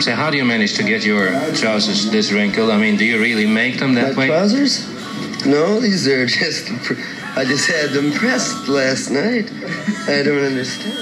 So 0.00 0.14
how 0.14 0.30
do 0.30 0.36
you 0.36 0.44
manage 0.44 0.74
to 0.76 0.82
get 0.82 1.04
your 1.04 1.30
trousers 1.54 2.10
this 2.10 2.32
wrinkled? 2.32 2.70
I 2.70 2.78
mean, 2.78 2.96
do 2.96 3.04
you 3.04 3.18
really 3.18 3.46
make 3.46 3.78
them 3.78 3.94
that 3.94 4.14
My 4.14 4.18
way? 4.18 4.28
trousers? 4.28 4.84
No, 5.46 5.80
these 5.80 6.06
are 6.08 6.26
just. 6.40 6.70
I 7.36 7.44
just 7.44 7.70
had 7.70 7.90
them 7.94 8.12
pressed 8.12 8.68
last 8.68 9.10
night. 9.10 9.50
I 10.08 10.22
don't 10.22 10.44
understand. 10.46 10.96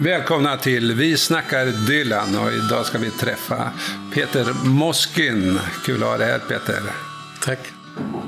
Välkomna 0.00 0.56
till 0.56 0.94
Vi 0.94 1.16
snackar 1.16 1.66
Dylan 1.66 2.36
och 2.36 2.52
idag 2.52 2.86
ska 2.86 2.98
vi 2.98 3.10
träffa 3.10 3.70
Peter 4.14 4.52
Moskin. 4.64 5.58
Kul 5.84 6.02
att 6.02 6.08
ha 6.08 6.16
dig 6.18 6.26
här 6.30 6.38
Peter. 6.38 6.82
Tack. 7.44 7.58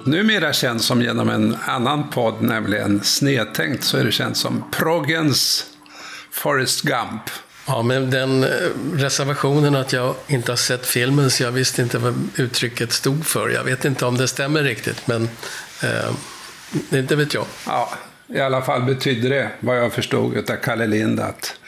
Numera 0.05 0.52
känd 0.52 0.80
som 0.80 1.02
genom 1.02 1.29
en 1.29 1.57
annan 1.66 2.11
podd, 2.11 2.43
nämligen 2.43 3.00
Snedtänkt, 3.05 3.84
så 3.84 3.96
är 3.96 4.05
du 4.05 4.12
känd 4.12 4.36
som 4.36 4.64
proggens 4.70 5.64
Forrest 6.30 6.83
Gump. 6.83 7.23
Ja, 7.68 7.82
men 7.82 8.10
den 8.10 8.45
eh, 8.45 8.48
reservationen 8.95 9.77
att 9.77 9.92
jag 9.92 10.14
inte 10.27 10.52
har 10.52 10.56
sett 10.56 10.86
filmen 10.86 11.30
så 11.30 11.42
jag 11.42 11.52
visste 11.52 11.82
inte 11.82 11.98
vad 11.98 12.28
uttrycket 12.36 12.92
stod 12.92 13.27
för. 13.27 13.48
Jag 13.48 13.64
vet 13.64 13.84
inte 13.84 14.06
om 14.06 14.16
det 14.16 14.28
stämmer 14.28 14.62
riktigt, 14.62 15.06
men 15.06 15.28
eh, 15.82 16.98
inte 16.98 17.16
vet 17.16 17.34
jag. 17.34 17.44
Ja, 17.66 17.92
i 18.34 18.41
alla 18.41 18.62
fall 18.62 18.82
betyder 18.82 19.30
det, 19.30 19.50
vad 19.60 19.78
jag 19.78 19.92
förstod 19.92 20.50
av 20.50 20.56
Kalle 20.56 20.86
Lind, 20.86 21.20
att 21.20 21.60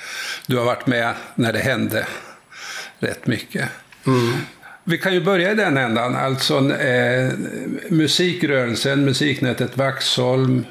du 0.46 0.56
har 0.56 0.64
varit 0.64 0.86
med 0.86 1.14
när 1.34 1.52
det 1.52 1.58
hände 1.58 2.06
rätt 2.98 3.26
mycket. 3.26 3.68
Vi 4.84 4.98
kan 4.98 5.14
ju 5.14 5.20
börja 5.20 5.52
i 5.52 5.54
den 5.54 5.76
ändan, 5.76 6.16
alltså 6.16 6.70
eh, 6.72 7.32
musikrörelsen, 7.88 9.04
musiknätet 9.04 9.76
Vaxholm, 9.76 10.66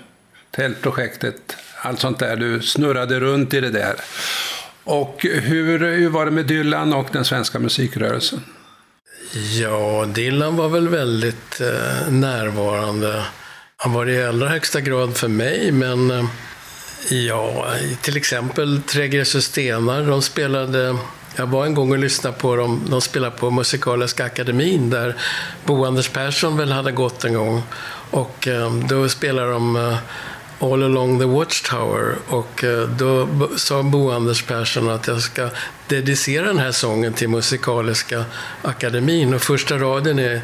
Tältprojektet, 0.51 1.57
allt 1.81 1.99
sånt 1.99 2.19
där. 2.19 2.35
Du 2.35 2.61
snurrade 2.61 3.19
runt 3.19 3.53
i 3.53 3.59
det 3.59 3.69
där. 3.69 3.95
Och 4.83 5.17
hur, 5.21 5.79
hur 5.79 6.09
var 6.09 6.25
det 6.25 6.31
med 6.31 6.45
Dylan 6.45 6.93
och 6.93 7.07
den 7.11 7.25
svenska 7.25 7.59
musikrörelsen? 7.59 8.41
Ja, 9.59 10.05
Dylan 10.05 10.55
var 10.55 10.69
väl 10.69 10.87
väldigt 10.87 11.61
eh, 11.61 12.11
närvarande. 12.11 13.23
Han 13.77 13.93
var 13.93 14.05
det 14.05 14.11
i 14.11 14.23
allra 14.23 14.47
högsta 14.47 14.81
grad 14.81 15.17
för 15.17 15.27
mig, 15.27 15.71
men 15.71 16.11
eh, 16.11 16.25
ja, 17.09 17.65
till 18.01 18.17
exempel 18.17 18.81
Trägräs 18.81 19.33
Gräs 19.33 19.45
Stenar, 19.45 20.03
de 20.03 20.21
spelade 20.21 20.97
jag 21.35 21.47
var 21.47 21.65
en 21.65 21.73
gång 21.73 21.91
och 21.91 21.97
lyssnade 21.97 22.37
på 22.37 22.55
dem. 22.55 22.81
De 22.89 23.01
spelade 23.01 23.37
på 23.37 23.51
Musikaliska 23.51 24.25
akademin 24.25 24.89
där 24.89 25.15
Bo 25.65 25.85
Anders 25.85 26.09
Persson 26.09 26.57
väl 26.57 26.71
hade 26.71 26.91
gått 26.91 27.23
en 27.23 27.33
gång. 27.33 27.61
Och 28.11 28.47
eh, 28.47 28.75
då 28.75 29.09
spelade 29.09 29.51
de 29.51 29.75
eh, 29.75 29.97
All 30.59 30.83
along 30.83 31.19
the 31.19 31.25
Watchtower. 31.25 32.15
Och 32.27 32.63
eh, 32.63 32.87
då 32.87 33.27
sa 33.57 33.83
Bo 33.83 34.11
Anders 34.11 34.43
Persson 34.43 34.89
att 34.89 35.07
jag 35.07 35.21
ska 35.21 35.49
dedicera 35.87 36.45
den 36.45 36.57
här 36.57 36.71
sången 36.71 37.13
till 37.13 37.29
Musikaliska 37.29 38.25
akademin. 38.61 39.33
Och 39.33 39.41
första 39.41 39.77
raden 39.77 40.19
är, 40.19 40.41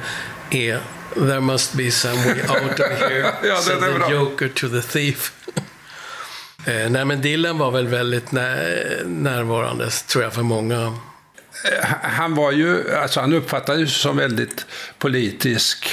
är 0.49 0.79
There 1.15 1.39
must 1.39 1.73
be 1.73 1.91
some 1.91 2.15
way 2.15 2.41
out 2.41 2.79
of 2.79 3.09
here. 3.09 3.33
Ja, 3.43 3.57
Said 3.57 3.79
the 3.79 3.99
bra. 3.99 4.11
Joker 4.11 4.47
to 4.47 4.69
the 4.69 4.81
thief. 4.81 5.33
Eh, 6.67 6.89
nej, 6.89 7.05
men 7.05 7.21
Dylan 7.21 7.57
var 7.57 7.71
väl 7.71 7.87
väldigt 7.87 8.31
när, 8.31 9.03
närvarande, 9.05 9.89
tror 9.89 10.23
jag, 10.23 10.33
för 10.33 10.41
många. 10.41 10.97
Han 12.01 12.35
var 12.35 12.51
ju, 12.51 12.95
alltså 12.95 13.19
han 13.19 13.33
uppfattades 13.33 14.01
som 14.01 14.17
väldigt 14.17 14.65
politisk 14.99 15.87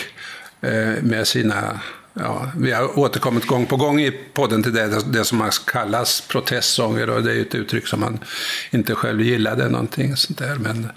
eh, 0.60 1.02
med 1.02 1.28
sina, 1.28 1.80
ja, 2.14 2.50
vi 2.56 2.72
har 2.72 2.98
återkommit 2.98 3.46
gång 3.46 3.66
på 3.66 3.76
gång 3.76 4.00
i 4.00 4.10
podden 4.10 4.62
till 4.62 4.72
det, 4.72 5.02
det 5.12 5.24
som 5.24 5.50
kallas 5.66 6.20
protestsånger 6.20 7.10
och 7.10 7.22
det 7.22 7.30
är 7.30 7.34
ju 7.34 7.42
ett 7.42 7.54
uttryck 7.54 7.86
som 7.86 8.02
han 8.02 8.18
inte 8.70 8.94
själv 8.94 9.22
gillade 9.22 9.68
någonting 9.68 10.16
sånt 10.16 10.38
där. 10.38 10.56
Men, 10.56 10.88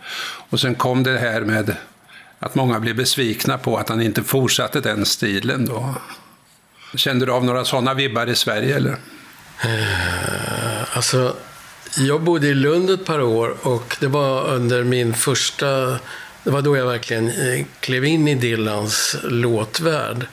och 0.49 0.59
sen 0.59 0.75
kom 0.75 1.03
det 1.03 1.17
här 1.17 1.41
med 1.41 1.75
att 2.39 2.55
många 2.55 2.79
blev 2.79 2.95
besvikna 2.95 3.57
på 3.57 3.77
att 3.77 3.89
han 3.89 4.01
inte 4.01 4.23
fortsatte 4.23 4.81
den 4.81 5.05
stilen 5.05 5.65
då. 5.65 5.95
Kände 6.95 7.25
du 7.25 7.31
av 7.31 7.45
några 7.45 7.65
sådana 7.65 7.93
vibbar 7.93 8.27
i 8.27 8.35
Sverige 8.35 8.75
eller? 8.75 8.97
Eh, 9.63 10.65
Alltså, 10.95 11.35
jag 11.97 12.21
bodde 12.21 12.47
i 12.47 12.53
Lund 12.53 12.89
ett 12.89 13.05
par 13.05 13.21
år 13.21 13.55
och 13.61 13.97
det 13.99 14.07
var 14.07 14.47
under 14.47 14.83
min 14.83 15.13
första... 15.13 15.99
Det 16.43 16.51
var 16.51 16.61
då 16.61 16.77
jag 16.77 16.85
verkligen 16.85 17.27
eh, 17.27 17.65
klev 17.79 18.05
in 18.05 18.27
i 18.27 18.35
Dylans 18.35 19.15
låtvärld. 19.23 20.27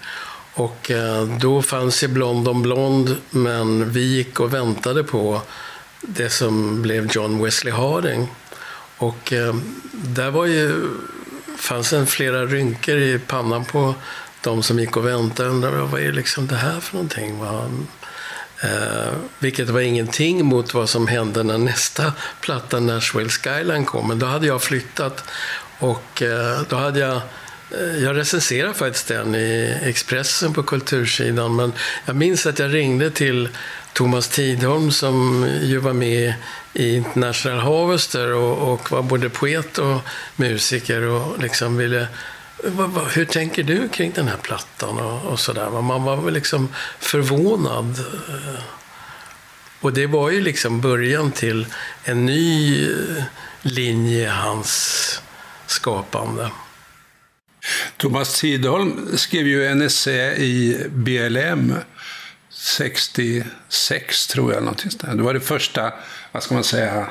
Och 0.55 0.91
eh, 0.91 1.25
då 1.25 1.63
fanns 1.63 2.03
ju 2.03 2.09
Blond 2.09 2.49
on 2.49 2.63
Blond, 2.63 3.17
men 3.31 3.93
vi 3.93 4.01
gick 4.01 4.41
och 4.41 4.55
väntade 4.55 5.05
på 5.05 5.43
det 6.01 6.31
som 6.31 6.83
blev 6.83 7.09
John 7.13 7.43
Wesley 7.43 7.73
Harding. 7.73 8.29
Och 8.97 9.33
eh, 9.33 9.55
där 9.93 10.31
var 10.31 10.47
ju, 10.47 10.89
fanns 11.59 11.93
en 11.93 12.07
flera 12.07 12.47
rynkor 12.47 12.97
i 12.97 13.19
pannan 13.19 13.65
på 13.65 13.95
de 14.41 14.63
som 14.63 14.79
gick 14.79 14.97
och 14.97 15.07
väntade. 15.07 15.49
Undrade 15.49 15.77
vad 15.83 16.01
är 16.01 16.13
liksom 16.13 16.47
det 16.47 16.57
här 16.57 16.81
för 16.81 16.95
någonting? 16.95 17.41
Eh, 18.63 19.13
vilket 19.39 19.69
var 19.69 19.81
ingenting 19.81 20.45
mot 20.45 20.75
vad 20.75 20.89
som 20.89 21.07
hände 21.07 21.43
när 21.43 21.59
nästa 21.59 22.13
platta, 22.41 22.81
Nashville 22.81 23.29
Skyline, 23.29 23.85
kom. 23.85 24.09
Men 24.09 24.19
då 24.19 24.27
hade 24.27 24.47
jag 24.47 24.63
flyttat 24.63 25.25
och 25.79 26.23
eh, 26.23 26.61
då 26.69 26.77
hade 26.77 27.01
jag 27.01 27.21
jag 28.03 28.17
recenserade 28.17 28.75
faktiskt 28.75 29.09
den 29.09 29.35
i 29.35 29.79
Expressen 29.83 30.55
på 30.55 30.63
kultursidan, 30.63 31.57
men 31.57 31.73
jag 32.05 32.17
minns 32.17 32.47
att 32.47 32.59
jag 32.59 32.75
ringde 32.75 33.11
till 33.11 33.49
Thomas 33.93 34.29
Tidholm 34.29 34.93
som 34.93 35.47
ju 35.63 35.79
var 35.79 35.93
med 35.93 36.35
i 36.73 36.97
International 36.97 37.59
Harvester 37.59 38.35
och, 38.35 38.73
och 38.73 38.93
var 38.93 39.03
både 39.03 39.31
poet 39.31 39.79
och 39.79 39.99
musiker 40.37 41.03
och 41.03 41.43
liksom 41.43 41.77
ville 41.77 42.09
hur 43.11 43.25
tänker 43.25 43.63
du 43.63 43.89
kring 43.89 44.13
den 44.13 44.29
här 44.29 44.37
plattan 44.37 44.99
och, 44.99 45.33
och 45.33 45.41
sådär? 45.41 45.71
Man 45.71 46.05
var 46.05 46.17
väl 46.17 46.35
liksom 46.35 46.69
förvånad. 46.99 48.05
Och 49.81 49.93
det 49.93 50.07
var 50.07 50.31
ju 50.31 50.41
liksom 50.41 50.81
början 50.81 51.33
till 51.33 51.67
en 52.05 52.27
ny 52.27 52.83
eh, 52.91 53.25
linje 53.63 54.23
i 54.23 54.27
hans 54.27 55.23
skapande. 55.67 56.51
Thomas 57.97 58.41
Tidholm 58.41 59.17
skrev 59.17 59.47
ju 59.47 59.67
en 59.67 59.83
essä 59.83 60.35
i 60.37 60.87
BLM 60.91 61.75
66, 62.51 64.27
tror 64.27 64.53
jag. 64.53 64.63
Någonting 64.63 64.91
där. 65.01 65.15
Det 65.15 65.23
var 65.23 65.35
det 65.35 65.41
första, 65.41 65.93
vad 66.33 66.43
ska 66.43 66.55
man 66.55 66.65
säga, 66.65 67.07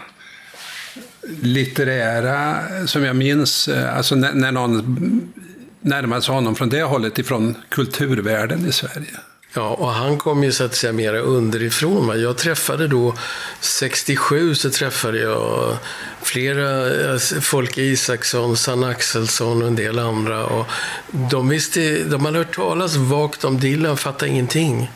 litterära, 1.42 2.58
som 2.88 3.04
jag 3.04 3.16
minns, 3.16 3.68
eh, 3.68 3.98
alltså 3.98 4.16
när, 4.16 4.34
när 4.34 4.52
någon 4.52 5.34
närmade 5.82 6.22
sig 6.22 6.34
honom 6.34 6.56
från 6.56 6.70
det 6.70 6.84
hållet, 6.84 7.20
ifrån 7.20 7.56
kulturvärlden 7.70 8.66
i 8.66 8.72
Sverige. 8.72 9.18
Ja, 9.54 9.70
och 9.70 9.92
han 9.92 10.18
kom 10.18 10.44
ju 10.44 10.52
så 10.52 10.64
att 10.64 10.76
säga 10.76 10.94
mera 10.94 11.20
underifrån. 11.20 12.08
Va? 12.08 12.16
Jag 12.16 12.38
träffade 12.38 12.88
då, 12.88 13.16
67 13.60 14.56
så 14.56 14.70
träffade 14.70 15.20
jag 15.20 15.78
flera, 16.22 16.94
eh, 17.14 17.18
Folke 17.42 17.82
Isaksson, 17.82 18.58
Sanna 18.58 18.88
Axelsson 18.88 19.62
och 19.62 19.68
en 19.68 19.76
del 19.76 20.00
andra. 20.00 20.46
Och 20.46 20.66
de, 21.08 21.50
visste, 21.50 22.04
de 22.04 22.26
hade 22.26 22.38
hört 22.38 22.56
talas 22.56 22.96
vagt 22.96 23.44
om 23.44 23.60
Dylan, 23.60 23.98
fattade 23.98 24.32
ingenting. 24.32 24.92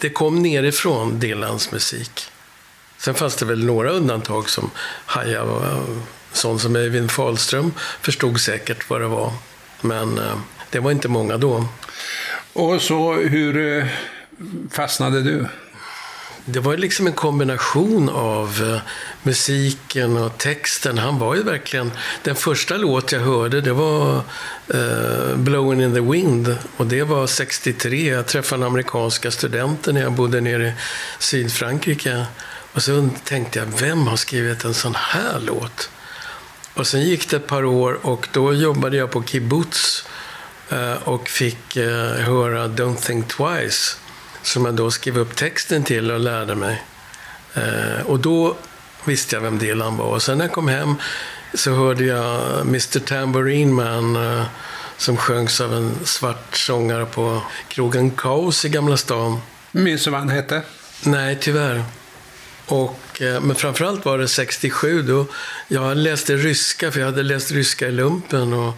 Det 0.00 0.10
kom 0.10 0.42
nerifrån, 0.42 1.20
Dylans 1.20 1.72
musik. 1.72 2.30
Sen 2.98 3.14
fanns 3.14 3.36
det 3.36 3.44
väl 3.44 3.64
några 3.64 3.90
undantag 3.90 4.50
som 4.50 4.70
Haja. 5.06 5.44
Sån 6.32 6.58
som 6.58 6.76
Eivind 6.76 7.10
Fahlström 7.10 7.72
förstod 8.00 8.40
säkert 8.40 8.90
vad 8.90 9.00
det 9.00 9.06
var. 9.06 9.32
Men 9.80 10.18
eh, 10.18 10.38
det 10.70 10.78
var 10.78 10.90
inte 10.90 11.08
många 11.08 11.36
då. 11.36 11.64
Och 12.58 12.82
så, 12.82 13.12
hur 13.12 13.78
eh, 13.78 13.86
fastnade 14.70 15.22
du? 15.22 15.46
Det 16.44 16.60
var 16.60 16.72
ju 16.72 16.78
liksom 16.78 17.06
en 17.06 17.12
kombination 17.12 18.08
av 18.08 18.72
eh, 18.74 18.80
musiken 19.22 20.16
och 20.16 20.38
texten. 20.38 20.98
Han 20.98 21.18
var 21.18 21.34
ju 21.34 21.42
verkligen... 21.42 21.92
Den 22.22 22.34
första 22.34 22.76
låt 22.76 23.12
jag 23.12 23.20
hörde, 23.20 23.60
det 23.60 23.72
var 23.72 24.22
uh, 24.74 25.36
Blowing 25.36 25.82
in 25.82 25.94
the 25.94 26.00
Wind. 26.00 26.56
Och 26.76 26.86
det 26.86 27.02
var 27.02 27.26
63. 27.26 28.08
Jag 28.08 28.26
träffade 28.26 28.66
amerikanska 28.66 29.30
studenter 29.30 29.92
när 29.92 30.00
jag 30.00 30.12
bodde 30.12 30.40
nere 30.40 30.68
i 30.68 30.72
Sydfrankrike. 31.18 32.26
Och 32.72 32.82
så 32.82 33.08
tänkte 33.24 33.58
jag, 33.58 33.66
vem 33.66 34.06
har 34.06 34.16
skrivit 34.16 34.64
en 34.64 34.74
sån 34.74 34.94
här 34.94 35.40
låt? 35.40 35.90
Och 36.74 36.86
sen 36.86 37.00
gick 37.00 37.30
det 37.30 37.36
ett 37.36 37.46
par 37.46 37.64
år 37.64 37.98
och 38.02 38.28
då 38.32 38.54
jobbade 38.54 38.96
jag 38.96 39.10
på 39.10 39.22
kibbutz 39.22 40.04
och 41.04 41.28
fick 41.28 41.76
eh, 41.76 42.10
höra 42.10 42.68
Don't 42.68 42.96
think 42.96 43.28
twice 43.28 43.96
som 44.42 44.64
jag 44.64 44.74
då 44.74 44.90
skrev 44.90 45.18
upp 45.18 45.36
texten 45.36 45.84
till 45.84 46.10
och 46.10 46.20
lärde 46.20 46.54
mig. 46.54 46.82
Eh, 47.54 48.06
och 48.06 48.20
då 48.20 48.56
visste 49.04 49.36
jag 49.36 49.42
vem 49.42 49.58
Dylan 49.58 49.96
var. 49.96 50.06
Och 50.06 50.22
sen 50.22 50.38
när 50.38 50.44
jag 50.44 50.52
kom 50.52 50.68
hem 50.68 50.94
så 51.54 51.70
hörde 51.70 52.04
jag 52.04 52.60
Mr 52.60 52.98
Tambourine 52.98 53.74
Man 53.74 54.16
eh, 54.16 54.44
som 54.96 55.16
sjöngs 55.16 55.60
av 55.60 55.74
en 55.74 55.94
svart 56.04 56.56
sångare 56.56 57.06
på 57.06 57.42
krogen 57.68 58.10
Kaos 58.10 58.64
i 58.64 58.68
Gamla 58.68 58.96
stan. 58.96 59.40
Minns 59.72 60.04
du 60.04 60.10
vad 60.10 60.20
han 60.20 60.28
hette? 60.28 60.62
Nej, 61.02 61.38
tyvärr. 61.40 61.84
Och, 62.66 63.22
eh, 63.22 63.40
men 63.40 63.56
framförallt 63.56 64.04
var 64.04 64.18
det 64.18 64.28
67 64.28 65.02
då 65.02 65.26
jag 65.68 65.96
läste 65.96 66.36
ryska, 66.36 66.92
för 66.92 67.00
jag 67.00 67.06
hade 67.06 67.22
läst 67.22 67.50
ryska 67.50 67.88
i 67.88 67.92
lumpen. 67.92 68.52
Och, 68.52 68.68
eh, 68.68 68.74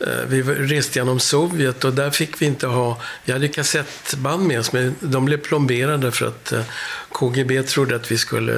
Eh, 0.00 0.24
vi 0.28 0.42
reste 0.42 0.98
genom 0.98 1.20
Sovjet 1.20 1.84
och 1.84 1.92
där 1.92 2.10
fick 2.10 2.42
vi 2.42 2.46
inte 2.46 2.66
ha... 2.66 3.00
Vi 3.24 3.32
hade 3.32 3.48
kassettband 3.48 4.46
med 4.46 4.60
oss, 4.60 4.72
men 4.72 4.94
de 5.00 5.24
blev 5.24 5.38
plomberade 5.38 6.12
för 6.12 6.26
att 6.26 6.52
eh, 6.52 6.62
KGB 7.12 7.62
trodde 7.62 7.96
att 7.96 8.12
vi 8.12 8.18
skulle 8.18 8.52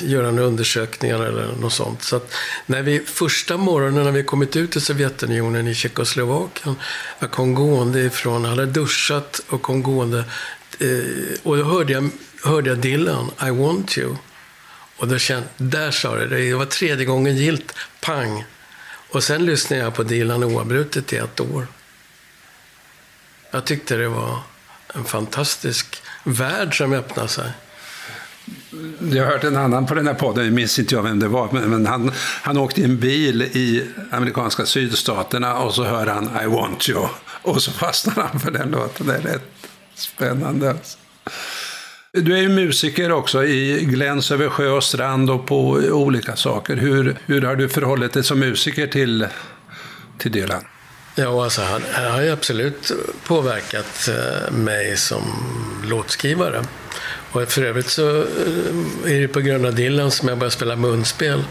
göra 0.00 0.30
några 0.30 0.48
undersökningar 0.48 1.24
eller 1.24 1.46
något 1.60 1.72
sånt. 1.72 2.02
Så 2.02 2.16
att 2.16 2.34
när 2.66 2.82
vi 2.82 3.00
första 3.00 3.56
morgonen 3.56 4.04
när 4.04 4.12
vi 4.12 4.24
kommit 4.24 4.56
ut 4.56 4.76
i 4.76 4.80
Sovjetunionen 4.80 5.68
i 5.68 5.74
Tjeckoslovakien, 5.74 6.76
jag 7.18 7.30
kom 7.30 7.54
gående 7.54 8.00
ifrån, 8.00 8.44
hade 8.44 8.66
duschat 8.66 9.40
och 9.48 9.62
kom 9.62 9.82
gående. 9.82 10.24
Eh, 10.78 11.38
och 11.42 11.56
då 11.56 11.64
hörde 11.64 11.92
jag 11.92 12.10
hörde 12.44 12.70
jag 12.70 12.78
Dylan, 12.78 13.30
I 13.46 13.50
want 13.50 13.98
you. 13.98 14.16
Och 14.96 15.08
då 15.08 15.18
kände 15.18 15.48
där 15.56 15.90
sa 15.90 16.14
det, 16.14 16.26
det 16.26 16.54
var 16.54 16.66
tredje 16.66 17.04
gången 17.04 17.36
gilt, 17.36 17.74
pang. 18.00 18.44
Och 19.14 19.24
sen 19.24 19.46
lyssnade 19.46 19.82
jag 19.82 19.94
på 19.94 20.02
Dylan 20.02 20.44
oavbrutet 20.44 21.12
i 21.12 21.16
ett 21.16 21.40
år. 21.40 21.66
Jag 23.50 23.64
tyckte 23.64 23.96
det 23.96 24.08
var 24.08 24.38
en 24.94 25.04
fantastisk 25.04 26.02
värld 26.24 26.78
som 26.78 26.92
öppnade 26.92 27.28
sig. 27.28 27.50
Jag 29.10 29.24
har 29.24 29.32
hört 29.32 29.44
en 29.44 29.56
annan 29.56 29.86
på 29.86 29.94
den 29.94 30.06
här 30.06 30.14
podden, 30.14 30.44
jag 30.44 30.54
minns 30.54 30.78
inte 30.78 30.94
jag 30.94 31.02
vem 31.02 31.20
det 31.20 31.28
var, 31.28 31.48
men, 31.52 31.86
han, 31.86 32.12
han 32.42 32.56
åkte 32.56 32.80
i 32.80 32.84
en 32.84 33.00
bil 33.00 33.42
i 33.42 33.86
amerikanska 34.10 34.66
sydstaterna 34.66 35.56
och 35.56 35.74
så 35.74 35.84
hör 35.84 36.06
han 36.06 36.44
I 36.44 36.46
want 36.46 36.88
you. 36.88 37.06
Och 37.42 37.62
så 37.62 37.72
fastnar 37.72 38.28
han 38.30 38.40
för 38.40 38.50
den 38.50 38.70
låten. 38.70 39.06
Det 39.06 39.14
är 39.14 39.20
rätt 39.20 39.50
spännande. 39.94 40.70
Alltså. 40.70 40.98
Du 42.16 42.36
är 42.36 42.40
ju 42.40 42.48
musiker 42.48 43.12
också 43.12 43.44
i 43.44 43.84
Gläns 43.84 44.30
över 44.30 44.48
sjö 44.48 44.68
och 44.68 44.84
strand 44.84 45.30
och 45.30 45.46
på 45.46 45.70
olika 45.90 46.36
saker. 46.36 46.76
Hur, 46.76 47.16
hur 47.26 47.42
har 47.42 47.56
du 47.56 47.68
förhållit 47.68 48.12
dig 48.12 48.24
som 48.24 48.38
musiker 48.38 48.86
till, 48.86 49.26
till 50.18 50.32
Dylan? 50.32 50.64
Ja, 51.14 51.44
alltså 51.44 51.62
han, 51.62 51.82
han 51.92 52.12
har 52.12 52.22
ju 52.22 52.30
absolut 52.30 52.92
påverkat 53.26 54.08
eh, 54.08 54.52
mig 54.52 54.96
som 54.96 55.22
låtskrivare. 55.84 56.64
Och 57.32 57.48
för 57.48 57.62
övrigt 57.62 57.88
så 57.88 58.16
eh, 58.18 59.12
är 59.12 59.20
det 59.20 59.28
på 59.28 59.40
grund 59.40 59.66
av 59.66 59.74
Dylan 59.74 60.10
som 60.10 60.28
jag 60.28 60.38
började 60.38 60.54
spela 60.54 60.76
munspel. 60.76 61.44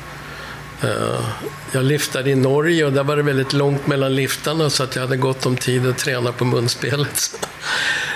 Eh, 0.81 1.29
jag 1.71 1.83
liftade 1.83 2.29
i 2.29 2.35
Norge 2.35 2.85
och 2.85 2.93
där 2.93 3.03
var 3.03 3.15
det 3.15 3.23
väldigt 3.23 3.53
långt 3.53 3.87
mellan 3.87 4.15
liftarna 4.15 4.69
så 4.69 4.83
att 4.83 4.95
jag 4.95 5.03
hade 5.03 5.17
gott 5.17 5.45
om 5.45 5.57
tid 5.57 5.87
att 5.87 5.97
träna 5.97 6.31
på 6.31 6.45
munspelet. 6.45 7.47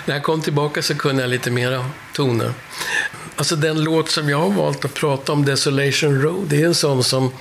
När 0.07 0.15
jag 0.15 0.23
kom 0.23 0.41
tillbaka 0.41 0.81
så 0.81 0.95
kunde 0.95 1.21
jag 1.21 1.29
lite 1.29 1.51
mera 1.51 1.85
toner. 2.13 2.53
Alltså 3.35 3.55
den 3.55 3.83
låt 3.83 4.09
som 4.09 4.29
jag 4.29 4.37
har 4.37 4.49
valt 4.49 4.85
att 4.85 4.93
prata 4.93 5.31
om, 5.31 5.45
Desolation 5.45 6.21
Road, 6.21 6.47
det 6.47 6.61
är 6.61 6.65
en 6.65 6.75
sån 6.75 7.03
som 7.03 7.31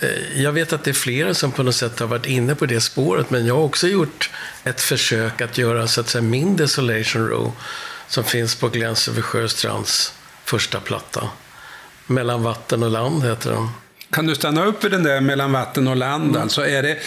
eh, 0.00 0.42
jag 0.42 0.52
vet 0.52 0.72
att 0.72 0.84
det 0.84 0.90
är 0.90 0.94
flera 0.94 1.34
som 1.34 1.52
på 1.52 1.62
något 1.62 1.74
sätt 1.74 2.00
har 2.00 2.06
varit 2.06 2.26
inne 2.26 2.54
på 2.54 2.66
det 2.66 2.80
spåret, 2.80 3.30
men 3.30 3.46
jag 3.46 3.54
har 3.54 3.62
också 3.62 3.88
gjort 3.88 4.30
ett 4.64 4.80
försök 4.80 5.40
att 5.40 5.58
göra 5.58 5.86
så 5.86 6.00
att 6.00 6.08
säga, 6.08 6.22
min 6.22 6.56
Desolation 6.56 7.28
Row, 7.28 7.52
som 8.08 8.24
finns 8.24 8.54
på 8.54 8.68
Gläns 8.68 9.08
över 9.08 9.22
Sjöstrands 9.22 10.14
första 10.44 10.80
platta. 10.80 11.28
Mellan 12.06 12.42
vatten 12.42 12.82
och 12.82 12.90
land 12.90 13.24
heter 13.24 13.50
den. 13.50 13.68
Kan 14.10 14.26
du 14.26 14.34
stanna 14.34 14.64
upp 14.64 14.84
i 14.84 14.88
den 14.88 15.02
där 15.02 15.20
mellan 15.20 15.52
vatten 15.52 15.88
och 15.88 15.96
land? 15.96 16.30
Mm. 16.30 16.42
Alltså, 16.42 16.66
är, 16.66 16.82
det, 16.82 16.98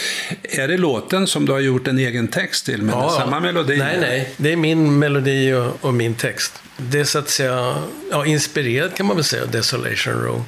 är 0.42 0.68
det 0.68 0.76
låten 0.76 1.26
som 1.26 1.46
du 1.46 1.52
har 1.52 1.60
gjort 1.60 1.86
en 1.86 1.98
egen 1.98 2.28
text 2.28 2.66
till 2.66 2.82
med 2.82 2.94
ja, 2.94 3.10
samma 3.10 3.40
melodi? 3.40 3.76
Nej, 3.76 3.98
nej. 4.00 4.34
Det 4.36 4.52
är 4.52 4.56
min 4.56 4.98
melodi 4.98 5.52
och, 5.52 5.84
och, 5.84 5.94
min 5.94 6.14
text. 6.14 6.62
Det 6.76 7.00
är 7.00 7.04
så 7.04 7.18
att 7.18 7.28
säga 7.28 7.82
ja, 8.10 8.26
inspirerat 8.26 8.94
kan 8.94 9.06
man 9.06 9.16
väl 9.16 9.24
säga, 9.24 9.46
Desolation 9.46 10.14
Row. 10.14 10.44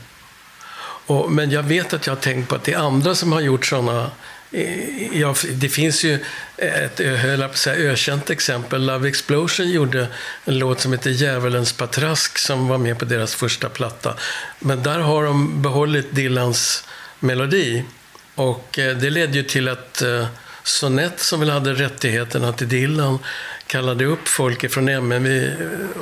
Och, 1.07 1.33
men 1.33 1.51
jag 1.51 1.63
vet 1.63 1.93
att 1.93 2.07
jag 2.07 2.15
har 2.15 2.21
tänkt 2.21 2.49
på 2.49 2.55
att 2.55 2.65
det 2.65 2.73
är 2.73 2.79
andra 2.79 3.15
som 3.15 3.33
har 3.33 3.41
gjort 3.41 3.67
sådana 3.67 4.11
Eh, 4.53 5.19
ja, 5.21 5.35
det 5.53 5.69
finns 5.69 6.05
ju 6.05 6.19
ett 6.57 7.01
eh, 7.01 7.53
säga, 7.53 7.91
ökänt 7.93 8.31
exempel. 8.31 8.87
Love 8.87 9.09
Explosion 9.09 9.71
gjorde 9.71 10.07
en 10.45 10.59
låt 10.59 10.81
som 10.81 10.93
heter 10.93 11.11
Djävulens 11.11 11.73
patrask 11.73 12.39
som 12.39 12.69
var 12.69 12.79
med 12.79 12.99
på 12.99 13.05
deras 13.05 13.35
första 13.35 13.69
platta. 13.69 14.15
Men 14.59 14.83
där 14.83 14.99
har 14.99 15.25
de 15.25 15.63
behållit 15.63 16.15
Dylans 16.15 16.85
melodi. 17.21 17.85
Och 18.35 18.79
eh, 18.79 18.97
det 18.97 19.11
ledde 19.11 19.39
ju 19.39 19.43
till 19.43 19.69
att 19.69 20.03
Sonett, 20.63 21.21
som 21.21 21.41
väl 21.41 21.51
hade 21.51 21.75
rättigheterna 21.75 22.53
till 22.53 22.69
Dylan, 22.69 23.19
kallade 23.67 24.05
upp 24.05 24.29
folk 24.29 24.71
från 24.71 24.89
MNV. 24.89 25.51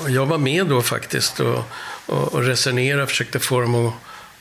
Jag 0.09 0.27
var 0.27 0.39
med 0.39 0.67
då 0.67 0.83
faktiskt 0.83 1.41
och, 1.41 1.63
och, 2.07 2.35
och 2.35 2.43
resonerade 2.43 3.03
och 3.03 3.09
försökte 3.09 3.39
få 3.39 3.61
dem 3.61 3.87
att 3.87 3.95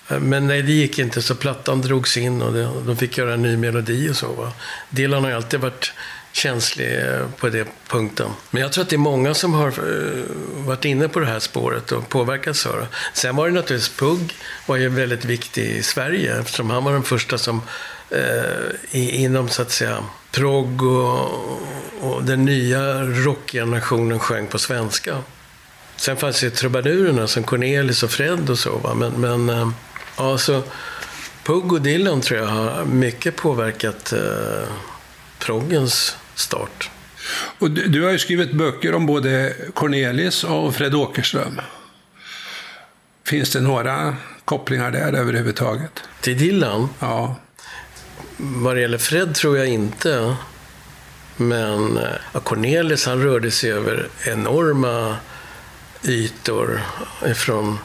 Eh, 0.10 0.20
men 0.20 0.48
nej, 0.48 0.62
det 0.62 0.72
gick 0.72 1.00
inte, 1.00 1.22
så 1.22 1.36
plattan 1.36 1.82
drogs 1.82 2.18
in 2.18 2.42
och 2.42 2.84
de 2.86 2.98
fick 2.98 3.18
göra 3.18 3.34
en 3.34 3.42
ny 3.42 3.58
melodi 3.58 4.10
och 4.10 4.16
så. 4.16 4.34
Va? 4.34 4.52
Dylan 4.90 5.24
har 5.24 5.30
ju 5.30 5.36
alltid 5.36 5.60
varit 5.60 5.94
känslig 6.32 7.02
eh, 7.02 7.28
på 7.38 7.50
den 7.50 7.68
punkten. 7.88 8.30
Men 8.52 8.62
jag 8.62 8.72
tror 8.72 8.84
att 8.84 8.90
det 8.90 8.96
är 8.96 8.98
många 8.98 9.34
som 9.34 9.54
har 9.54 9.68
eh, 9.68 10.24
varit 10.66 10.86
inne 10.86 11.08
på 11.08 11.20
det 11.20 11.26
här 11.26 11.40
spåret 11.40 11.92
och 11.92 12.10
påverkats 12.10 12.66
av 12.66 12.76
det. 12.76 12.88
Sen 13.14 13.36
var 13.36 13.48
det 13.48 13.54
naturligtvis 13.54 13.98
Pugg 13.98 14.36
var 14.66 14.76
ju 14.76 14.90
väldigt 14.90 15.26
viktig 15.26 15.66
i 15.66 15.84
Sverige 15.84 16.40
eftersom 16.40 16.70
han 16.70 16.84
var 16.84 16.94
den 16.94 17.04
första 17.04 17.38
som 17.38 17.62
eh, 18.10 19.24
inom 19.24 19.50
så 19.50 19.62
att 19.62 19.72
säga 19.72 20.04
progg 20.32 20.84
och, 20.84 21.60
och 22.02 22.24
den 22.24 22.46
nya 22.46 23.04
rockgenerationen 23.04 24.20
sjöng 24.20 24.48
på 24.48 24.60
svenska. 24.60 25.18
Sen 25.96 26.18
fanns 26.18 26.44
ju 26.44 26.50
trubadurerna 26.50 27.28
som 27.28 27.44
Cornelis 27.44 28.04
och 28.04 28.12
Fred 28.12 28.50
och 28.50 28.60
så. 28.60 28.78
Va? 28.78 28.94
Men, 28.94 29.12
men 29.12 29.50
eh, 29.50 29.70
Ja, 30.20 30.38
så 30.38 30.64
Pugg 31.44 31.74
och 31.74 31.82
Dylan 31.82 32.22
tror 32.22 32.40
jag 32.40 32.48
har 32.48 32.86
mycket 32.86 33.36
påverkat 33.36 34.14
eh, 34.14 34.70
proggens 35.40 36.18
start. 36.36 36.90
Och 37.60 37.72
du, 37.72 37.88
du, 37.88 38.04
har 38.04 38.12
ju 38.12 38.20
skrivit 38.20 38.52
böcker 38.52 38.96
om 38.96 39.06
både 39.06 39.56
Cornelis 39.74 40.44
och 40.44 40.76
Fred 40.76 40.96
Åkerström. 40.96 41.62
Finns 43.24 43.52
det 43.52 43.62
några 43.62 44.16
kopplingar 44.46 44.92
där 44.92 45.14
överhuvudtaget? 45.14 46.04
Till 46.22 46.38
Dylan? 46.38 46.90
Ja. 47.00 47.36
Vad 48.38 48.76
det 48.76 48.82
gäller 48.82 48.98
Fred 48.98 49.36
tror 49.36 49.58
jag 49.58 49.68
inte. 49.68 50.36
Men 51.38 51.98
eh, 51.98 52.04
ja, 52.34 52.40
Cornelis 52.40 53.06
han 53.06 53.24
rörde 53.24 53.52
sig 53.52 53.72
över 53.72 54.08
enorma 54.26 55.16
ytor. 56.04 56.82
Ifrån 57.26 57.78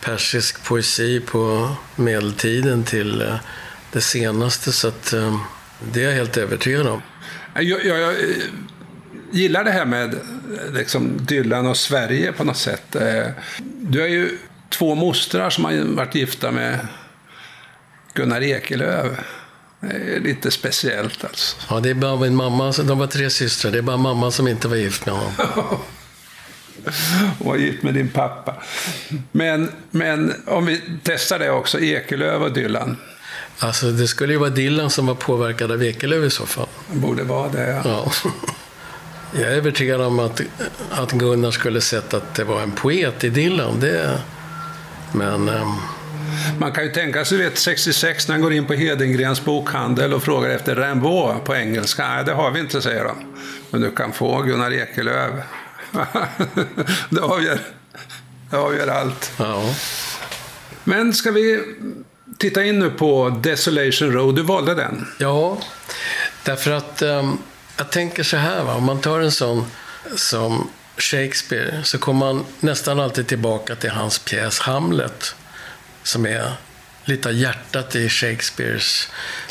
persisk 0.00 0.64
poesi 0.64 1.20
på 1.20 1.70
medeltiden 1.96 2.84
till 2.84 3.22
eh, 3.22 3.34
det 3.92 4.00
senaste. 4.00 4.72
Så 4.72 4.88
att, 4.88 5.12
eh, 5.12 5.40
det 5.92 6.00
är 6.00 6.08
jag 6.08 6.14
helt 6.14 6.36
övertygad 6.36 6.86
om. 6.86 7.02
Jag, 7.54 7.64
jag, 7.64 7.98
jag 7.98 8.10
eh, 8.10 8.36
gillar 9.32 9.64
det 9.64 9.70
här 9.70 9.84
med 9.84 10.14
liksom, 10.72 11.26
Dylan 11.26 11.66
och 11.66 11.76
Sverige 11.76 12.32
på 12.32 12.44
något 12.44 12.56
sätt. 12.56 12.96
Du 13.62 14.00
har 14.00 14.08
ju 14.08 14.38
två 14.68 14.94
mostrar 14.94 15.50
som 15.50 15.64
har 15.64 15.96
varit 15.96 16.14
gifta 16.14 16.50
med 16.50 16.78
Gunnar 18.14 18.42
Ekelöf. 18.42 19.18
Lite 20.20 20.50
speciellt 20.50 21.24
alltså. 21.24 21.56
Ja, 21.70 21.80
det 21.80 21.90
är 21.90 21.94
bara 21.94 22.16
min 22.16 22.34
mamma. 22.34 22.72
De 22.72 22.98
var 22.98 23.06
tre 23.06 23.30
systrar. 23.30 23.70
Det 23.72 23.78
är 23.78 23.82
bara 23.82 23.96
mamma 23.96 24.30
som 24.30 24.48
inte 24.48 24.68
var 24.68 24.76
gift 24.76 25.06
med 25.06 25.14
honom. 25.14 25.32
och 27.38 27.46
var 27.46 27.56
gift 27.56 27.82
med 27.82 27.94
din 27.94 28.08
pappa. 28.08 28.54
Men, 29.32 29.72
men 29.90 30.34
om 30.46 30.66
vi 30.66 30.80
testar 31.02 31.38
det 31.38 31.50
också, 31.50 31.80
Ekelöf 31.80 32.42
och 32.42 32.52
Dylan. 32.52 32.96
Alltså 33.58 33.90
det 33.90 34.08
skulle 34.08 34.32
ju 34.32 34.38
vara 34.38 34.50
Dylan 34.50 34.90
som 34.90 35.06
var 35.06 35.14
påverkad 35.14 35.72
av 35.72 35.84
Ekelöf 35.84 36.24
i 36.24 36.30
så 36.30 36.46
fall. 36.46 36.66
Borde 36.92 37.22
vara 37.22 37.48
det, 37.48 37.70
ja. 37.70 37.82
ja. 37.84 38.12
Jag 39.32 39.42
är 39.42 39.56
övertygad 39.56 40.00
om 40.00 40.18
att, 40.18 40.40
att 40.90 41.12
Gunnar 41.12 41.50
skulle 41.50 41.80
sett 41.80 42.14
att 42.14 42.34
det 42.34 42.44
var 42.44 42.62
en 42.62 42.72
poet 42.72 43.24
i 43.24 43.28
Dylan. 43.28 43.80
Det, 43.80 44.20
men... 45.12 45.48
Um... 45.48 45.80
Man 46.58 46.72
kan 46.72 46.84
ju 46.84 46.90
tänka 46.90 47.24
sig, 47.24 47.38
vet, 47.38 47.58
66 47.58 48.28
när 48.28 48.34
han 48.34 48.42
går 48.42 48.52
in 48.52 48.66
på 48.66 48.72
Hedengrens 48.72 49.44
bokhandel 49.44 50.14
och 50.14 50.22
frågar 50.22 50.50
efter 50.50 50.76
Rimbaud 50.76 51.44
på 51.44 51.54
engelska. 51.54 52.08
Nej, 52.08 52.24
det 52.24 52.32
har 52.32 52.50
vi 52.50 52.60
inte, 52.60 52.82
säger 52.82 53.04
de. 53.04 53.14
Men 53.70 53.80
du 53.80 53.90
kan 53.90 54.12
få 54.12 54.42
Gunnar 54.42 54.72
Ekelöf. 54.72 55.30
Det, 57.10 57.20
avgör, 57.20 57.58
det 58.50 58.56
avgör 58.56 58.88
allt. 58.88 59.32
Ja. 59.36 59.74
Men 60.84 61.14
ska 61.14 61.30
vi 61.30 61.64
titta 62.38 62.64
in 62.64 62.78
nu 62.78 62.90
på 62.90 63.28
Desolation 63.42 64.12
Road? 64.12 64.36
Du 64.36 64.42
valde 64.42 64.74
den. 64.74 65.06
Ja, 65.18 65.58
därför 66.44 66.70
att 66.70 67.02
um, 67.02 67.38
jag 67.76 67.90
tänker 67.90 68.22
så 68.22 68.36
här, 68.36 68.64
va? 68.64 68.74
om 68.74 68.84
man 68.84 69.00
tar 69.00 69.20
en 69.20 69.32
sån 69.32 69.66
som 70.16 70.70
Shakespeare 70.96 71.84
så 71.84 71.98
kommer 71.98 72.18
man 72.32 72.44
nästan 72.60 73.00
alltid 73.00 73.26
tillbaka 73.26 73.74
till 73.74 73.90
hans 73.90 74.18
pjäs 74.18 74.58
Hamlet. 74.58 75.34
Som 76.02 76.26
är 76.26 76.52
lite 77.04 77.28
av 77.28 77.34
hjärtat 77.34 77.94
i 77.96 78.08
Shakespeares 78.08 79.08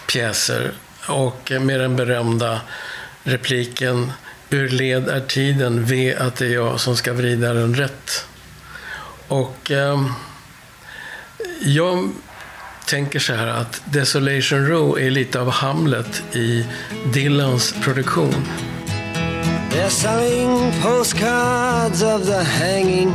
pjäser. 0.07 0.71
Och 1.07 1.51
med 1.61 1.79
den 1.79 1.95
berömda 1.95 2.61
repliken 3.23 4.11
Ur 4.51 4.69
led 4.69 5.09
är 5.09 5.19
tiden, 5.19 5.85
ve 5.85 6.15
att 6.17 6.35
det 6.35 6.45
är 6.45 6.53
jag 6.53 6.79
som 6.79 6.97
ska 6.97 7.13
vrida 7.13 7.53
den 7.53 7.75
rätt. 7.75 8.25
Och 9.27 9.71
eh, 9.71 10.05
jag 11.61 12.09
tänker 12.87 13.19
så 13.19 13.33
här 13.33 13.47
att 13.47 13.81
Desolation 13.85 14.67
Row 14.67 14.99
är 14.99 15.09
lite 15.09 15.39
av 15.41 15.49
Hamlet 15.49 16.23
i 16.35 16.65
Dylans 17.13 17.75
produktion. 17.81 18.45
They're 19.71 19.89
selling 19.89 20.71
postcards 20.81 22.01
of 22.01 22.25
the 22.25 22.43
hanging. 22.43 23.13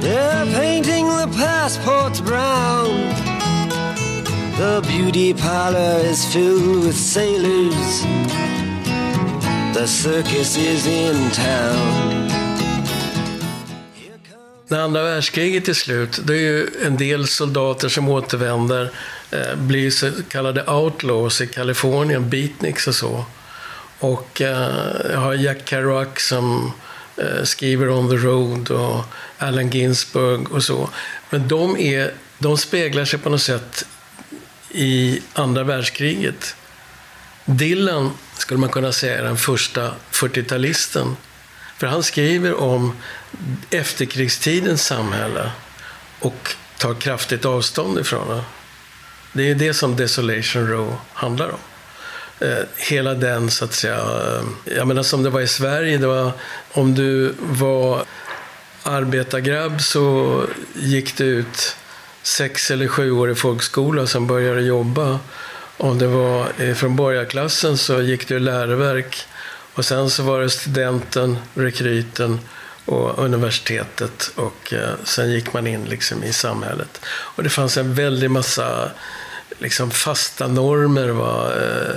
They're 0.00 0.54
painting 0.54 1.06
the 1.06 1.28
passports 1.36 2.20
brown. 2.20 3.14
The 4.56 4.82
beauty 4.86 5.34
parlor 5.34 5.98
is 6.04 6.24
filled 6.32 6.84
with 6.84 6.96
sailors. 6.96 8.04
The 9.74 9.86
circus 9.86 10.56
is 10.56 10.86
in 10.86 11.30
town. 11.30 12.28
När 14.68 14.78
andra 14.78 15.02
världskriget 15.02 15.68
är 15.68 15.72
slut, 15.72 16.20
det 16.24 16.32
är 16.32 16.38
ju 16.38 16.68
en 16.86 16.96
del 16.96 17.26
soldater 17.26 17.88
som 17.88 18.08
återvänder, 18.08 18.90
eh, 19.30 19.56
blir 19.56 19.90
så 19.90 20.10
kallade 20.28 20.64
outlaws 20.66 21.40
i 21.40 21.46
Kalifornien, 21.46 22.30
beatniks 22.30 22.86
och 22.86 22.94
så. 22.94 23.24
Och 23.98 24.40
eh, 24.40 24.68
jag 25.10 25.18
har 25.18 25.34
Jack 25.34 25.68
Kerouac 25.68 26.08
som 26.16 26.72
eh, 27.16 27.42
skriver 27.42 27.88
On 27.88 28.10
the 28.10 28.16
Road 28.16 28.70
och 28.70 29.04
Allen 29.38 29.70
Ginsberg 29.70 30.46
och 30.46 30.64
så. 30.64 30.90
Men 31.30 31.48
de, 31.48 31.76
är, 31.76 32.12
de 32.38 32.58
speglar 32.58 33.04
sig 33.04 33.18
på 33.18 33.30
något 33.30 33.42
sätt 33.42 33.86
i 34.70 35.20
andra 35.32 35.62
världskriget. 35.62 36.56
Dylan 37.44 38.10
skulle 38.38 38.60
man 38.60 38.70
kunna 38.70 38.92
säga 38.92 39.18
är 39.18 39.22
den 39.22 39.36
första 39.36 39.92
40-talisten. 40.10 41.16
För 41.78 41.86
han 41.86 42.02
skriver 42.02 42.54
om 42.60 42.96
efterkrigstidens 43.70 44.86
samhälle 44.86 45.50
och 46.20 46.54
tar 46.78 46.94
kraftigt 46.94 47.44
avstånd 47.44 47.98
ifrån 47.98 48.28
det. 48.28 48.44
Det 49.32 49.50
är 49.50 49.54
det 49.54 49.74
som 49.74 49.96
Desolation 49.96 50.68
Row 50.68 50.96
handlar 51.12 51.48
om. 51.48 51.58
Eh, 52.40 52.64
hela 52.76 53.14
den, 53.14 53.50
så 53.50 53.64
att 53.64 53.72
säga, 53.72 53.96
eh, 53.96 54.74
jag 54.76 54.86
menar 54.86 55.02
som 55.02 55.22
det 55.22 55.30
var 55.30 55.40
i 55.40 55.48
Sverige, 55.48 55.98
det 55.98 56.06
var, 56.06 56.32
om 56.72 56.94
du 56.94 57.34
var 57.40 58.04
arbetargrabb 58.82 59.82
så 59.82 60.40
gick 60.74 61.16
du 61.16 61.24
ut 61.24 61.76
sex 62.22 62.70
eller 62.70 62.88
sju 62.88 63.10
år 63.10 63.30
i 63.30 63.34
folkskola 63.34 64.06
sen 64.06 64.26
började 64.26 64.60
du 64.60 64.66
jobba. 64.66 65.18
Om 65.76 65.98
det 65.98 66.06
var 66.06 66.48
eh, 66.58 66.74
från 66.74 66.96
borgarklassen 66.96 67.78
så 67.78 68.02
gick 68.02 68.28
du 68.28 68.38
läroverk 68.38 69.26
och 69.74 69.84
sen 69.84 70.10
så 70.10 70.22
var 70.22 70.40
det 70.40 70.50
studenten, 70.50 71.38
rekryten 71.54 72.40
och 72.84 73.18
universitetet 73.18 74.30
och 74.34 74.72
eh, 74.72 74.94
sen 75.04 75.30
gick 75.30 75.52
man 75.52 75.66
in 75.66 75.84
liksom 75.84 76.24
i 76.24 76.32
samhället. 76.32 77.00
Och 77.06 77.42
det 77.42 77.50
fanns 77.50 77.76
en 77.76 77.94
väldig 77.94 78.30
massa 78.30 78.90
liksom 79.58 79.90
fasta 79.90 80.46
normer. 80.46 81.08
Va? 81.08 81.52
Eh, 81.62 81.96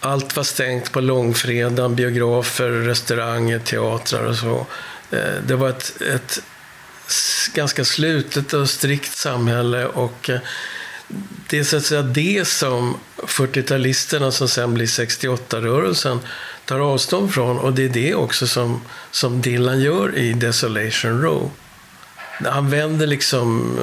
allt 0.00 0.36
var 0.36 0.44
stängt 0.44 0.92
på 0.92 1.00
långfredagen, 1.00 1.94
biografer, 1.96 2.70
restauranger, 2.70 3.58
teatrar 3.58 4.24
och 4.24 4.36
så. 4.36 4.66
Det 5.46 5.54
var 5.54 5.68
ett, 5.68 6.02
ett 6.02 6.42
ganska 7.54 7.84
slutet 7.84 8.52
och 8.52 8.70
strikt 8.70 9.16
samhälle. 9.16 9.86
och 9.86 10.30
det 11.48 11.58
är 11.58 11.64
så 11.64 11.76
att 11.76 11.84
säga 11.84 12.02
det 12.02 12.48
som 12.48 12.96
40-talisterna 13.16 14.30
som 14.30 14.48
sen 14.48 14.74
blir 14.74 14.86
68-rörelsen 14.86 16.18
tar 16.64 16.80
avstånd 16.80 17.34
från. 17.34 17.58
Och 17.58 17.72
det 17.72 17.84
är 17.84 17.88
det 17.88 18.14
också 18.14 18.46
som, 18.46 18.80
som 19.10 19.40
Dylan 19.40 19.80
gör 19.80 20.18
i 20.18 20.32
Desolation 20.32 21.22
Row. 21.22 21.50
Han 22.44 22.70
vänder 22.70 23.06
liksom, 23.06 23.76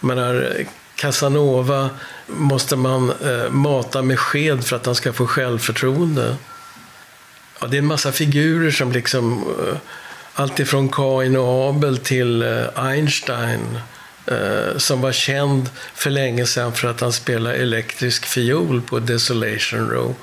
menar, 0.00 0.54
Casanova 0.94 1.90
måste 2.26 2.76
man 2.76 3.10
eh, 3.10 3.50
mata 3.50 4.02
med 4.02 4.18
sked 4.18 4.64
för 4.64 4.76
att 4.76 4.86
han 4.86 4.94
ska 4.94 5.12
få 5.12 5.26
självförtroende. 5.26 6.36
Ja, 7.60 7.66
det 7.66 7.76
är 7.76 7.78
en 7.78 7.86
massa 7.86 8.12
figurer 8.12 8.70
som 8.70 8.92
liksom 8.92 9.42
eh, 9.42 9.76
allt 10.34 10.60
ifrån 10.60 10.88
Kain 10.88 11.36
och 11.36 11.68
Abel 11.68 11.98
till 11.98 12.42
eh, 12.42 12.64
Einstein 12.74 13.78
eh, 14.26 14.76
som 14.76 15.00
var 15.00 15.12
känd 15.12 15.70
för 15.94 16.10
länge 16.10 16.46
sedan 16.46 16.72
för 16.72 16.88
att 16.88 17.00
han 17.00 17.12
spelade 17.12 17.56
elektrisk 17.56 18.26
fiol 18.26 18.82
på 18.82 18.98
Desolation 18.98 19.90
Row. 19.90 20.14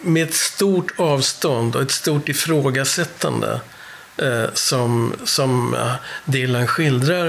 Med 0.00 0.28
ett 0.28 0.34
stort 0.34 0.92
avstånd 0.96 1.76
och 1.76 1.82
ett 1.82 1.90
stort 1.90 2.28
ifrågasättande 2.28 3.60
eh, 4.16 4.44
som, 4.54 5.14
som 5.24 5.74
eh, 5.74 5.92
Dylan 6.24 6.66
skildrar 6.66 7.26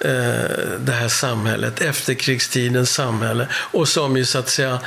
eh, 0.00 0.68
det 0.78 0.92
här 0.92 1.08
samhället, 1.08 1.80
efterkrigstidens 1.80 2.92
samhälle 2.92 3.48
och 3.52 3.88
som 3.88 4.16
ju 4.16 4.24
så 4.24 4.38
att 4.38 4.48
säga 4.48 4.80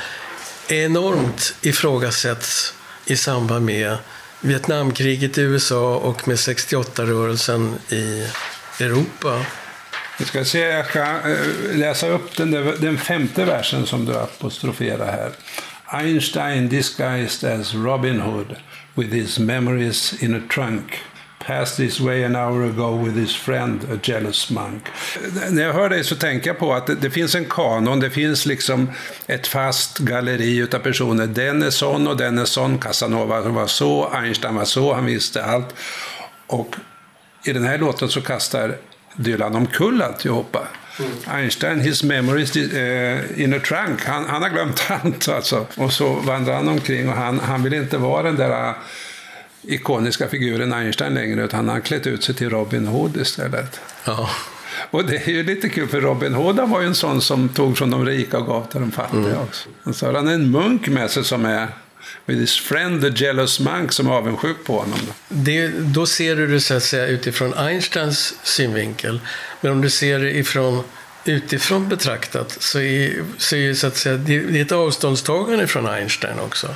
enormt 0.68 1.54
ifrågasätts 1.60 2.74
i 3.06 3.16
samband 3.16 3.64
med 3.64 3.96
Vietnamkriget 4.40 5.38
i 5.38 5.40
USA 5.40 5.96
och 5.96 6.28
med 6.28 6.36
68-rörelsen 6.36 7.74
i 7.88 8.26
Europa. 8.80 9.44
Vi 10.18 10.24
ska 10.24 10.44
se, 10.44 10.58
jag 10.58 10.86
ska 10.86 11.00
eh, 11.00 11.76
läsa 11.76 12.08
upp 12.08 12.36
den, 12.36 12.50
där, 12.50 12.74
den 12.80 12.98
femte 12.98 13.44
versen 13.44 13.86
som 13.86 14.04
du 14.04 14.16
apostroferar 14.18 15.12
här. 15.12 15.30
Einstein 15.86 16.68
disguised 16.68 17.60
as 17.60 17.74
Robin 17.74 18.20
Hood 18.20 18.56
with 18.94 19.10
his 19.10 19.38
memories 19.38 20.22
in 20.22 20.34
a 20.34 20.40
trunk 20.54 20.98
passed 21.46 21.76
this 21.76 22.00
way 22.00 22.24
an 22.24 22.36
hour 22.36 22.64
ago 22.64 23.04
with 23.04 23.16
his 23.16 23.36
friend, 23.36 23.84
a 23.92 23.98
jealous 24.02 24.50
monk. 24.50 24.82
När 25.50 25.62
jag 25.62 25.72
hör 25.72 25.88
dig 25.88 26.04
så 26.04 26.16
tänker 26.16 26.50
jag 26.50 26.58
på 26.58 26.74
att 26.74 26.86
det, 26.86 26.94
det 26.94 27.10
finns 27.10 27.34
en 27.34 27.44
kanon, 27.44 28.00
det 28.00 28.10
finns 28.10 28.46
liksom 28.46 28.90
ett 29.26 29.46
fast 29.46 29.98
galleri 29.98 30.56
utav 30.56 30.78
personer. 30.78 31.26
Den 31.26 31.62
är 31.62 31.70
sån 31.70 32.06
och 32.06 32.16
den 32.16 32.38
är 32.38 32.44
sån. 32.44 32.78
Casanova 32.78 33.40
var 33.40 33.66
så, 33.66 34.08
Einstein 34.08 34.54
var 34.54 34.64
så, 34.64 34.94
han 34.94 35.06
visste 35.06 35.44
allt. 35.44 35.74
Och 36.46 36.76
i 37.44 37.52
den 37.52 37.64
här 37.64 37.78
låten 37.78 38.08
så 38.08 38.20
kastar 38.20 38.76
Dylan 39.16 39.56
omkull 39.56 40.02
alltihopa. 40.02 40.68
Mm. 40.98 41.10
Einstein, 41.26 41.80
his 41.80 42.02
memories 42.02 42.56
uh, 42.56 43.40
in 43.40 43.54
a 43.54 43.60
trunk. 43.60 44.04
Han, 44.04 44.24
han 44.24 44.42
har 44.42 44.50
glömt 44.50 44.82
allt 44.88 45.28
alltså. 45.28 45.66
Och 45.76 45.92
så 45.92 46.12
vandrar 46.12 46.54
han 46.54 46.68
omkring 46.68 47.08
och 47.08 47.14
han, 47.14 47.40
han 47.40 47.62
vill 47.62 47.74
inte 47.74 47.98
vara 47.98 48.22
den 48.22 48.36
där 48.36 48.74
ikoniska 49.62 50.28
figuren 50.28 50.72
Einstein 50.72 51.14
längre, 51.14 51.44
utan 51.44 51.56
han 51.56 51.68
har 51.68 51.80
klätt 51.80 52.06
ut 52.06 52.24
sig 52.24 52.34
till 52.34 52.50
Robin 52.50 52.86
Hood 52.86 53.16
istället. 53.16 53.80
Ja. 54.04 54.30
Och 54.90 55.04
det 55.04 55.16
är 55.16 55.30
ju 55.30 55.42
lite 55.42 55.68
kul, 55.68 55.88
för 55.88 56.00
Robin 56.00 56.34
Hood 56.34 56.56
var 56.68 56.80
ju 56.80 56.86
en 56.86 56.94
sån 56.94 57.20
som 57.20 57.48
tog 57.48 57.78
från 57.78 57.90
de 57.90 58.06
rika 58.06 58.38
och 58.38 58.46
gav 58.46 58.66
till 58.66 58.80
de 58.80 58.90
fattiga 58.90 59.20
mm. 59.20 59.40
också. 59.40 59.68
Och 59.82 59.96
så 59.96 60.06
har 60.06 60.12
han 60.14 60.28
en 60.28 60.50
munk 60.50 60.88
med 60.88 61.10
sig 61.10 61.24
som 61.24 61.44
är 61.44 61.68
with 62.26 62.40
his 62.40 62.56
friend 62.56 63.00
the 63.00 63.24
jealous 63.24 63.60
monk 63.60 63.92
som 63.92 64.06
är 64.06 64.12
avundsjuk 64.12 64.64
på 64.64 64.78
honom. 64.78 64.98
Det, 65.28 65.68
då 65.68 66.06
ser 66.06 66.36
du 66.36 66.46
det 66.46 66.60
så 66.60 66.74
att 66.74 66.82
säga 66.82 67.06
utifrån 67.06 67.54
Einsteins 67.54 68.34
synvinkel. 68.42 69.20
Men 69.60 69.72
om 69.72 69.80
du 69.80 69.90
ser 69.90 70.18
det 70.18 70.36
ifrån, 70.36 70.84
utifrån 71.24 71.88
betraktat 71.88 72.56
så 72.60 72.80
är, 72.80 73.24
så 73.38 73.56
är 73.56 73.74
så 73.74 73.86
att 73.86 73.96
säga, 73.96 74.16
det 74.16 74.34
är 74.34 74.62
ett 74.62 74.72
avståndstagande 74.72 75.66
från 75.66 75.86
Einstein 75.86 76.38
också. 76.38 76.68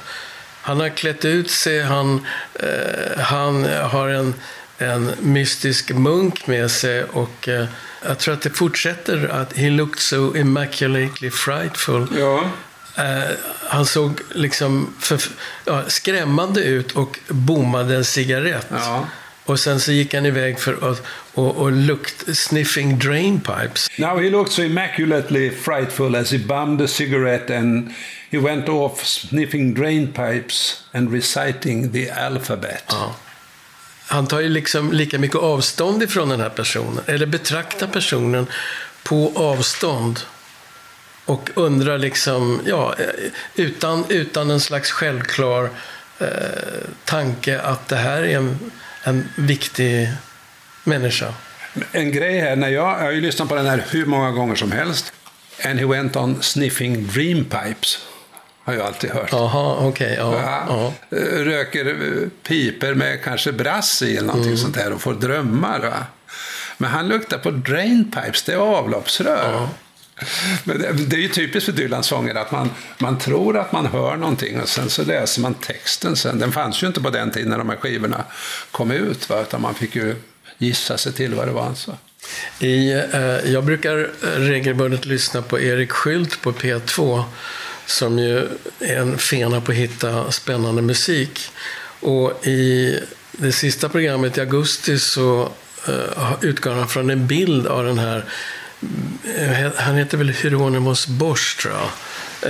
Han 0.63 0.81
har 0.81 0.89
klätt 0.89 1.25
ut 1.25 1.51
sig, 1.51 1.83
han, 1.83 2.27
eh, 2.55 3.21
han 3.21 3.65
har 3.65 4.09
en, 4.09 4.35
en 4.79 5.11
mystisk 5.21 5.91
munk 5.91 6.47
med 6.47 6.71
sig 6.71 7.05
och 7.05 7.49
eh, 7.49 7.65
jag 8.07 8.19
tror 8.19 8.35
att 8.35 8.43
det 8.43 8.51
fortsätter 8.51 9.29
att 9.29 9.57
he 9.57 9.71
looked 9.71 9.99
so 9.99 10.37
immaculately 10.37 11.31
frightful. 11.31 12.07
Ja. 12.19 12.51
Eh, 12.99 13.37
han 13.69 13.87
såg 13.87 14.21
liksom 14.31 14.95
för, 15.01 15.21
ja, 15.65 15.83
skrämmande 15.89 16.61
ut 16.61 16.93
och 16.93 17.19
bommade 17.29 17.97
en 17.97 18.05
cigarett. 18.05 18.67
Ja. 18.71 19.07
Och 19.45 19.61
sen 19.61 19.81
så 19.81 19.93
gick 19.93 20.15
han 20.15 20.27
iväg 20.27 20.61
för 20.61 20.91
att 20.91 21.03
och, 21.35 21.57
och 21.57 21.73
lukt, 21.73 22.37
sniffing 22.39 22.99
drain 22.99 23.41
pipes. 23.41 23.89
Now 23.99 24.23
he 24.23 24.31
looked 24.31 24.53
so 24.53 24.63
immaculately 24.63 25.51
frightful 25.51 26.15
as 26.15 26.33
he 26.33 26.39
bummed 26.39 26.83
a 26.83 26.89
cigarette 26.89 27.59
and 27.59 27.95
he 28.31 28.39
went 28.39 28.69
off 28.69 29.07
sniffing 29.07 29.75
drain 29.75 30.07
pipes 30.07 30.83
and 30.93 31.13
reciting 31.13 31.93
the 31.93 32.11
alphabet. 32.11 32.85
Ja. 32.89 33.15
Han 34.07 34.27
tar 34.27 34.41
ju 34.41 34.49
liksom 34.49 34.93
lika 34.93 35.19
mycket 35.19 35.37
avstånd 35.37 36.03
ifrån 36.03 36.29
den 36.29 36.41
här 36.41 36.49
personen, 36.49 37.05
eller 37.07 37.27
betraktar 37.27 37.87
personen 37.87 38.47
på 39.03 39.33
avstånd. 39.35 40.21
Och 41.29 41.51
undrar 41.55 41.99
liksom, 41.99 42.61
ja, 42.67 42.95
utan, 43.55 44.05
utan 44.09 44.51
en 44.51 44.61
slags 44.61 44.91
självklar 44.91 45.71
eh, 46.19 46.29
tanke 47.05 47.61
att 47.61 47.89
det 47.89 47.97
här 47.97 48.23
är 48.23 48.37
en, 48.37 48.59
en 49.05 49.29
viktig 49.37 50.09
människa. 50.85 51.35
En 51.93 52.13
grej 52.13 52.41
här, 52.41 52.57
när 52.57 52.69
jag, 52.69 53.01
jag 53.01 53.05
har 53.05 53.11
ju 53.11 53.21
lyssnat 53.21 53.49
på 53.49 53.55
den 53.55 53.67
här 53.67 53.85
hur 53.91 54.07
många 54.07 54.31
gånger 54.31 54.55
som 54.55 54.73
helst. 54.73 55.13
And 55.65 55.79
he 55.79 55.87
went 55.87 56.17
on 56.17 56.43
sniffing 56.43 57.07
dream 57.07 57.45
pipes. 57.45 57.99
Har 58.65 58.75
jag 58.75 58.87
alltid 58.87 59.11
hört. 59.11 59.29
Okej. 59.33 59.87
Okay, 59.89 60.15
ja, 60.15 60.93
ja. 61.11 61.19
Röker 61.21 61.97
piper 62.43 62.95
med 62.95 63.23
kanske 63.23 63.53
brass 63.53 64.03
i 64.03 64.17
eller 64.17 64.27
någonting 64.27 64.53
mm. 64.53 64.59
sånt 64.59 64.75
där 64.75 64.93
och 64.93 65.01
får 65.01 65.15
drömmar. 65.15 65.81
Va? 65.81 66.07
Men 66.79 66.91
han 66.91 67.09
luktar 67.09 67.39
på 67.39 67.51
drainpipes, 67.51 68.43
det 68.43 68.53
är 68.53 68.57
avloppsrör. 68.57 69.53
Ja. 69.53 69.69
Men 70.65 70.79
det, 71.09 71.17
är 71.17 71.21
ju 71.21 71.29
typiskt 71.29 71.65
för 71.65 71.73
Dylans 71.73 72.07
sånger 72.07 72.35
att 72.35 72.53
man, 72.53 72.71
man 72.99 73.19
tror 73.19 73.59
att 73.59 73.73
man 73.73 73.87
hör 73.87 74.17
någonting 74.17 74.61
och 74.61 74.69
sen 74.69 74.91
så 74.91 75.05
läser 75.05 75.41
man 75.41 75.55
texten 75.55 76.17
sen. 76.17 76.39
Den 76.39 76.53
fanns 76.53 76.83
ju 76.83 76.87
inte 76.87 77.01
på 77.01 77.11
den 77.11 77.31
tiden 77.31 77.51
när 77.51 77.59
de 77.59 77.69
här 77.69 77.77
skivorna 77.77 78.25
kom 78.71 78.91
ut, 78.91 79.31
va? 79.31 79.43
utan 79.43 79.61
man 79.61 79.75
fick 79.75 79.97
ju 79.97 80.17
gissa 80.59 80.99
sig 80.99 81.13
till 81.13 81.35
vad 81.35 81.49
det 81.49 81.53
var. 81.53 81.67
Alltså. 81.67 81.97
I, 82.59 82.93
eh, 82.93 83.53
jag 83.53 83.65
brukar 83.65 84.11
regelbundet 84.37 85.05
lyssna 85.05 85.43
på 85.43 85.61
Erik 85.61 85.91
Skylt 85.91 86.43
på 86.43 86.53
P2 86.53 87.25
som 87.87 88.19
ju 88.19 88.49
är 88.81 88.97
en 88.97 89.19
fena 89.19 89.61
på 89.61 89.73
att 89.73 89.79
hitta 89.79 90.33
spännande 90.33 90.83
musik. 90.83 91.41
Och 92.01 92.47
i 92.47 92.95
det 93.33 93.53
sista 93.53 93.89
programmet 93.89 94.39
i 94.39 94.41
augusti 94.41 94.99
så 94.99 95.53
eh, 95.89 96.33
utgår 96.41 96.71
han 96.71 96.89
från 96.89 97.11
en 97.11 97.27
bild 97.27 97.67
av 97.67 97.85
den 97.85 97.99
här, 97.99 98.25
Eh, 99.37 99.73
han 99.77 99.97
heter 99.97 100.19
väl 100.19 100.29
Hieronymus 100.29 101.07
Bosch 101.07 101.59
tror 101.63 101.75
jag. 101.75 101.91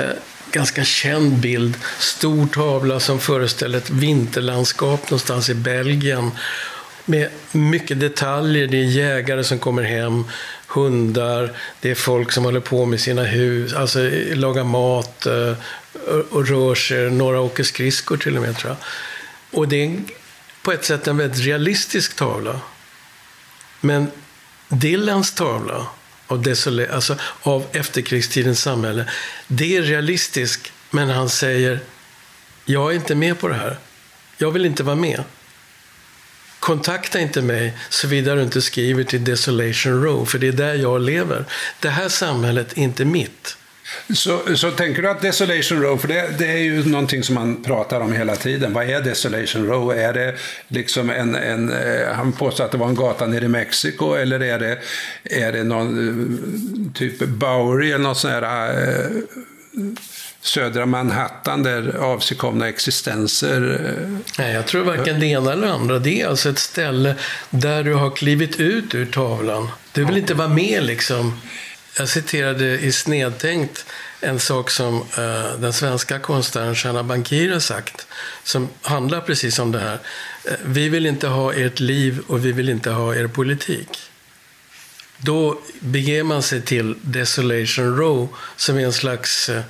Eh, 0.00 0.12
ganska 0.52 0.84
känd 0.84 1.32
bild, 1.32 1.76
stor 1.98 2.46
tavla 2.46 3.00
som 3.00 3.20
föreställer 3.20 3.78
ett 3.78 3.90
vinterlandskap 3.90 5.10
någonstans 5.10 5.50
i 5.50 5.54
Belgien 5.54 6.30
med 7.04 7.28
mycket 7.52 8.00
detaljer. 8.00 8.66
Det 8.66 8.76
är 8.76 8.84
jägare 8.84 9.44
som 9.44 9.58
kommer 9.58 9.82
hem, 9.82 10.24
hundar, 10.66 11.52
det 11.80 11.90
är 11.90 11.94
folk 11.94 12.32
som 12.32 12.44
håller 12.44 12.60
på 12.60 12.86
med 12.86 13.00
sina 13.00 13.22
hus, 13.22 13.72
alltså 13.74 14.10
lagar 14.34 14.64
mat 14.64 15.26
eh, 15.26 15.54
och 16.30 16.48
rör 16.48 16.74
sig. 16.74 17.10
Några 17.10 17.40
åker 17.40 17.64
skridskor 17.64 18.16
till 18.16 18.36
och 18.36 18.42
med 18.42 18.56
tror 18.56 18.70
jag. 18.70 18.78
Och 19.60 19.68
det 19.68 19.84
är 19.84 20.00
på 20.62 20.72
ett 20.72 20.84
sätt 20.84 21.06
en 21.06 21.16
väldigt 21.16 21.46
realistisk 21.46 22.16
tavla. 22.16 22.60
Men 23.80 24.10
Dylans 24.68 25.32
tavla 25.32 25.86
av, 26.28 26.42
desole, 26.42 26.92
alltså 26.92 27.16
av 27.42 27.66
efterkrigstidens 27.72 28.62
samhälle, 28.62 29.04
det 29.46 29.76
är 29.76 29.82
realistiskt, 29.82 30.72
men 30.90 31.08
han 31.08 31.28
säger 31.28 31.80
jag 32.64 32.90
är 32.90 32.96
inte 32.96 33.14
med 33.14 33.38
på 33.40 33.48
det 33.48 33.54
här. 33.54 33.78
Jag 34.36 34.50
vill 34.50 34.66
inte 34.66 34.82
vara 34.82 34.96
med. 34.96 35.24
Kontakta 36.58 37.20
inte 37.20 37.42
mig 37.42 37.78
såvida 37.88 38.34
du 38.34 38.42
inte 38.42 38.62
skriver 38.62 39.04
till 39.04 39.24
Desolation 39.24 40.02
Row, 40.02 40.24
för 40.24 40.38
det 40.38 40.48
är 40.48 40.52
där 40.52 40.74
jag 40.74 41.00
lever. 41.00 41.44
Det 41.80 41.88
här 41.88 42.08
samhället 42.08 42.72
är 42.72 42.82
inte 42.82 43.04
mitt. 43.04 43.57
Så, 44.14 44.56
så 44.56 44.70
tänker 44.70 45.02
du 45.02 45.10
att 45.10 45.20
Desolation 45.22 45.82
Row, 45.82 45.98
för 45.98 46.08
det, 46.08 46.38
det, 46.38 46.46
är 46.46 46.58
ju 46.58 46.84
någonting 46.84 47.22
som 47.22 47.34
man 47.34 47.62
pratar 47.62 48.00
om 48.00 48.12
hela 48.12 48.36
tiden. 48.36 48.72
Vad 48.72 48.90
är 48.90 49.00
Desolation 49.00 49.66
Row? 49.66 49.92
Är 49.92 50.12
det 50.12 50.34
liksom 50.68 51.10
en, 51.10 51.34
en 51.34 51.72
eh, 51.72 52.14
han 52.14 52.32
påstår 52.32 52.64
att 52.64 52.70
det 52.70 52.78
var 52.78 52.88
en 52.88 52.94
gata 52.94 53.26
nere 53.26 53.44
i 53.44 53.48
Mexiko, 53.48 54.14
eller 54.14 54.42
är 54.42 54.58
det, 54.58 54.78
är 55.24 55.52
det 55.52 55.64
någon 55.64 56.08
eh, 56.08 56.92
typ 56.98 57.18
Bowery 57.18 57.88
eller 57.88 58.04
något 58.04 58.18
sånt 58.18 58.34
här 58.34 58.70
eh, 58.88 59.06
södra 60.40 60.86
Manhattan 60.86 61.62
där 61.62 61.96
avsigkomna 61.96 62.68
existenser... 62.68 63.80
eh, 63.86 64.18
Nej, 64.38 64.54
jag 64.54 64.66
tror 64.66 64.84
varken 64.84 65.20
det 65.20 65.26
ena 65.26 65.52
eller 65.52 65.66
det 65.66 65.72
andra. 65.72 65.98
Det 65.98 66.22
är 66.22 66.28
alltså 66.28 66.48
ett 66.48 66.58
ställe 66.58 67.14
där 67.50 67.84
du 67.84 67.94
har 67.94 68.10
klivit 68.10 68.60
ut 68.60 68.94
ur 68.94 69.06
tavlan. 69.06 69.68
Du 69.92 70.04
vill 70.04 70.16
inte 70.16 70.34
vara 70.34 70.48
med 70.48 70.82
liksom. 70.82 71.40
Jag 71.98 72.08
citerade 72.08 72.78
i 72.78 72.92
Snedtänkt 72.92 73.86
en 74.20 74.40
sak 74.40 74.70
som 74.70 74.96
eh, 74.96 75.60
den 75.60 75.72
svenska 75.72 76.18
konstnären 76.18 76.74
Shanna 76.74 77.02
Bankir 77.02 77.52
har 77.52 77.60
sagt. 77.60 78.06
Som 78.44 78.68
handlar 78.82 79.20
precis 79.20 79.58
om 79.58 79.72
det 79.72 79.78
här. 79.78 79.98
Eh, 80.44 80.52
vi 80.64 80.88
vill 80.88 81.06
inte 81.06 81.28
ha 81.28 81.54
ert 81.54 81.80
liv 81.80 82.20
och 82.26 82.44
vi 82.44 82.52
vill 82.52 82.68
inte 82.68 82.90
ha 82.90 83.14
er 83.14 83.26
politik. 83.26 84.10
Då 85.18 85.60
beger 85.80 86.22
man 86.22 86.42
sig 86.42 86.62
till 86.62 86.94
Desolation 87.02 87.96
Row 87.96 88.28
som 88.56 88.76
är 88.78 88.84
en 88.84 88.92
slags 88.92 89.48
eh, 89.48 89.56
eh, 89.56 89.62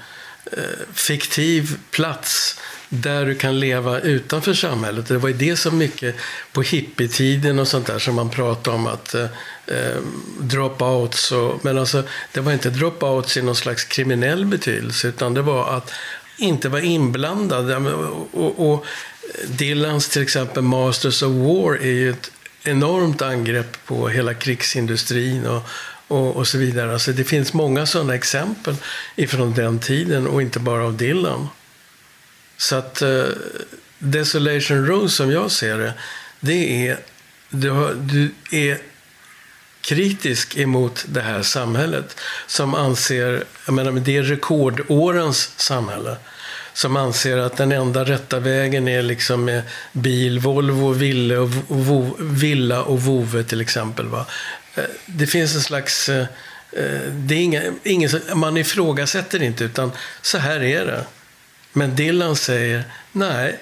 Eh, 0.53 0.63
fiktiv 0.95 1.79
plats 1.91 2.61
där 2.89 3.27
du 3.27 3.35
kan 3.35 3.61
leva 3.61 4.01
utanför 4.01 4.55
samhället. 4.55 5.07
Det 5.07 5.19
var 5.19 5.29
ju 5.29 5.35
det 5.35 5.57
som 5.57 5.79
mycket 5.79 6.17
på 6.53 6.63
hippietiden 6.63 7.59
och 7.59 7.69
sånt 7.69 7.87
där 7.87 7.99
som 7.99 8.15
man 8.15 8.31
pratade 8.31 8.77
om 8.77 8.87
att 8.87 9.15
eh, 9.15 9.25
eh 9.67 9.97
dropouts. 10.41 11.33
Och, 11.33 11.65
men 11.65 11.79
alltså, 11.79 12.03
det 12.33 12.41
var 12.41 12.53
inte 12.53 12.71
dropouts 12.71 13.37
i 13.37 13.43
någon 13.43 13.57
slags 13.57 13.85
kriminell 13.85 14.47
betydelse 14.47 15.09
utan 15.09 15.35
det 15.35 15.43
var 15.43 15.77
att 15.77 15.93
inte 16.37 16.69
vara 16.69 16.83
inblandad. 16.83 17.87
Och, 17.87 18.29
och, 18.33 18.71
och 18.73 18.85
eh, 19.23 19.49
Dylans 19.49 20.09
till 20.09 20.23
exempel 20.23 20.63
Masters 20.63 21.23
of 21.23 21.33
War 21.33 21.75
är 21.75 21.93
ju 21.93 22.11
ett 22.11 22.31
enormt 22.63 23.23
angrepp 23.23 23.87
på 23.87 24.09
hela 24.09 24.35
krigsindustrin 24.35 25.47
och, 25.47 25.63
och, 26.09 26.37
och 26.37 26.49
så 26.49 26.59
vidare. 26.59 26.93
Alltså 26.93 27.13
det 27.13 27.25
finns 27.25 27.53
många 27.53 27.87
sådana 27.87 28.15
exempel 28.15 28.75
ifrån 29.17 29.55
den 29.55 29.79
tiden 29.79 30.27
och 30.27 30.43
inte 30.43 30.59
bara 30.59 30.85
av 30.85 30.97
Dylan. 30.97 31.49
Så 32.57 32.77
att 32.77 33.03
eh, 33.03 33.25
Desolation 33.99 34.87
Rose, 34.87 35.15
som 35.15 35.31
jag 35.31 35.51
ser 35.51 35.79
det, 35.79 35.95
det 36.41 36.89
är 36.89 36.99
du, 37.49 37.71
har, 37.71 37.95
du 37.95 38.31
är 38.51 38.79
kritisk 39.81 40.57
emot 40.57 41.05
det 41.09 41.21
här 41.21 41.43
samhället 41.43 42.21
som 42.47 42.75
anser, 42.75 43.45
jag 43.67 43.75
menar 43.75 43.93
det 43.93 44.17
är 44.17 44.23
rekordårens 44.23 45.53
samhälle 45.57 46.17
som 46.73 46.97
anser 46.97 47.39
att 47.39 47.57
den 47.57 47.73
enda 47.73 48.05
rätta 48.05 48.41
vägen 48.41 48.89
är 48.89 49.03
liksom 49.03 49.45
med 49.45 49.63
bil, 49.93 50.39
Volvo, 50.39 50.93
Ville 50.93 51.37
och 51.37 51.51
Vo, 51.69 52.17
Villa 52.19 52.83
och 52.83 53.03
Vove 53.03 53.45
till 53.45 53.61
exempel. 53.61 54.07
Va? 54.07 54.27
Eh, 54.79 54.85
Det 55.07 55.27
finns 55.27 55.55
en 55.55 55.61
slags... 55.63 56.09
eh, 56.09 56.27
eh, 56.73 57.01
Det 57.13 57.35
är 57.35 57.39
inga, 57.39 57.63
ingen, 57.85 58.11
man 58.35 58.57
ifrågasätter 58.57 59.43
inte, 59.43 59.65
utan 59.65 59.93
så 60.23 60.39
här 60.39 60.63
är 60.63 60.87
det. 60.87 61.05
Men 61.73 61.97
Dylan 61.97 62.37
säger, 62.37 62.85
nej, 63.13 63.59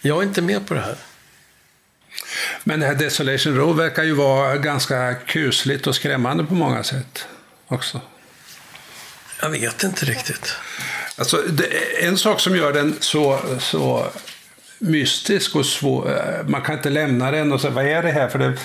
jag 0.00 0.18
är 0.18 0.22
inte 0.22 0.42
med 0.42 0.66
på 0.66 0.74
det 0.74 0.80
här. 0.80 0.96
Men 2.64 2.80
det 2.80 2.86
här 2.86 2.94
Desolation 2.94 3.56
Row 3.56 3.76
verkar 3.76 4.02
ju 4.02 4.12
vara 4.12 4.56
ganska 4.56 5.14
kusligt 5.14 5.86
och 5.86 5.94
skrämmande 5.94 6.44
på 6.44 6.54
många 6.54 6.82
sätt 6.84 7.26
också. 7.68 8.00
Jag 9.42 9.50
vet 9.50 9.82
inte 9.82 10.06
riktigt. 10.06 10.52
Alltså, 11.18 11.36
det, 11.36 11.64
en 12.04 12.18
sak 12.18 12.40
som 12.40 12.56
gör 12.56 12.72
den 12.72 12.96
så, 13.00 13.40
så 13.60 14.06
mystisk 14.78 15.56
och 15.56 15.66
svår, 15.66 16.44
man 16.48 16.62
kan 16.62 16.74
inte 16.76 16.90
lämna 16.90 17.30
den 17.30 17.52
och 17.52 17.60
säga 17.60 17.72
vad 17.72 17.86
är 17.86 18.02
det 18.02 18.10
här? 18.12 18.28
För 18.28 18.38
det, 18.38 18.58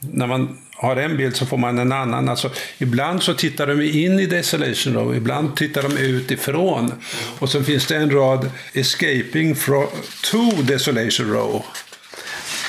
när 0.00 0.26
man 0.26 0.58
har 0.80 0.96
en 0.96 1.16
bild 1.16 1.36
så 1.36 1.46
får 1.46 1.56
man 1.56 1.78
en 1.78 1.92
annan. 1.92 2.28
Alltså, 2.28 2.50
ibland 2.78 3.22
så 3.22 3.34
tittar 3.34 3.66
de 3.66 3.82
in 3.82 4.20
i 4.20 4.26
Desolation 4.26 4.94
Row, 4.94 5.16
ibland 5.16 5.56
tittar 5.56 5.82
de 5.82 5.96
utifrån. 5.96 6.92
Och 7.38 7.48
så 7.48 7.62
finns 7.62 7.86
det 7.86 7.96
en 7.96 8.10
rad 8.10 8.50
Escaping 8.72 9.56
from, 9.56 9.86
to 10.22 10.62
Desolation 10.62 11.32
Row. 11.32 11.64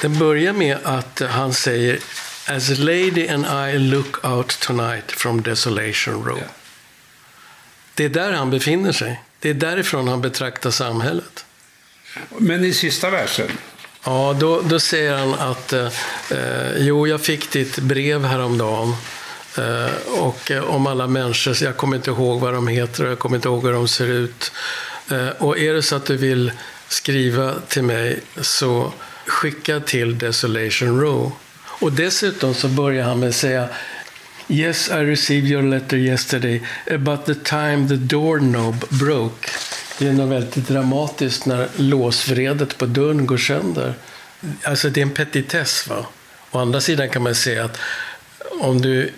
Den 0.02 0.19
börjar 0.19 0.54
med 0.54 0.78
att 0.84 1.21
han 1.30 1.54
säger 1.54 2.00
As 2.47 2.69
a 2.69 2.76
lady 2.78 3.28
and 3.28 3.45
I 3.45 3.78
look 3.78 4.26
out 4.26 4.60
tonight 4.60 5.12
from 5.12 5.41
Desolation 5.41 6.26
Row. 6.26 6.38
Ja. 6.39 6.47
Det 7.95 8.06
är 8.06 8.10
där 8.10 8.32
han 8.32 8.50
befinner 8.50 8.91
sig. 8.91 9.21
Det 9.39 9.50
är 9.50 9.54
därifrån 9.54 10.08
han 10.08 10.21
betraktar 10.21 10.71
samhället. 10.71 11.45
Men 12.38 12.65
i 12.65 12.74
sista 12.74 13.10
versen, 13.10 13.47
Ja, 14.03 14.35
då, 14.39 14.61
då 14.61 14.79
säger 14.79 15.17
han 15.17 15.33
att 15.33 15.73
eh, 15.73 15.85
eh, 16.31 16.77
jo, 16.77 17.07
jag 17.07 17.21
fick 17.21 17.51
ditt 17.51 17.77
brev 17.79 18.25
häromdagen. 18.25 18.95
Eh, 19.57 20.19
och 20.19 20.51
eh, 20.51 20.63
om 20.63 20.87
alla 20.87 21.07
människor, 21.07 21.63
jag 21.63 21.77
kommer 21.77 21.95
inte 21.95 22.09
ihåg 22.09 22.39
vad 22.39 22.53
de 22.53 22.67
heter 22.67 23.05
och 23.05 23.11
jag 23.11 23.19
kommer 23.19 23.35
inte 23.35 23.47
ihåg 23.47 23.65
hur 23.65 23.73
de 23.73 23.87
ser 23.87 24.07
ut. 24.07 24.51
Eh, 25.11 25.27
och 25.27 25.57
är 25.59 25.73
det 25.73 25.81
så 25.81 25.95
att 25.95 26.05
du 26.05 26.17
vill 26.17 26.51
skriva 26.87 27.53
till 27.67 27.83
mig 27.83 28.19
så 28.41 28.93
skicka 29.25 29.79
till 29.79 30.17
Desolation 30.17 31.01
Row. 31.01 31.31
Och 31.65 31.91
dessutom 31.91 32.53
så 32.53 32.67
börjar 32.67 33.05
han 33.05 33.19
med 33.19 33.29
att 33.29 33.35
säga 33.35 33.69
Yes, 34.47 34.89
I 34.89 34.93
received 34.93 35.51
your 35.51 35.63
letter 35.63 35.97
yesterday 35.97 36.61
about 36.91 37.25
the 37.25 37.35
time 37.35 37.87
the 37.87 37.95
doorknob 37.95 38.85
broke. 38.89 39.49
Det 40.01 40.07
är 40.07 40.13
något 40.13 40.29
väldigt 40.29 40.67
dramatiskt 40.67 41.45
när 41.45 41.67
låsvredet 41.75 42.77
på 42.77 42.85
dörren 42.85 43.25
går 43.25 43.37
sönder. 43.37 43.93
Alltså 44.63 44.89
det 44.89 44.99
är 44.99 45.01
en 45.01 45.11
petitess. 45.11 45.87
Va? 45.87 46.05
Å 46.51 46.59
andra 46.59 46.81
sidan 46.81 47.09
kan 47.09 47.23
man 47.23 47.35
säga 47.35 47.65
att 47.65 47.77
om 48.59 48.81
du 48.81 49.11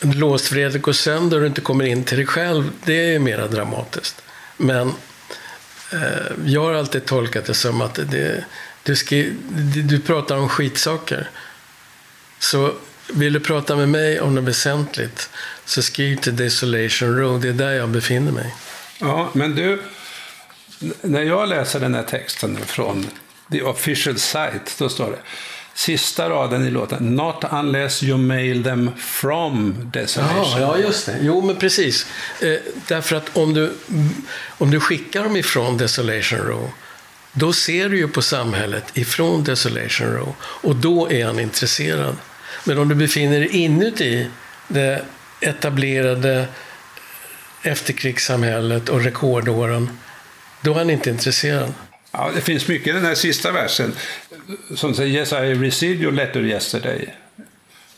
låsvredet 0.00 0.82
går 0.82 0.92
sönder 0.92 1.36
och 1.36 1.40
du 1.40 1.46
inte 1.46 1.60
kommer 1.60 1.84
in 1.84 2.04
till 2.04 2.16
dig 2.16 2.26
själv, 2.26 2.70
det 2.84 3.14
är 3.14 3.18
mer 3.18 3.48
dramatiskt. 3.48 4.22
Men 4.56 4.92
eh, 5.92 6.32
jag 6.44 6.64
har 6.64 6.74
alltid 6.74 7.04
tolkat 7.04 7.44
det 7.44 7.54
som 7.54 7.80
att 7.80 7.94
det, 7.94 8.44
du, 8.82 8.96
ska, 8.96 9.24
du, 9.88 10.00
pratar 10.00 10.36
om 10.36 10.48
skitsaker. 10.48 11.30
Så 12.38 12.74
vill 13.12 13.32
du 13.32 13.40
prata 13.40 13.76
med 13.76 13.88
mig 13.88 14.20
om 14.20 14.34
något 14.34 14.44
väsentligt 14.44 15.30
så 15.64 15.82
skriv 15.82 16.16
till 16.16 16.36
Desolation 16.36 17.16
Road. 17.16 17.40
Det 17.40 17.48
är 17.48 17.52
där 17.52 17.72
jag 17.72 17.88
befinner 17.88 18.32
mig. 18.32 18.54
Ja, 18.98 19.30
men 19.32 19.54
du, 19.54 19.82
när 21.02 21.22
jag 21.22 21.48
läser 21.48 21.80
den 21.80 21.94
här 21.94 22.02
texten 22.02 22.56
från 22.56 23.06
the 23.50 23.62
official 23.62 24.18
site, 24.18 24.70
då 24.78 24.88
står 24.88 25.10
det 25.10 25.18
sista 25.74 26.30
raden 26.30 26.66
i 26.66 26.70
låten. 26.70 27.16
Not 27.16 27.44
unless 27.50 28.02
you 28.02 28.18
mail 28.18 28.64
them 28.64 28.90
from 28.98 29.74
desolation. 29.92 30.60
Ja, 30.60 30.76
ja, 30.76 30.78
just 30.78 31.06
det. 31.06 31.18
Jo, 31.20 31.42
men 31.42 31.56
precis. 31.56 32.06
Eh, 32.40 32.54
därför 32.88 33.16
att 33.16 33.36
om 33.36 33.54
du, 33.54 33.72
om 34.48 34.70
du 34.70 34.80
skickar 34.80 35.24
dem 35.24 35.36
ifrån 35.36 35.76
Desolation 35.76 36.38
Row, 36.38 36.70
då 37.32 37.52
ser 37.52 37.88
du 37.88 37.96
ju 37.96 38.08
på 38.08 38.22
samhället 38.22 38.84
ifrån 38.94 39.44
Desolation 39.44 40.06
Row. 40.06 40.34
Och 40.40 40.76
då 40.76 41.10
är 41.12 41.26
han 41.26 41.40
intresserad. 41.40 42.16
Men 42.64 42.78
om 42.78 42.88
du 42.88 42.94
befinner 42.94 43.40
dig 43.40 43.48
inuti 43.48 44.26
det 44.68 45.04
etablerade 45.40 46.46
efterkrigssamhället 47.62 48.88
och 48.88 49.00
rekordåren, 49.00 49.98
då 50.62 50.70
är 50.70 50.78
han 50.78 50.90
inte 50.90 51.10
intresserad. 51.10 51.74
Ja, 52.12 52.30
det 52.34 52.40
finns 52.40 52.68
mycket 52.68 52.88
i 52.88 52.92
den 52.92 53.04
här 53.04 53.14
sista 53.14 53.52
versen 53.52 53.92
som 54.74 54.94
säger 54.94 55.18
Yes, 55.18 55.32
I 55.32 55.54
received 55.54 56.02
your 56.02 56.12
letter 56.12 56.40
yesterday 56.40 57.08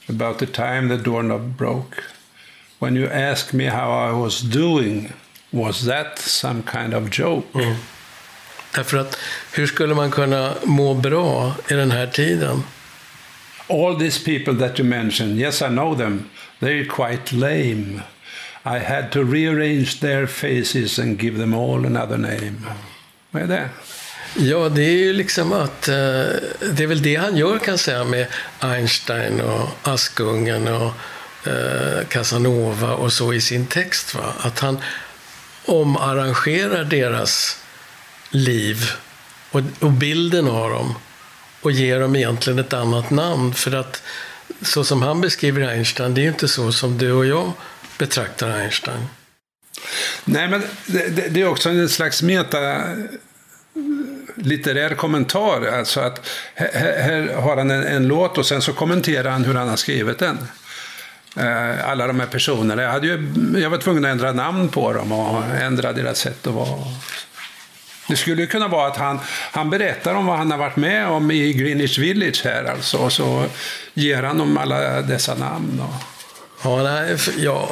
about 0.08 0.38
the 0.38 0.46
time 0.46 0.96
the 0.96 1.02
doorknob 1.02 1.56
broke. 1.56 1.96
When 2.78 2.96
you 2.96 3.08
asked 3.08 3.54
me 3.54 3.68
how 3.68 4.10
I 4.10 4.12
was 4.12 4.40
doing, 4.40 5.12
was 5.50 5.86
that 5.86 6.18
some 6.18 6.62
kind 6.62 6.94
of 6.94 7.18
joke? 7.18 7.46
Mm. 7.54 7.74
Därför 8.74 8.98
att 8.98 9.18
hur 9.52 9.66
skulle 9.66 9.94
man 9.94 10.10
kunna 10.10 10.54
må 10.64 10.94
bra 10.94 11.54
i 11.68 11.74
den 11.74 11.90
här 11.90 12.06
tiden? 12.06 12.62
All 13.68 13.98
these 13.98 14.24
people 14.24 14.68
that 14.68 14.80
you 14.80 14.88
mentioned, 14.88 15.38
yes, 15.38 15.62
I 15.62 15.68
know 15.68 15.98
them. 15.98 16.30
They're 16.60 16.86
quite 16.88 17.36
lame. 17.36 18.00
I 18.66 18.78
had 18.78 19.12
to 19.12 19.22
rearrange 19.22 20.00
their 20.00 20.26
faces 20.26 20.98
and 20.98 21.22
give 21.22 21.38
them 21.38 21.54
all 21.54 21.86
another 21.86 22.16
name. 22.16 22.62
Vad 23.30 23.42
är 23.42 23.46
det? 23.46 23.68
Ja, 24.36 24.68
det 24.68 24.82
är 24.82 24.96
ju 24.96 25.12
liksom 25.12 25.52
att 25.52 25.88
eh, 25.88 25.94
det 26.72 26.80
är 26.80 26.86
väl 26.86 27.02
det 27.02 27.16
han 27.16 27.36
gör 27.36 27.58
kan 27.58 27.72
jag 27.72 27.80
säga 27.80 28.04
med 28.04 28.26
Einstein 28.60 29.40
och 29.40 29.68
Askungen 29.82 30.68
och 30.68 30.92
eh, 31.46 32.06
Casanova 32.08 32.94
och 32.94 33.12
så 33.12 33.32
i 33.32 33.40
sin 33.40 33.66
text. 33.66 34.14
Va? 34.14 34.34
Att 34.40 34.58
han 34.58 34.78
omarrangerar 35.66 36.84
deras 36.84 37.62
liv 38.30 38.90
och, 39.50 39.60
och 39.80 39.92
bilden 39.92 40.48
av 40.48 40.70
dem 40.70 40.94
och 41.60 41.72
ger 41.72 42.00
dem 42.00 42.16
egentligen 42.16 42.58
ett 42.58 42.72
annat 42.72 43.10
namn. 43.10 43.54
För 43.54 43.74
att 43.74 44.02
så 44.62 44.84
som 44.84 45.02
han 45.02 45.20
beskriver 45.20 45.68
Einstein, 45.68 46.14
det 46.14 46.20
är 46.20 46.22
ju 46.22 46.28
inte 46.28 46.48
så 46.48 46.72
som 46.72 46.98
du 46.98 47.12
och 47.12 47.26
jag 47.26 47.52
betraktar 47.98 48.50
Einstein. 48.50 49.08
Nej, 50.24 50.48
men 50.48 50.62
det, 50.86 51.28
det, 51.30 51.40
är 51.40 51.48
också 51.48 51.68
en 51.68 51.88
slags 51.88 52.22
meta 52.22 52.82
litterär 54.34 54.94
kommentar. 54.94 55.66
Alltså 55.66 56.00
att 56.00 56.30
här, 56.54 57.02
här 57.02 57.34
har 57.34 57.56
han 57.56 57.70
en, 57.70 57.84
en, 57.84 58.08
låt 58.08 58.38
och 58.38 58.46
sen 58.46 58.62
så 58.62 58.72
kommenterar 58.72 59.30
han 59.30 59.44
hur 59.44 59.54
han 59.54 59.68
har 59.68 59.76
skrivit 59.76 60.18
den. 60.18 60.38
Eh, 61.36 61.88
alla 61.88 62.06
de 62.06 62.20
här 62.20 62.26
personerna. 62.26 62.82
Jag, 62.82 62.90
hade 62.90 63.06
ju, 63.06 63.32
jag 63.56 63.70
var 63.70 63.78
tvungen 63.78 64.04
att 64.04 64.10
ändra 64.10 64.32
namn 64.32 64.68
på 64.68 64.92
dem 64.92 65.12
och 65.12 65.44
ändra 65.44 65.92
deras 65.92 66.18
sätt 66.18 66.46
att 66.46 66.54
vara. 66.54 66.84
Det 68.08 68.16
skulle 68.16 68.42
ju 68.42 68.46
kunna 68.46 68.68
vara 68.68 68.86
att 68.86 68.96
han, 68.96 69.20
han 69.52 69.70
berättar 69.70 70.14
om 70.14 70.26
vad 70.26 70.38
han 70.38 70.50
har 70.50 70.58
varit 70.58 70.76
med 70.76 71.08
om 71.08 71.30
i 71.30 71.52
Greenwich 71.52 71.98
Village 71.98 72.44
här 72.44 72.64
alltså. 72.64 72.98
Och 72.98 73.12
så 73.12 73.46
ger 73.94 74.22
han 74.22 74.38
dem 74.38 74.58
alla 74.58 75.02
dessa 75.02 75.34
namn. 75.34 75.80
Och... 75.80 76.13
Ja, 76.64 76.82
nej, 76.82 77.18
för, 77.18 77.34
ja, 77.38 77.70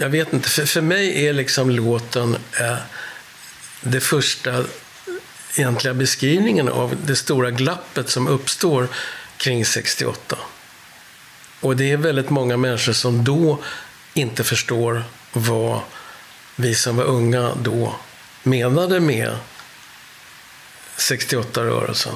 jag 0.00 0.08
vet 0.08 0.32
inte. 0.32 0.48
För, 0.48 0.66
för 0.66 0.80
mig 0.80 1.26
är 1.26 1.32
liksom 1.32 1.70
låten 1.70 2.36
eh, 2.60 2.76
det 3.80 4.00
första 4.00 4.64
egentliga 5.56 5.94
beskrivningen 5.94 6.68
av 6.68 6.96
det 7.06 7.16
stora 7.16 7.50
glappet 7.50 8.08
som 8.08 8.28
uppstår 8.28 8.88
kring 9.36 9.64
68. 9.64 10.38
Och 11.60 11.76
det 11.76 11.92
är 11.92 11.96
väldigt 11.96 12.30
många 12.30 12.56
människor 12.56 12.92
som 12.92 13.24
då 13.24 13.58
inte 14.14 14.44
förstår 14.44 15.04
vad 15.32 15.80
vi 16.56 16.74
som 16.74 16.96
var 16.96 17.04
unga 17.04 17.54
då 17.62 17.96
menade 18.42 19.00
med 19.00 19.36
68-rörelsen. 20.96 22.14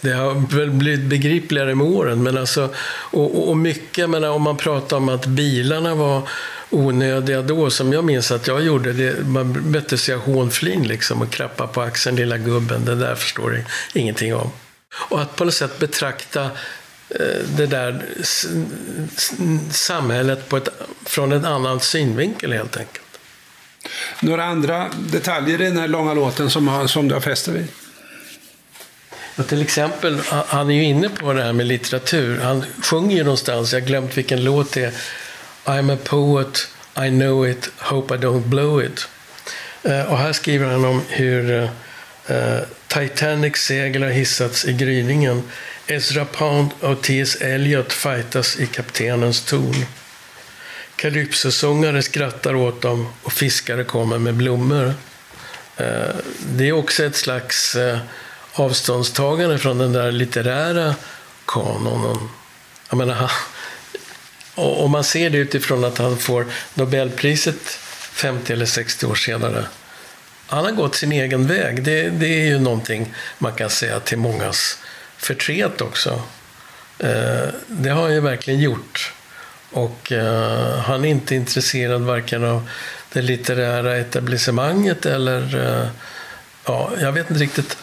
Det 0.00 0.12
har 0.12 0.56
väl 0.56 0.70
blivit 0.70 1.04
begripligare 1.04 1.74
med 1.74 1.86
åren. 1.86 2.22
Men 2.22 2.38
alltså, 2.38 2.74
och, 2.88 3.48
och 3.48 3.56
mycket, 3.56 4.10
men 4.10 4.24
om 4.24 4.42
man 4.42 4.56
pratar 4.56 4.96
om 4.96 5.08
att 5.08 5.26
bilarna 5.26 5.94
var 5.94 6.28
onödiga 6.70 7.42
då, 7.42 7.70
som 7.70 7.92
jag 7.92 8.04
minns 8.04 8.30
att 8.30 8.46
jag 8.46 8.62
gjorde. 8.62 8.92
Det, 8.92 9.26
man 9.26 9.70
mötte 9.70 9.98
sig 9.98 10.14
av 10.14 10.20
hånflin 10.20 10.88
liksom 10.88 11.22
och 11.22 11.30
klappa 11.30 11.66
på 11.66 11.80
axeln, 11.80 12.16
lilla 12.16 12.38
gubben. 12.38 12.84
Det 12.84 12.94
där 12.94 13.14
förstår 13.14 13.54
jag 13.54 13.64
ingenting 14.02 14.34
om. 14.34 14.50
Och 14.94 15.20
att 15.20 15.36
på 15.36 15.44
något 15.44 15.54
sätt 15.54 15.78
betrakta 15.78 16.44
eh, 17.08 17.44
det 17.56 17.66
där 17.66 18.02
samhället 19.70 20.48
på 20.48 20.56
ett, 20.56 20.68
från 21.06 21.32
en 21.32 21.44
annan 21.44 21.80
synvinkel 21.80 22.52
helt 22.52 22.76
enkelt. 22.76 23.04
Några 24.20 24.44
andra 24.44 24.90
detaljer 24.98 25.60
i 25.60 25.64
den 25.64 25.76
här 25.76 25.88
långa 25.88 26.14
låten 26.14 26.50
som, 26.50 26.88
som 26.88 27.08
du 27.08 27.14
har 27.14 27.20
fäst 27.20 27.48
vid? 27.48 27.66
Och 29.38 29.46
till 29.46 29.62
exempel, 29.62 30.20
han 30.46 30.70
är 30.70 30.74
ju 30.74 30.84
inne 30.84 31.08
på 31.08 31.32
det 31.32 31.42
här 31.42 31.52
med 31.52 31.66
litteratur. 31.66 32.40
Han 32.40 32.64
sjunger 32.82 33.16
ju 33.16 33.24
någonstans, 33.24 33.72
jag 33.72 33.80
har 33.80 33.86
glömt 33.86 34.16
vilken 34.16 34.44
låt 34.44 34.72
det 34.72 34.84
är. 34.84 34.92
I'm 35.64 35.94
a 35.94 35.98
poet, 36.04 36.68
I 36.96 37.08
know 37.08 37.48
it, 37.48 37.70
hope 37.78 38.14
I 38.14 38.18
don't 38.18 38.48
blow 38.48 38.84
it. 38.84 39.08
Eh, 39.82 40.02
och 40.12 40.18
här 40.18 40.32
skriver 40.32 40.66
han 40.66 40.84
om 40.84 41.02
hur 41.08 41.50
eh, 41.50 41.62
eh, 42.36 42.60
Titanic 42.86 43.10
Titanics 43.10 43.64
segel 43.64 44.02
har 44.02 44.10
hissats 44.10 44.64
i 44.64 44.72
gryningen. 44.72 45.42
Ezra 45.86 46.24
Pound 46.24 46.70
och 46.80 47.02
T.S. 47.02 47.36
Eliot 47.40 47.92
fightas 47.92 48.56
i 48.60 48.66
kaptenens 48.66 49.44
torn. 49.44 49.84
Kalypsosångare 50.96 52.02
skrattar 52.02 52.54
åt 52.54 52.82
dem 52.82 53.12
och 53.22 53.32
fiskare 53.32 53.84
kommer 53.84 54.18
med 54.18 54.34
blommor. 54.34 54.94
Det 56.40 56.68
är 56.68 56.72
också 56.72 57.04
ett 57.04 57.16
slags 57.16 57.76
avståndstagande 58.60 59.58
från 59.58 59.78
den 59.78 59.92
där 59.92 60.12
litterära 60.12 60.94
kanonen. 61.46 62.28
Jag 62.88 62.98
menar, 62.98 63.30
och 64.54 64.90
man 64.90 65.04
ser 65.04 65.30
det 65.30 65.38
utifrån 65.38 65.84
att 65.84 65.98
han 65.98 66.16
får 66.16 66.46
Nobelpriset 66.74 67.78
50 68.12 68.52
eller 68.52 68.66
60 68.66 69.06
år 69.06 69.14
senare. 69.14 69.64
Han 70.46 70.64
har 70.64 70.72
gått 70.72 70.94
sin 70.94 71.12
egen 71.12 71.46
väg. 71.46 71.82
Det, 71.82 72.08
det 72.08 72.26
är 72.26 72.46
ju 72.46 72.58
någonting 72.58 73.14
man 73.38 73.52
kan 73.52 73.70
säga 73.70 74.00
till 74.00 74.18
mångas 74.18 74.78
förtret 75.16 75.80
också. 75.80 76.22
Eh, 76.98 77.48
det 77.66 77.90
har 77.90 78.02
han 78.02 78.14
ju 78.14 78.20
verkligen 78.20 78.60
gjort. 78.60 79.12
Och 79.70 80.12
eh, 80.12 80.78
han 80.78 81.04
är 81.04 81.08
inte 81.08 81.34
intresserad 81.34 82.02
varken 82.02 82.44
av 82.44 82.68
det 83.12 83.22
litterära 83.22 83.96
etablissemanget 83.96 85.06
eller... 85.06 85.66
Eh, 85.66 85.88
ja, 86.64 86.90
jag 87.00 87.12
vet 87.12 87.30
inte 87.30 87.42
riktigt. 87.42 87.76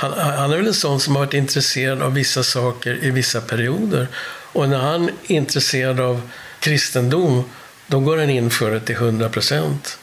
Han, 0.00 0.12
han 0.12 0.52
är 0.52 0.56
väl 0.56 0.66
en 0.66 0.74
sån 0.74 1.00
som 1.00 1.16
har 1.16 1.24
varit 1.24 1.34
intresserad 1.34 2.02
av 2.02 2.14
vissa 2.14 2.42
saker 2.42 3.04
i 3.04 3.10
vissa 3.10 3.40
perioder. 3.40 4.08
Och 4.52 4.68
när 4.68 4.78
han 4.78 5.04
är 5.04 5.12
intresserad 5.26 6.00
av 6.00 6.30
kristendom, 6.60 7.44
då 7.86 8.00
går 8.00 8.18
han 8.18 8.30
in 8.30 8.50
för 8.50 8.70
det 8.70 8.80
till 8.80 8.94
100 8.94 9.28
procent. 9.28 9.98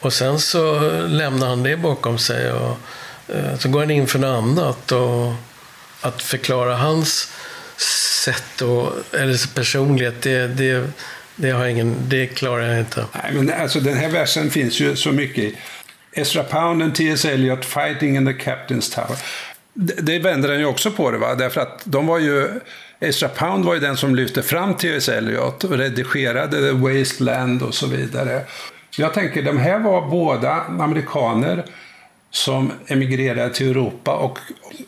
Och 0.00 0.12
sen 0.12 0.40
så 0.40 0.80
lämnar 1.06 1.48
han 1.48 1.62
det 1.62 1.76
bakom 1.76 2.18
sig 2.18 2.52
och 2.52 2.78
eh, 3.28 3.58
så 3.58 3.68
går 3.68 3.80
han 3.80 3.90
in 3.90 4.06
för 4.06 4.18
något 4.18 4.42
annat. 4.42 4.92
Och 4.92 5.32
att 6.00 6.22
förklara 6.22 6.76
hans 6.76 7.32
sätt 8.24 8.62
och, 8.62 8.92
eller 9.12 9.54
personlighet, 9.54 10.22
det, 10.22 10.46
det, 10.46 10.90
det, 11.36 11.50
har 11.50 11.66
ingen, 11.66 11.96
det 12.08 12.26
klarar 12.26 12.68
jag 12.68 12.78
inte. 12.78 13.04
Nej, 13.12 13.32
men 13.32 13.60
alltså, 13.60 13.80
den 13.80 13.96
här 13.96 14.08
versen 14.08 14.50
finns 14.50 14.80
ju 14.80 14.96
så 14.96 15.12
mycket 15.12 15.54
Ezra 16.12 16.42
Pound 16.42 16.82
and 16.82 16.94
T.S. 16.94 17.24
Eliot 17.24 17.64
fighting 17.64 18.16
in 18.16 18.26
the 18.26 18.32
Captain's 18.32 18.94
Tower. 18.94 19.18
Det, 19.74 20.02
det 20.02 20.18
den 20.18 20.58
ju 20.58 20.66
också 20.66 20.90
på 20.90 21.10
det, 21.10 21.18
va? 21.18 21.34
därför 21.34 21.60
att 21.60 21.82
de 21.84 22.06
var 22.06 22.18
ju 22.18 22.48
Ezra 23.00 23.28
Pound 23.28 23.64
var 23.64 23.74
ju 23.74 23.80
den 23.80 23.96
som 23.96 24.14
lyfte 24.14 24.42
fram 24.42 24.74
T.S. 24.74 25.08
Eliot 25.08 25.64
och 25.64 25.78
redigerade 25.78 26.56
The 26.56 26.72
Wasteland 26.72 27.62
och 27.62 27.74
så 27.74 27.86
vidare. 27.86 28.42
Jag 28.96 29.14
tänker, 29.14 29.42
de 29.42 29.58
här 29.58 29.78
var 29.78 30.10
båda 30.10 30.52
amerikaner 30.62 31.64
som 32.30 32.72
emigrerade 32.86 33.54
till 33.54 33.70
Europa 33.70 34.14
och 34.16 34.38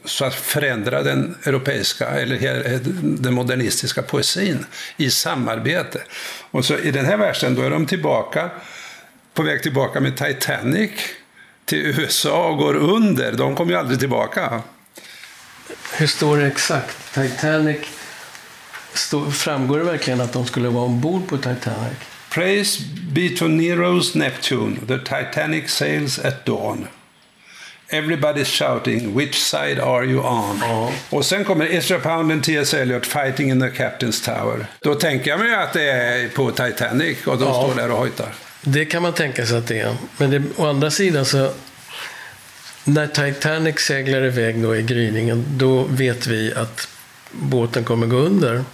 så 0.05 0.25
att 0.25 0.35
förändra 0.35 1.03
den 1.03 1.35
europeiska, 1.47 2.07
eller 2.07 2.81
den 3.23 3.35
modernistiska 3.35 4.03
poesin 4.03 4.67
i 4.97 5.11
samarbete. 5.11 6.01
Och 6.51 6.65
så 6.65 6.79
i 6.79 6.91
den 6.91 7.05
här 7.05 7.17
versen, 7.17 7.55
då 7.55 7.63
är 7.63 7.71
de 7.71 7.87
tillbaka, 7.87 8.51
på 9.35 9.43
väg 9.43 9.63
tillbaka 9.63 10.01
med 10.01 10.17
Titanic 10.17 10.91
till 11.65 11.79
USA 11.79 12.49
och 12.49 12.57
går 12.59 12.75
under. 12.75 13.33
De 13.33 13.57
kommer 13.57 13.73
ju 13.73 13.79
aldrig 13.79 13.99
tillbaka. 14.01 14.63
Hur 15.97 16.07
står 16.07 16.37
det 16.37 16.47
exakt? 16.47 17.15
Titanic 17.15 17.77
framgår 19.33 19.79
det 19.79 19.85
verkligen 19.85 20.21
att 20.21 20.33
de 20.33 20.47
skulle 20.47 20.69
vara 20.69 20.85
ombord 20.85 21.29
på 21.29 21.37
Titanic? 21.37 21.97
Praise 22.31 22.83
be 23.13 23.29
to 23.29 23.45
Nero's 23.45 24.17
Neptune, 24.19 24.77
the 24.89 24.99
Titanic 24.99 25.71
sails 25.71 26.19
at 26.19 26.47
dawn. 26.47 26.87
Everybody's 27.91 28.45
shouting, 28.45 29.15
which 29.19 29.35
side 29.35 29.81
are 29.81 30.05
you 30.05 30.21
on? 30.23 30.63
Och 31.11 31.25
sen 31.25 31.45
kommer 31.45 31.67
Ezra 31.75 31.99
Pound 31.99 32.33
och 32.33 32.43
T.S. 32.43 32.75
Eliot 32.75 33.07
fighting 33.07 33.51
in 33.51 33.61
the 33.61 33.69
Captain's 33.69 34.25
Tower. 34.25 34.67
Då 34.81 34.95
tänker 34.95 35.31
jag 35.31 35.41
mig 35.41 35.55
att 35.55 35.73
det 35.73 35.91
är 35.91 36.29
på 36.29 36.51
Titanic 36.51 37.27
och 37.27 37.39
de 37.39 37.45
Ja. 37.45 37.63
står 37.63 37.83
där 37.83 37.91
och 37.91 37.99
hojtar. 37.99 38.29
Det 38.65 38.85
kan 38.85 39.03
man 39.03 39.13
tänka 39.13 39.47
sig 39.47 39.59
att 39.59 39.67
det 39.67 39.81
är. 39.81 39.97
Men 40.17 40.31
det, 40.31 40.43
å 40.57 40.67
andra 40.67 40.91
sidan 40.91 41.25
så, 41.25 41.51
när 42.85 43.07
Titanic 43.07 43.79
seglar 43.81 44.25
iväg 44.25 44.63
då 44.63 44.77
i 44.77 44.83
gryningen, 44.83 45.45
då 45.49 45.83
vet 45.85 46.27
vi 46.27 46.55
att 46.55 46.89
båten 47.31 47.85
kommer 47.85 48.07
gå 48.07 48.17
under. 48.17 48.65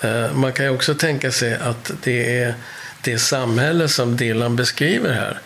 Eh, 0.00 0.32
Man 0.34 0.52
kan 0.52 0.64
ju 0.66 0.70
också 0.70 0.94
tänka 0.94 1.30
sig 1.32 1.54
att 1.54 1.90
det 2.02 2.38
är 2.38 2.54
det 3.02 3.18
samhälle 3.18 3.88
som 3.88 4.16
Dylan 4.16 4.56
beskriver 4.56 5.12
här 5.12 5.38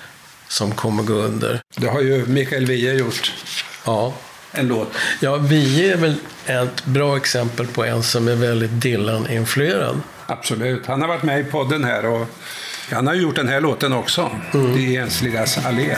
som 0.48 0.72
kommer 0.74 1.02
gå 1.02 1.14
under. 1.14 1.60
Det 1.76 1.86
har 1.88 2.00
ju 2.00 2.26
Mikael 2.26 2.66
Wiehe 2.66 2.92
gjort, 2.94 3.32
Ja, 3.86 4.14
en 4.52 4.68
låt. 4.68 4.92
ja 5.20 5.36
vi 5.36 5.90
är 5.90 5.96
väl 5.96 6.14
ett 6.46 6.84
bra 6.84 7.16
exempel 7.16 7.66
på 7.66 7.84
en 7.84 8.02
som 8.02 8.28
är 8.28 8.34
väldigt 8.34 8.70
Dylan-influerad. 8.82 10.00
Absolut. 10.26 10.86
Han 10.86 11.00
har 11.00 11.08
varit 11.08 11.22
med 11.22 11.40
i 11.40 11.44
podden 11.44 11.84
här 11.84 12.06
och 12.06 12.28
han 12.90 13.06
har 13.06 13.14
gjort 13.14 13.36
den 13.36 13.48
här 13.48 13.60
låten 13.60 13.92
också. 13.92 14.30
Mm. 14.54 14.74
Det 14.74 14.96
ensligas 14.96 15.66
allé. 15.66 15.96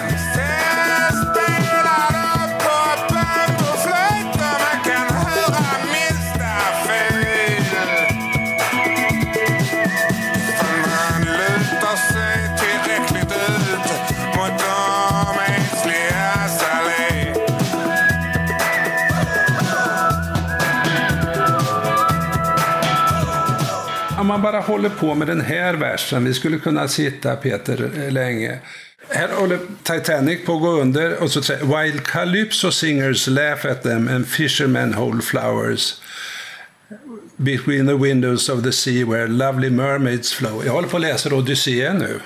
Man 24.36 24.52
bara 24.52 24.60
håller 24.60 24.88
på 24.88 25.14
med 25.14 25.26
den 25.26 25.40
här 25.40 25.74
versen, 25.74 26.24
vi 26.24 26.34
skulle 26.34 26.58
kunna 26.58 26.88
sitta 26.88 27.36
Peter 27.36 28.10
länge. 28.10 28.58
Här 29.08 29.28
håller 29.28 29.58
Titanic 29.82 30.44
på 30.44 30.54
att 30.54 30.60
gå 30.60 30.70
under 30.80 31.22
och 31.22 31.30
så 31.30 31.42
säger 31.42 31.64
While 31.64 31.98
Calypso 31.98 32.70
singers 32.70 33.26
laugh 33.26 33.66
at 33.66 33.82
them 33.82 34.08
and 34.08 34.28
fishermen 34.28 34.94
hold 34.94 35.24
flowers 35.24 36.00
between 37.36 37.86
the 37.86 37.94
windows 37.94 38.48
of 38.48 38.62
the 38.62 38.72
sea 38.72 39.06
where 39.06 39.26
lovely 39.26 39.70
mermaids 39.70 40.32
flow. 40.32 40.62
Jag 40.66 40.72
håller 40.72 40.88
på 40.88 40.96
att 40.96 41.02
läsa 41.02 41.34
Odysseen 41.34 41.98
nu. 41.98 42.20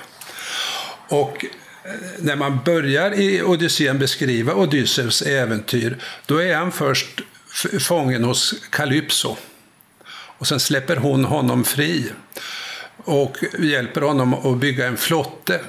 Och 1.07 1.45
eh, 1.85 1.91
när 2.19 2.35
man 2.35 2.59
börjar 2.65 3.19
i 3.19 3.43
Odysseen 3.43 3.99
beskriva 3.99 4.53
Odysseus 4.53 5.21
äventyr, 5.21 5.97
då 6.25 6.41
är 6.41 6.55
han 6.55 6.71
först 6.71 7.21
fången 7.79 8.23
hos 8.23 8.53
Calypso. 8.69 9.37
Och 10.41 10.47
sen 10.47 10.59
släpper 10.59 10.95
hon 10.95 11.25
honom 11.25 11.63
fri 11.63 12.11
och 12.97 13.37
hjälper 13.59 14.01
honom 14.01 14.33
att 14.33 14.57
bygga 14.57 14.87
en 14.87 14.97
flotte. 14.97 15.59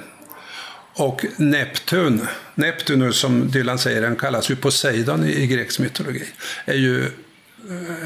Och 0.93 1.25
Neptun, 1.37 2.27
Neptunus 2.55 3.17
som 3.17 3.51
Dylan 3.51 3.79
säger, 3.79 4.03
han 4.03 4.15
kallas 4.15 4.51
ju 4.51 4.55
Poseidon 4.55 5.25
i, 5.25 5.43
i 5.43 5.47
grekisk 5.47 5.79
mytologi, 5.79 6.23
är 6.65 6.73
ju 6.73 7.11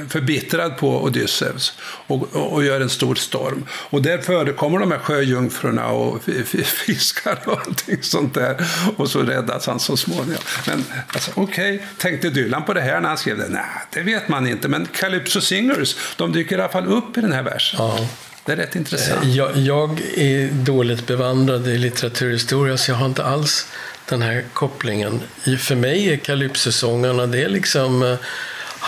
förbittrad 0.10 0.78
på 0.78 1.04
Odysseus 1.04 1.74
och, 2.08 2.36
och, 2.36 2.54
och 2.54 2.64
gör 2.64 2.82
en 2.82 2.90
stor 2.90 3.16
storm. 3.16 3.66
Och 3.72 4.02
där 4.02 4.18
förekommer 4.18 4.80
de 4.80 4.92
här 4.92 5.00
sjöjungfrurna 5.00 5.88
och 5.88 6.24
fi- 6.24 6.44
fi- 6.44 6.64
fiskar 6.64 7.40
och 7.46 7.60
allting 7.68 8.04
sånt 8.04 8.34
där. 8.34 8.68
Och 8.98 9.10
så 9.10 9.22
räddas 9.24 9.68
han 9.68 9.80
så 9.80 9.98
småningom. 9.98 10.42
Men 10.68 10.86
alltså, 11.08 11.32
okej, 11.34 11.86
tänkte 11.98 12.30
Dylan 12.30 12.66
på 12.66 12.74
det 12.74 12.82
här 12.82 13.02
när 13.02 13.08
han 13.08 13.18
skrev 13.18 13.38
det? 13.38 13.48
Nej, 13.50 13.64
det 13.94 14.02
vet 14.02 14.28
man 14.28 14.48
inte. 14.48 14.68
Men 14.68 14.86
Calypso 14.86 15.42
Singers, 15.42 15.96
de 16.16 16.32
dyker 16.32 16.58
i 16.58 16.62
alla 16.62 16.72
fall 16.72 16.88
upp 16.88 17.18
i 17.18 17.22
den 17.22 17.32
här 17.32 17.44
versen. 17.44 17.80
Ja. 17.80 18.10
Det 18.46 18.52
är 18.54 18.58
rätt 18.58 18.76
intressant. 18.76 19.26
Jag, 19.26 19.58
jag 19.58 20.02
är 20.16 20.52
dåligt 20.52 21.08
bevandrad 21.08 21.68
i 21.68 21.78
litteraturhistoria 21.78 22.78
så 22.78 22.92
jag 22.92 22.96
har 22.96 23.06
inte 23.06 23.24
alls 23.24 23.68
den 24.10 24.22
här 24.22 24.44
kopplingen. 24.54 25.22
För 25.60 25.76
mig 25.76 26.10
är 26.14 26.18
Calypso-sångarna 26.18 27.26
det 27.26 27.44
är 27.44 27.50
liksom 27.50 28.04
eh, 28.04 28.16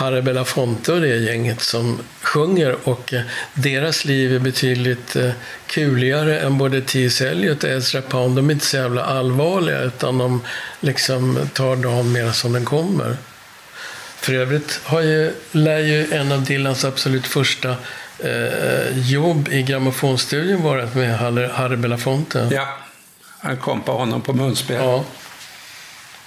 Harry 0.00 0.22
Belafonte 0.22 0.92
och 0.92 1.00
det 1.00 1.16
gänget 1.16 1.60
som 1.60 1.98
sjunger 2.22 2.76
och 2.84 3.12
eh, 3.12 3.22
deras 3.54 4.04
liv 4.04 4.34
är 4.34 4.38
betydligt 4.38 5.16
eh, 5.16 5.30
kuligare 5.66 6.40
än 6.40 6.58
både 6.58 6.80
T.S. 6.80 7.20
Eliot 7.20 7.64
och 7.64 7.70
Ezra 7.70 8.02
Pound. 8.02 8.36
De 8.36 8.48
är 8.48 8.54
inte 8.54 8.66
så 8.66 8.76
jävla 8.76 9.04
allvarliga 9.04 9.80
utan 9.80 10.18
de 10.18 10.42
liksom 10.80 11.38
tar 11.52 11.76
dagen 11.76 12.12
mer 12.12 12.30
som 12.32 12.52
den 12.52 12.64
kommer. 12.64 13.16
För 14.16 14.32
övrigt 14.32 14.80
har 14.84 15.00
ju, 15.00 15.32
lär 15.52 15.78
ju 15.78 16.12
en 16.12 16.32
av 16.32 16.44
Dylans 16.44 16.84
absolut 16.84 17.26
första 17.26 17.76
eh, 18.18 19.10
jobb 19.10 19.48
i 19.52 19.62
grammofonstudion 19.62 20.62
varit 20.62 20.94
med 20.94 21.18
Harry, 21.18 21.46
Harry 21.46 21.76
Belafonte. 21.76 22.48
Ja, 22.52 22.78
han 23.38 23.56
kom 23.56 23.82
på 23.82 23.92
honom 23.92 24.20
på 24.22 24.32
munspel. 24.32 24.76
Ja. 24.76 25.04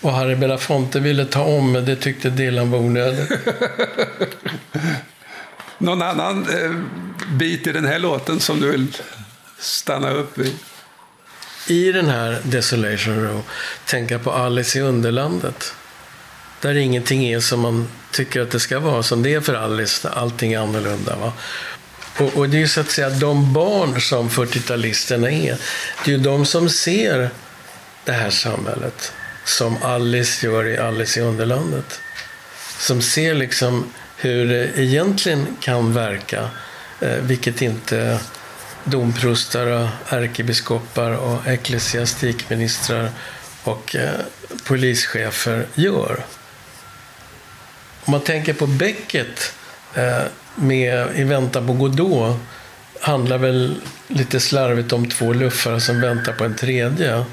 Och 0.03 0.13
Harry 0.13 0.35
Belafonte 0.35 0.99
ville 0.99 1.25
ta 1.25 1.43
om, 1.43 1.71
men 1.71 1.85
det 1.85 1.95
tyckte 1.95 2.29
Dylan 2.29 2.71
var 2.71 2.79
onödigt. 2.79 3.31
Någon 5.77 6.01
annan 6.01 6.47
eh, 6.49 6.71
bit 7.37 7.67
i 7.67 7.71
den 7.71 7.85
här 7.85 7.99
låten 7.99 8.39
som 8.39 8.59
du 8.59 8.71
vill 8.71 8.87
stanna 9.59 10.11
upp 10.11 10.37
vid? 10.37 10.53
I 11.67 11.91
den 11.91 12.09
här 12.09 12.41
Desolation 12.43 13.23
Row 13.23 13.43
tänka 13.85 14.19
på 14.19 14.31
Alice 14.31 14.79
i 14.79 14.81
Underlandet. 14.81 15.73
Där 16.61 16.75
ingenting 16.75 17.25
är 17.25 17.39
som 17.39 17.59
man 17.59 17.87
tycker 18.11 18.41
att 18.41 18.51
det 18.51 18.59
ska 18.59 18.79
vara, 18.79 19.03
som 19.03 19.23
det 19.23 19.33
är 19.33 19.41
för 19.41 19.53
Alice, 19.53 20.09
allting 20.09 20.53
är 20.53 20.59
annorlunda. 20.59 21.15
Va? 21.15 21.33
Och, 22.17 22.37
och 22.37 22.49
det 22.49 22.57
är 22.57 22.61
ju 22.61 22.67
så 22.67 22.81
att 22.81 22.91
säga 22.91 23.09
de 23.09 23.53
barn 23.53 24.01
som 24.01 24.29
40-talisterna 24.29 25.31
är. 25.31 25.57
Det 26.05 26.11
är 26.11 26.17
ju 26.17 26.23
de 26.23 26.45
som 26.45 26.69
ser 26.69 27.29
det 28.05 28.11
här 28.11 28.29
samhället 28.29 29.13
som 29.45 29.84
Alice 29.84 30.45
gör 30.45 30.67
i 30.67 30.77
Alice 30.77 31.19
i 31.19 31.23
Underlandet. 31.23 31.99
Som 32.77 33.01
ser 33.01 33.34
liksom 33.34 33.93
hur 34.17 34.45
det 34.45 34.79
egentligen 34.79 35.47
kan 35.60 35.93
verka, 35.93 36.49
eh, 36.99 37.17
vilket 37.21 37.62
inte 37.62 38.19
domprostar 38.84 39.67
och 39.67 39.89
ärkebiskopar 40.10 41.12
och 41.12 41.47
ecklesiastikministrar 41.47 43.10
och 43.63 43.95
eh, 43.95 44.12
polischefer 44.63 45.65
gör. 45.75 46.25
Om 48.06 48.12
man 48.12 48.21
tänker 48.21 48.53
på 48.53 48.67
Beckett 48.67 49.53
eh, 49.93 50.21
med 50.56 51.08
I 51.15 51.23
väntan 51.23 51.67
på 51.67 51.73
Godot 51.73 52.38
handlar 53.01 53.38
väl 53.38 53.75
lite 54.08 54.39
slarvigt 54.39 54.93
om 54.93 55.10
två 55.10 55.34
luffare 55.34 55.82
som 55.82 56.01
väntar 56.01 56.34
på 56.34 56.43
en 56.43 56.56
tredje 56.56 57.25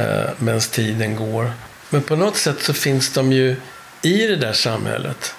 eh, 0.00 0.30
medan 0.38 0.60
tiden 0.60 1.16
går. 1.16 1.52
Men 1.90 2.02
på 2.02 2.16
något 2.16 2.36
sätt 2.36 2.62
så 2.62 2.72
finns 2.72 3.12
de 3.12 3.32
ju 3.32 3.56
i 4.02 4.26
det 4.26 4.36
där 4.36 4.52
samhället. 4.52 5.34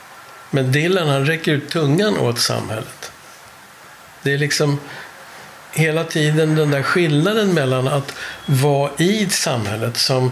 Men 0.50 0.71
Dylan 0.71 1.08
han 1.08 1.26
räcker 1.26 1.52
ut 1.52 1.69
tungan 1.69 2.17
åt 2.17 2.39
samhället. 2.39 3.12
Det 4.24 4.34
är 4.34 4.38
liksom 4.38 4.80
hela 5.71 6.04
tiden 6.04 6.56
den 6.56 6.71
där 6.71 6.84
skillnaden 6.84 7.54
mellan 7.54 7.88
att 7.88 8.13
vara 8.45 8.91
i 8.97 9.30
samhället 9.30 9.97
som 9.97 10.32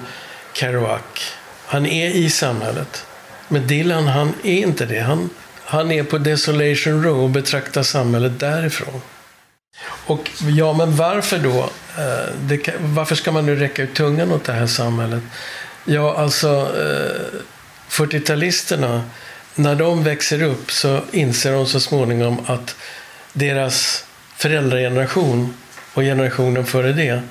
Kerouac. 0.54 1.02
Han 1.66 1.86
är 1.86 2.10
i 2.10 2.30
samhället. 2.30 3.06
Men 3.48 3.68
Dylan 3.68 4.08
han 4.08 4.34
är 4.44 4.58
inte 4.58 4.86
det. 4.86 5.00
Han, 5.00 5.30
han 5.64 5.92
är 5.92 6.04
på 6.04 6.18
Desolation 6.18 7.04
Row 7.04 7.24
och 7.24 7.30
betraktar 7.30 7.84
samhället 7.84 8.40
därifrån. 8.40 9.02
Och 10.06 10.32
ja, 10.58 10.74
men 10.74 10.96
varför 10.96 11.40
då? 11.40 11.70
Eh, 12.00 12.30
det, 12.42 12.58
kan- 12.58 12.74
varför 12.80 13.16
ska 13.16 13.32
man 13.32 13.46
nu 13.46 13.56
räcka 13.56 13.82
ut 13.84 13.94
tungan 13.96 14.32
åt 14.32 14.44
det 14.44 14.54
här 14.54 14.68
samhället? 14.68 15.24
Ja, 15.86 16.16
alltså 16.18 16.48
eh, 16.78 17.40
40-talisterna, 17.90 19.02
när 19.56 19.76
de 19.76 20.04
växer 20.04 20.44
upp 20.44 20.72
så 20.72 21.02
inser 21.12 21.52
de 21.54 21.66
så 21.66 21.80
småningom 21.80 22.38
att 22.46 22.76
deras 23.34 24.06
föräldrageneration 24.36 25.54
och 25.94 26.02
generationen 26.02 26.66
före 26.66 26.94
det, 26.94 27.22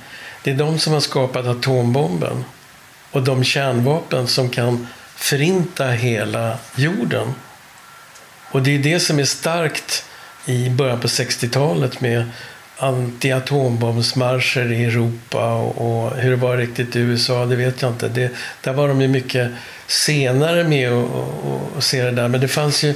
det 0.44 0.50
är 0.50 0.54
de 0.54 0.78
som 0.78 0.92
har 0.92 1.00
skapat 1.00 1.46
atombomben 1.46 2.44
och 3.11 3.22
de 3.22 3.44
kärnvapen 3.44 4.26
som 4.26 4.50
kan 4.50 4.87
förinta 5.16 5.87
hela 5.87 6.59
jorden. 6.76 7.35
Och 8.50 8.62
det 8.62 8.74
är 8.74 8.78
det 8.78 9.00
som 9.00 9.18
är 9.18 9.24
starkt 9.24 10.04
i 10.46 10.70
början 10.70 11.00
på 11.00 11.07
60-talet 11.09 12.00
med 12.00 12.31
anti-atombombsmarscher 12.78 14.72
i 14.72 14.84
Europa 14.84 15.54
och, 15.54 16.04
och 16.04 16.16
hur 16.16 16.30
det 16.30 16.36
var 16.36 16.56
riktigt 16.56 16.96
i 16.96 16.98
USA, 16.98 17.46
det 17.46 17.56
vet 17.56 17.82
jag 17.82 17.90
inte. 17.90 18.08
Det, 18.08 18.30
där 18.60 18.72
var 18.72 18.88
de 18.88 19.00
ju 19.00 19.08
mycket 19.08 19.50
senare 19.86 20.64
med 20.64 20.92
och, 20.92 21.04
och, 21.04 21.76
och 21.76 21.84
se 21.84 22.02
det 22.02 22.10
där. 22.10 22.28
Men 22.28 22.40
det 22.40 22.48
fanns 22.48 22.84
ju... 22.84 22.94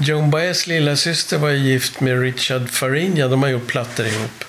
Joan 0.00 0.30
Baez 0.30 0.66
lilla 0.66 0.96
syster 0.96 1.38
var 1.38 1.48
ju 1.48 1.58
gift 1.58 2.00
med 2.00 2.20
Richard 2.20 2.70
Farinha. 2.70 3.28
De 3.28 3.42
har 3.42 3.50
gjort 3.50 3.66
plattor 3.66 4.06
ihop. 4.06 4.44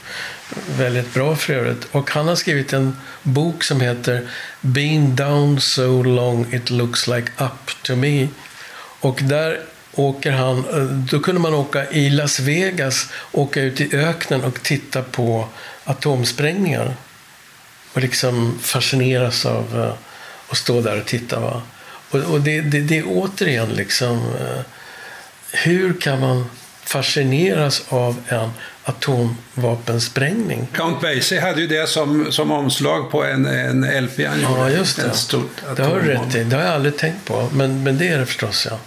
Väldigt 0.77 1.13
bra 1.13 1.35
för 1.35 1.53
övrigt. 1.53 1.87
Och 1.91 2.11
han 2.11 2.27
har 2.27 2.35
skrivit 2.35 2.73
en 2.73 2.97
bok 3.23 3.63
som 3.63 3.81
heter 3.81 4.27
Been 4.61 5.15
down 5.15 5.61
so 5.61 6.03
long 6.03 6.53
it 6.53 6.69
looks 6.69 7.07
like 7.07 7.31
up 7.37 7.83
to 7.83 7.95
me. 7.95 8.27
Och 8.99 9.19
där 9.23 9.59
åker 9.95 10.31
han, 10.31 10.63
då 11.11 11.19
kunde 11.19 11.41
man 11.41 11.53
åka 11.53 11.89
i 11.89 12.09
Las 12.09 12.39
Vegas, 12.39 13.09
åka 13.31 13.61
ut 13.61 13.81
i 13.81 13.95
öknen 13.95 14.43
och 14.43 14.63
titta 14.63 15.01
på 15.01 15.47
atomsprängningar. 15.83 16.95
Och 17.93 18.01
liksom 18.01 18.59
fascineras 18.61 19.45
av 19.45 19.83
eh, 19.83 19.93
att 20.49 20.57
stå 20.57 20.81
där 20.81 20.99
och 20.99 21.05
titta. 21.05 21.39
Va? 21.39 21.61
Och, 22.09 22.19
och 22.19 22.41
det, 22.41 22.61
det, 22.61 22.79
det 22.79 22.97
är 22.97 23.03
återigen 23.07 23.69
liksom, 23.69 24.17
eh, 24.17 24.61
hur 25.51 26.01
kan 26.01 26.19
man 26.19 26.49
fascineras 26.83 27.83
av 27.89 28.21
en 28.27 28.49
atomvapensprängning. 28.83 30.67
Count 30.73 31.01
Basie 31.01 31.41
hade 31.41 31.61
ju 31.61 31.67
det 31.67 31.89
som, 31.89 32.31
som 32.31 32.51
omslag 32.51 33.11
på 33.11 33.23
en, 33.23 33.45
en 33.45 34.05
LP 34.05 34.27
han 34.27 34.41
gjorde. 34.41 34.59
Ja, 34.59 34.69
just 34.69 34.95
det. 34.95 35.03
En 35.03 35.13
stort 35.13 35.61
det 35.75 35.83
har 35.83 35.99
du 35.99 36.07
rätt 36.07 36.35
i. 36.35 36.43
Det 36.43 36.55
har 36.55 36.63
jag 36.63 36.73
aldrig 36.73 36.97
tänkt 36.97 37.25
på. 37.25 37.49
Men, 37.53 37.83
men 37.83 37.97
det 37.97 38.07
är 38.07 38.19
det 38.19 38.25
förstås, 38.25 38.67
ja. 38.69 38.79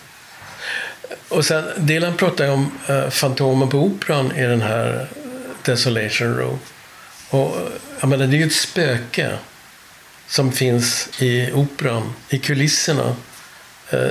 Och 1.28 1.44
sen, 1.44 1.64
Dylan 1.76 2.16
pratar 2.16 2.44
ju 2.44 2.50
om 2.50 2.72
eh, 2.86 3.08
Fantomen 3.08 3.68
på 3.68 3.78
Operan 3.78 4.32
i 4.36 4.42
den 4.42 4.60
här 4.60 5.00
eh, 5.00 5.18
Desolation 5.64 6.36
Row. 6.36 6.58
Och 7.30 7.56
eh, 7.56 7.62
jag 8.00 8.08
menar, 8.08 8.26
det 8.26 8.36
är 8.36 8.38
ju 8.38 8.46
ett 8.46 8.52
spöke 8.52 9.38
som 10.26 10.52
finns 10.52 11.08
i 11.18 11.52
operan, 11.52 12.12
i 12.28 12.38
kulisserna. 12.38 13.16
Eh, 13.90 14.10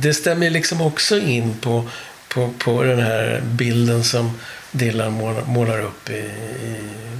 det 0.00 0.14
stämmer 0.14 0.50
liksom 0.50 0.80
också 0.80 1.18
in 1.18 1.54
på, 1.60 1.88
på, 2.28 2.52
på 2.58 2.82
den 2.82 3.00
här 3.00 3.40
bilden 3.44 4.04
som 4.04 4.38
Dylan 4.70 5.12
målar 5.46 5.80
upp 5.80 6.10
i, 6.10 6.14
i 6.14 6.76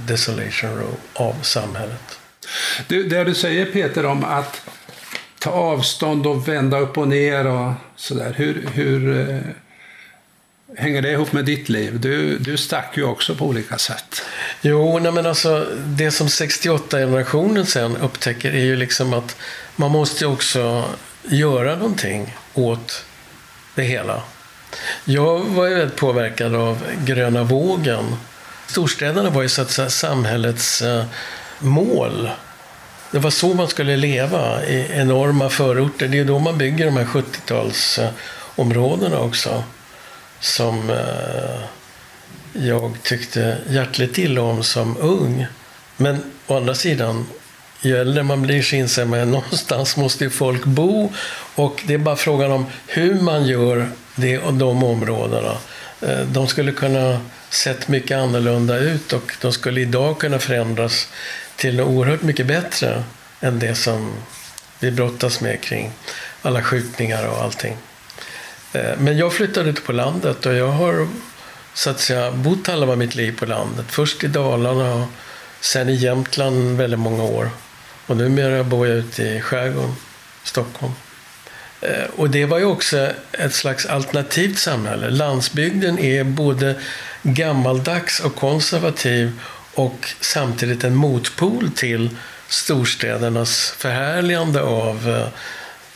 Desolation 0.07 0.69
Row 0.69 0.95
av 1.13 1.35
samhället. 1.41 2.19
Du, 2.87 3.03
det 3.03 3.23
du 3.23 3.35
säger 3.35 3.65
Peter 3.65 4.05
om 4.05 4.23
att 4.23 4.61
ta 5.43 5.51
avstånd 5.51 6.27
och 6.27 6.47
vända 6.47 6.79
upp 6.79 6.97
och 6.97 7.07
ner 7.07 7.47
och 7.47 7.73
sådär. 7.95 8.33
Hur, 8.37 8.69
hur 8.73 9.29
eh, 9.29 9.39
hänger 10.77 11.01
det 11.01 11.11
ihop 11.11 11.33
med 11.33 11.45
ditt 11.45 11.69
liv? 11.69 11.99
Du, 11.99 12.37
du 12.37 12.57
stack 12.57 12.97
ju 12.97 13.03
också 13.03 13.35
på 13.35 13.45
olika 13.45 13.77
sätt. 13.77 14.21
Jo, 14.61 14.99
nej 14.99 15.11
men 15.11 15.25
alltså 15.25 15.67
det 15.85 16.11
som 16.11 16.27
68-generationen 16.27 17.65
sen 17.65 17.97
upptäcker 17.97 18.51
är 18.51 18.63
ju 18.63 18.75
liksom 18.75 19.13
att 19.13 19.35
man 19.75 19.91
måste 19.91 20.25
också 20.25 20.85
göra 21.23 21.75
någonting 21.75 22.35
åt 22.53 23.05
det 23.75 23.83
hela. 23.83 24.23
Jag 25.05 25.39
var 25.39 25.67
ju 25.67 25.75
väldigt 25.75 25.99
påverkad 25.99 26.55
av 26.55 26.83
gröna 27.05 27.43
vågen. 27.43 28.15
Storstäderna 28.67 29.29
var 29.29 29.41
ju 29.41 29.49
så 29.49 29.61
att 29.61 29.71
säga 29.71 29.89
samhällets 29.89 30.81
eh, 30.81 31.05
mål. 31.59 32.29
Det 33.13 33.19
var 33.19 33.29
så 33.29 33.53
man 33.53 33.67
skulle 33.67 33.97
leva 33.97 34.65
i 34.65 34.87
enorma 34.93 35.49
förorter. 35.49 36.07
Det 36.07 36.19
är 36.19 36.25
då 36.25 36.39
man 36.39 36.57
bygger 36.57 36.85
de 36.85 36.97
här 36.97 37.05
70-talsområdena 37.05 39.17
också. 39.17 39.63
Som 40.39 40.89
eh, 40.89 41.61
jag 42.53 42.97
tyckte 43.03 43.57
hjärtligt 43.69 44.17
illa 44.17 44.41
om 44.41 44.63
som 44.63 44.97
ung. 44.97 45.45
Men 45.97 46.23
å 46.47 46.57
andra 46.57 46.75
sidan, 46.75 47.25
ju 47.81 47.97
äldre 47.97 48.23
man 48.23 48.41
blir 48.41 48.61
så 48.61 48.75
inser 48.75 49.05
man 49.05 49.19
att 49.19 49.27
någonstans 49.27 49.97
måste 49.97 50.23
ju 50.23 50.29
folk 50.29 50.65
bo. 50.65 51.13
Och 51.55 51.83
det 51.87 51.93
är 51.93 51.97
bara 51.97 52.15
frågan 52.15 52.51
om 52.51 52.65
hur 52.87 53.21
man 53.21 53.45
gör 53.45 53.89
det 54.15 54.37
och 54.37 54.53
de 54.53 54.83
områdena. 54.83 55.57
Eh, 56.01 56.19
de 56.19 56.47
skulle 56.47 56.71
kunna 56.71 57.19
sett 57.49 57.87
mycket 57.87 58.17
annorlunda 58.17 58.77
ut 58.77 59.13
och 59.13 59.31
de 59.41 59.53
skulle 59.53 59.81
idag 59.81 60.19
kunna 60.19 60.39
förändras 60.39 61.07
till 61.55 61.75
något 61.75 61.87
oerhört 61.87 62.21
mycket 62.21 62.45
bättre 62.45 63.03
än 63.41 63.59
det 63.59 63.75
som 63.75 64.13
vi 64.79 64.91
brottas 64.91 65.41
med 65.41 65.61
kring 65.61 65.91
alla 66.41 66.63
skjutningar 66.63 67.27
och 67.27 67.41
allting. 67.41 67.77
Eh, 68.73 68.97
men 68.97 69.17
jag 69.17 69.33
flyttade 69.33 69.69
ut 69.69 69.85
på 69.85 69.91
landet 69.91 70.45
och 70.45 70.53
jag 70.53 70.67
har 70.67 71.07
så 71.73 71.89
att 71.89 71.99
säga 71.99 72.31
bott 72.31 72.67
halva 72.67 72.95
mitt 72.95 73.15
liv 73.15 73.37
på 73.39 73.45
landet. 73.45 73.85
Först 73.89 74.23
i 74.23 74.27
Dalarna 74.27 74.93
och 74.93 75.07
sen 75.61 75.89
i 75.89 75.93
Jämtland 75.93 76.77
väldigt 76.77 76.99
många 76.99 77.23
år. 77.23 77.49
Och 78.07 78.17
numera 78.17 78.63
bor 78.63 78.87
jag 78.87 78.97
ute 78.97 79.23
i 79.23 79.41
skärgården, 79.41 79.95
Stockholm. 80.43 80.93
Eh, 81.81 82.05
och 82.15 82.29
det 82.29 82.45
var 82.45 82.59
ju 82.59 82.65
också 82.65 83.11
ett 83.31 83.53
slags 83.53 83.85
alternativt 83.85 84.59
samhälle. 84.59 85.09
Landsbygden 85.09 85.99
är 85.99 86.23
både 86.23 86.75
gammaldags 87.23 88.19
och 88.19 88.35
konservativ 88.35 89.39
och 89.73 90.09
samtidigt 90.19 90.83
en 90.83 90.95
motpol 90.95 91.71
till 91.75 92.09
storstädernas 92.47 93.73
förhärligande 93.77 94.61
av 94.61 95.09
eh, 95.09 95.27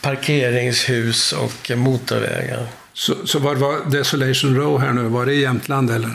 parkeringshus 0.00 1.32
och 1.32 1.70
motorvägar. 1.76 2.66
Så, 2.92 3.26
så 3.26 3.38
var 3.38 3.54
var 3.54 3.90
Desolation 3.90 4.56
Row 4.56 4.80
här 4.80 4.92
nu? 4.92 5.02
Var 5.02 5.26
det 5.26 5.34
i 5.34 5.40
Jämtland 5.40 5.90
eller? 5.90 6.10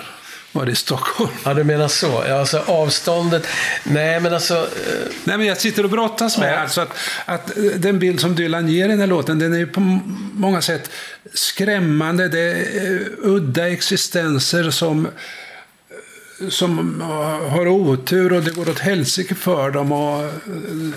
Var 0.51 0.65
det 0.65 0.71
i 0.71 0.75
Stockholm? 0.75 1.29
Ja, 1.45 1.53
du 1.53 1.63
menar 1.63 1.87
så. 1.87 2.23
Ja, 2.27 2.39
alltså 2.39 2.63
avståndet. 2.65 3.47
Nej, 3.83 4.19
men 4.19 4.33
alltså... 4.33 4.55
Eh... 4.55 5.11
Nej, 5.23 5.37
men 5.37 5.47
jag 5.47 5.57
sitter 5.57 5.83
och 5.83 5.89
brottas 5.89 6.37
med 6.37 6.53
ja. 6.53 6.57
alltså 6.57 6.81
att, 6.81 6.97
att 7.25 7.51
den 7.75 7.99
bild 7.99 8.19
som 8.19 8.35
Dylan 8.35 8.67
ger 8.67 8.85
i 8.85 8.87
den 8.87 8.99
här 8.99 9.07
låten, 9.07 9.39
den 9.39 9.53
är 9.53 9.57
ju 9.57 9.67
på 9.67 9.79
många 10.33 10.61
sätt 10.61 10.89
skrämmande. 11.33 12.27
Det 12.27 12.39
är 12.39 13.01
udda 13.21 13.69
existenser 13.69 14.71
som 14.71 15.07
som 16.49 17.01
har 17.49 17.67
otur 17.67 18.33
och 18.33 18.43
det 18.43 18.51
går 18.51 18.69
åt 18.69 18.79
helsike 18.79 19.35
för 19.35 19.71
dem 19.71 19.91
och 19.91 20.31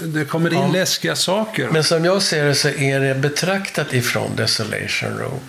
det 0.05 0.25
kommer 0.25 0.53
in 0.53 0.61
ja. 0.61 0.69
läskiga 0.73 1.17
saker. 1.17 1.69
Men 1.73 1.85
som 1.85 2.05
jag 2.05 2.23
ser 2.23 2.45
det 2.45 2.55
så 2.55 2.69
är 2.69 3.01
det 3.01 3.15
betraktat 3.15 3.95
ifrån 3.95 4.37
Desolation 4.37 5.19
Row. 5.19 5.41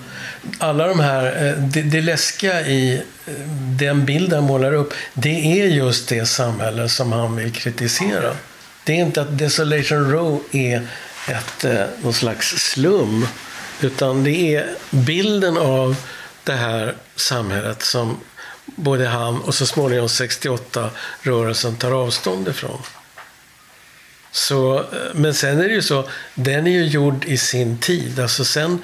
Alla 0.58 0.88
de 0.88 1.00
här, 1.00 1.48
eh, 1.48 1.58
det, 1.58 1.82
det 1.82 2.02
läskiga 2.02 2.68
i 2.68 2.96
eh, 3.26 3.34
den 3.80 4.06
bilden 4.06 4.40
han 4.40 4.48
målar 4.48 4.74
upp, 4.74 4.94
det 5.14 5.62
är 5.62 5.66
just 5.66 6.10
det 6.10 6.26
samhälle 6.26 6.90
som 6.90 7.12
han 7.12 7.36
vill 7.36 7.52
kritisera. 7.52 8.34
Det 8.84 8.94
är 8.94 8.98
inte 8.98 9.22
att 9.22 9.38
Desolation 9.38 10.12
Row 10.12 10.44
är 10.52 10.88
ett, 11.28 11.66
eh, 11.66 11.86
någon 12.04 12.14
slags 12.14 12.48
slum, 12.48 13.28
utan 13.82 14.24
det 14.24 14.56
är 14.56 14.66
bilden 14.90 15.58
av 15.58 15.96
det 16.44 16.54
här 16.54 16.96
samhället 17.16 17.84
som 17.84 18.18
både 18.78 19.08
han 19.08 19.42
och 19.42 19.56
så 19.56 19.66
småningom 19.66 20.08
68-rörelsen 20.08 21.76
tar 21.76 21.92
avstånd 21.92 22.48
ifrån. 22.48 22.82
Så, 24.32 24.78
eh, 24.80 24.84
men 25.14 25.34
sen 25.34 25.60
är 25.60 25.68
det 25.68 25.74
ju 25.74 25.82
så, 25.82 26.10
den 26.36 26.68
är 26.68 26.72
ju 26.72 26.86
gjord 26.86 27.26
i 27.26 27.38
sin 27.38 27.78
tid. 27.78 28.20
Alltså 28.20 28.46
sen 28.46 28.84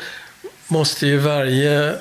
måste 0.68 1.08
ju 1.08 1.18
varje 1.18 1.96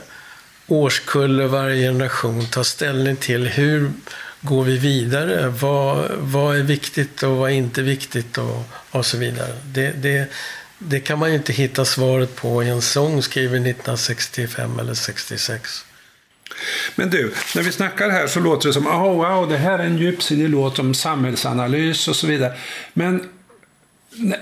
årskull 0.66 1.40
och 1.40 1.50
varje 1.50 1.88
generation 1.88 2.46
ta 2.46 2.64
ställning 2.64 3.16
till 3.16 3.48
hur 3.48 3.92
går 4.40 4.64
vi 4.64 4.78
vidare? 4.78 5.48
Vad, 5.48 6.10
vad 6.18 6.56
är 6.56 6.62
viktigt 6.62 7.22
och 7.22 7.36
vad 7.36 7.50
är 7.50 7.54
inte 7.54 7.82
viktigt 7.82 8.38
och, 8.38 8.64
och 8.90 9.06
så 9.06 9.18
vidare. 9.18 9.52
Det, 9.64 9.90
det, 9.90 10.28
det 10.78 11.00
kan 11.00 11.18
man 11.18 11.28
ju 11.28 11.36
inte 11.36 11.52
hitta 11.52 11.84
svaret 11.84 12.36
på 12.36 12.62
i 12.62 12.68
en 12.68 12.82
sång 12.82 13.22
skriven 13.22 13.66
1965 13.66 14.78
eller 14.78 14.94
66. 14.94 15.84
Men 16.94 17.10
du, 17.10 17.34
när 17.54 17.62
vi 17.62 17.72
snackar 17.72 18.10
här 18.10 18.26
så 18.26 18.40
låter 18.40 18.68
det 18.68 18.72
som 18.72 18.86
oh, 18.86 19.16
wow, 19.16 19.48
det 19.48 19.56
här 19.56 19.78
är 19.78 19.84
en 19.84 19.98
djupsinnig 19.98 20.48
låt 20.48 20.78
om 20.78 20.94
samhällsanalys 20.94 22.08
och 22.08 22.16
så 22.16 22.26
vidare. 22.26 22.52
Men 22.92 23.28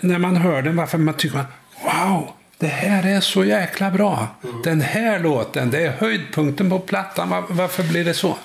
när 0.01 0.19
man 0.19 0.37
hör 0.37 0.63
den, 0.63 0.77
varför 0.77 0.99
man 0.99 1.15
tycker 1.15 1.37
man 1.37 1.47
wow, 1.85 2.33
det 2.59 2.67
här 2.67 3.07
är 3.07 3.21
så 3.21 3.45
jäkla 3.45 3.91
bra. 3.91 4.29
Mm. 4.45 4.63
Den 4.63 4.81
här 4.81 5.19
låten, 5.19 5.71
det 5.71 5.83
är 5.87 5.91
höjdpunkten 5.91 6.71
på 6.71 6.79
plattan. 6.79 7.45
Varför 7.49 7.83
blir 7.83 8.05
det 8.05 8.15
så? 8.15 8.37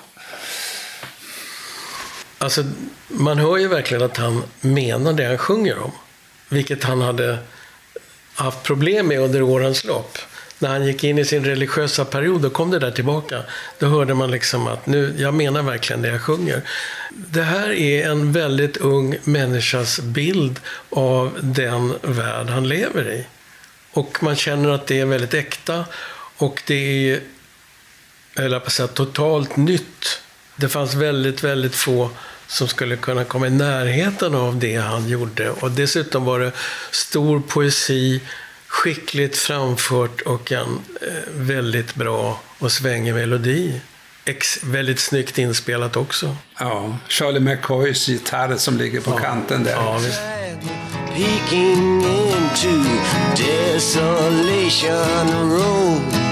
Alltså, 2.38 2.64
man 3.08 3.38
hör 3.38 3.56
ju 3.56 3.68
verkligen 3.68 4.02
att 4.02 4.16
han 4.16 4.42
menar 4.60 5.12
det 5.12 5.24
han 5.24 5.38
sjunger 5.38 5.78
om. 5.78 5.92
Vilket 6.48 6.84
han 6.84 7.00
hade 7.00 7.38
haft 8.34 8.62
problem 8.62 9.06
med 9.06 9.20
under 9.20 9.42
årens 9.42 9.84
lopp 9.84 10.18
när 10.58 10.68
han 10.68 10.86
gick 10.86 11.04
in 11.04 11.18
i 11.18 11.24
sin 11.24 11.44
religiösa 11.44 12.04
period, 12.04 12.40
då 12.40 12.50
kom 12.50 12.70
det 12.70 12.78
där 12.78 12.90
tillbaka. 12.90 13.42
Då 13.78 13.86
hörde 13.86 14.14
man 14.14 14.30
liksom 14.30 14.66
att 14.66 14.86
nu, 14.86 15.14
jag 15.18 15.34
menar 15.34 15.62
verkligen 15.62 16.02
det 16.02 16.08
jag 16.08 16.22
sjunger. 16.22 16.62
Det 17.10 17.42
här 17.42 17.70
är 17.70 18.10
en 18.10 18.32
väldigt 18.32 18.76
ung 18.76 19.16
människas 19.24 20.00
bild 20.00 20.60
av 20.90 21.38
den 21.40 21.94
värld 22.02 22.50
han 22.50 22.68
lever 22.68 23.12
i. 23.12 23.26
Och 23.92 24.22
man 24.22 24.36
känner 24.36 24.68
att 24.68 24.86
det 24.86 25.00
är 25.00 25.06
väldigt 25.06 25.34
äkta 25.34 25.84
och 26.36 26.62
det 26.66 27.10
är, 27.10 27.20
eller 28.36 28.60
på 28.60 28.70
säga, 28.70 28.88
totalt 28.88 29.56
nytt. 29.56 30.20
Det 30.56 30.68
fanns 30.68 30.94
väldigt, 30.94 31.44
väldigt 31.44 31.74
få 31.74 32.10
som 32.46 32.68
skulle 32.68 32.96
kunna 32.96 33.24
komma 33.24 33.46
i 33.46 33.50
närheten 33.50 34.34
av 34.34 34.58
det 34.58 34.76
han 34.76 35.08
gjorde. 35.08 35.50
Och 35.50 35.70
dessutom 35.70 36.24
var 36.24 36.40
det 36.40 36.52
stor 36.90 37.40
poesi, 37.40 38.20
skickligt 38.76 39.36
framfört 39.36 40.20
och 40.20 40.52
en 40.52 40.78
eh, 41.02 41.08
väldigt 41.34 41.94
bra 41.94 42.40
och 42.58 42.72
svängig 42.72 43.14
melodi. 43.14 43.80
ex, 44.24 44.64
väldigt 44.64 45.00
snyggt 45.00 45.38
inspelat 45.38 45.96
också. 45.96 46.36
Ja, 46.58 46.98
Charlie 47.08 47.40
McCoys 47.40 48.08
gitarr 48.08 48.56
som 48.56 48.76
ligger 48.76 49.00
på 49.00 49.10
kanten 49.10 49.64
där. 49.64 49.72
Ja, 49.72 50.00
peeking 51.14 52.02
into 52.02 52.90
desolation 53.36 55.50
road. 55.50 56.25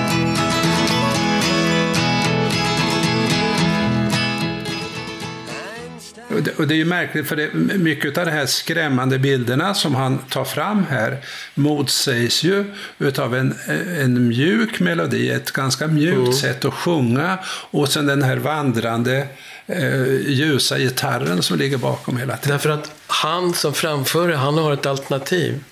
Och 6.56 6.66
det, 6.66 6.74
är 6.74 6.76
ju 6.76 6.84
märkligt 6.84 7.28
för 7.28 7.36
det, 7.36 7.54
mycket 7.78 8.18
av 8.18 8.26
de 8.26 8.30
här 8.30 8.46
skrämmande 8.46 9.18
bilderna 9.18 9.74
som 9.74 9.94
han 9.94 10.18
tar 10.18 10.44
fram 10.44 10.86
här 10.90 11.18
motsägs 11.54 12.42
ju 12.42 12.64
utav 12.98 13.34
en, 13.34 13.54
en 14.00 14.28
mjuk 14.28 14.80
melodi, 14.80 15.30
ett 15.30 15.50
ganska 15.50 15.86
mjukt 15.86 16.36
sätt 16.36 16.64
att 16.64 16.74
sjunga 16.74 17.38
och 17.70 17.88
sen 17.88 18.06
den 18.06 18.22
här 18.22 18.36
vandrande 18.36 19.28
eh, 19.66 20.04
ljusa 20.26 20.78
gitarren 20.78 21.42
som 21.42 21.58
ligger 21.58 21.78
bakom 21.78 22.16
hela 22.16 22.36
tiden. 22.36 22.52
Därför 22.52 22.70
att 22.70 22.90
han 23.06 23.54
som 23.54 23.74
framför 23.74 24.28
det, 24.28 24.36
han 24.36 24.58
har 24.58 24.72
ett 24.72 24.86
alternativ. 24.86 25.64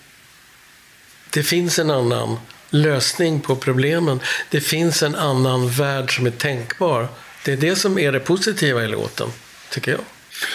Det 1.31 1.43
finns 1.43 1.79
en 1.79 1.91
annan 1.91 2.37
lösning 2.71 3.41
på 3.41 3.57
problemen. 3.57 4.21
Det 4.51 4.61
finns 4.61 5.03
en 5.03 5.15
annan 5.15 5.71
värld 5.71 6.17
som 6.17 6.27
är 6.27 6.31
tänkbar. 6.31 7.09
Det 7.45 7.53
är 7.53 7.57
det 7.57 7.77
som 7.77 7.99
är 7.99 8.13
det 8.13 8.21
positiva 8.21 8.85
i 8.85 8.89
låten, 8.89 9.29
tycker 9.71 9.91
jag. 9.91 10.01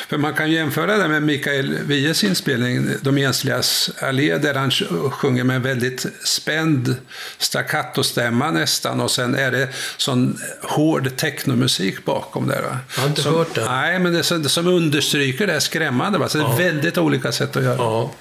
För 0.07 0.17
man 0.17 0.33
kan 0.33 0.51
jämföra 0.51 0.97
det 0.97 1.07
med 1.07 1.23
Mikael 1.23 1.77
Wiehes 1.83 2.23
inspelning, 2.23 2.89
De 3.01 3.17
ensligas 3.17 3.89
allé, 3.99 4.37
där 4.37 4.53
han 4.53 4.71
sjunger 5.11 5.43
med 5.43 5.55
en 5.55 5.61
väldigt 5.61 6.05
spänd 6.23 6.95
staccatostämma 7.37 8.51
nästan 8.51 9.01
och 9.01 9.11
sen 9.11 9.35
är 9.35 9.51
det 9.51 9.67
sån 9.97 10.39
hård 10.61 11.17
technomusik 11.17 12.05
bakom 12.05 12.47
där. 12.47 12.61
Va? 12.61 12.77
Jag 12.95 13.01
har 13.01 13.09
inte 13.09 13.21
som, 13.21 13.33
hört 13.33 13.55
det. 13.55 13.65
Nej, 13.65 13.99
men 13.99 14.13
det 14.13 14.23
som, 14.23 14.43
som 14.43 14.67
understryker 14.67 15.47
det 15.47 15.53
här 15.53 15.59
skrämmande. 15.59 16.19
Va? 16.19 16.29
Så 16.29 16.37
det 16.37 16.43
är 16.43 16.57
väldigt 16.57 16.97
olika 16.97 17.31
sätt 17.31 17.55
att 17.55 17.63
göra. 17.63 17.77
Ja. 17.77 18.11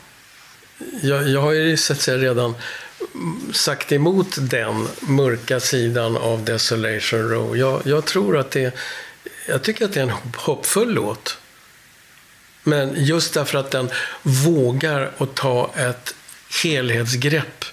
Jag, 1.02 1.28
jag 1.28 1.40
har 1.40 1.52
ju 1.52 1.76
så 1.76 1.92
att 1.92 2.00
säga 2.00 2.18
redan 2.18 2.54
sagt 3.52 3.92
emot 3.92 4.36
den 4.40 4.88
mörka 5.00 5.60
sidan 5.60 6.16
av 6.16 6.44
Desolation 6.44 7.28
Row. 7.28 7.56
Jag, 7.56 7.82
jag 7.84 8.04
tror 8.04 8.38
att 8.38 8.50
det 8.50 8.74
jag 9.48 9.62
tycker 9.62 9.84
att 9.84 9.92
det 9.92 10.00
är 10.00 10.04
en 10.04 10.12
hoppfull 10.36 10.92
låt. 10.92 11.38
Men 12.68 12.92
just 12.96 13.34
därför 13.34 13.58
att 13.58 13.70
den 13.70 13.90
vågar 14.22 15.10
att 15.18 15.34
ta 15.34 15.70
ett 15.76 16.14
helhetsgrepp 16.62 17.64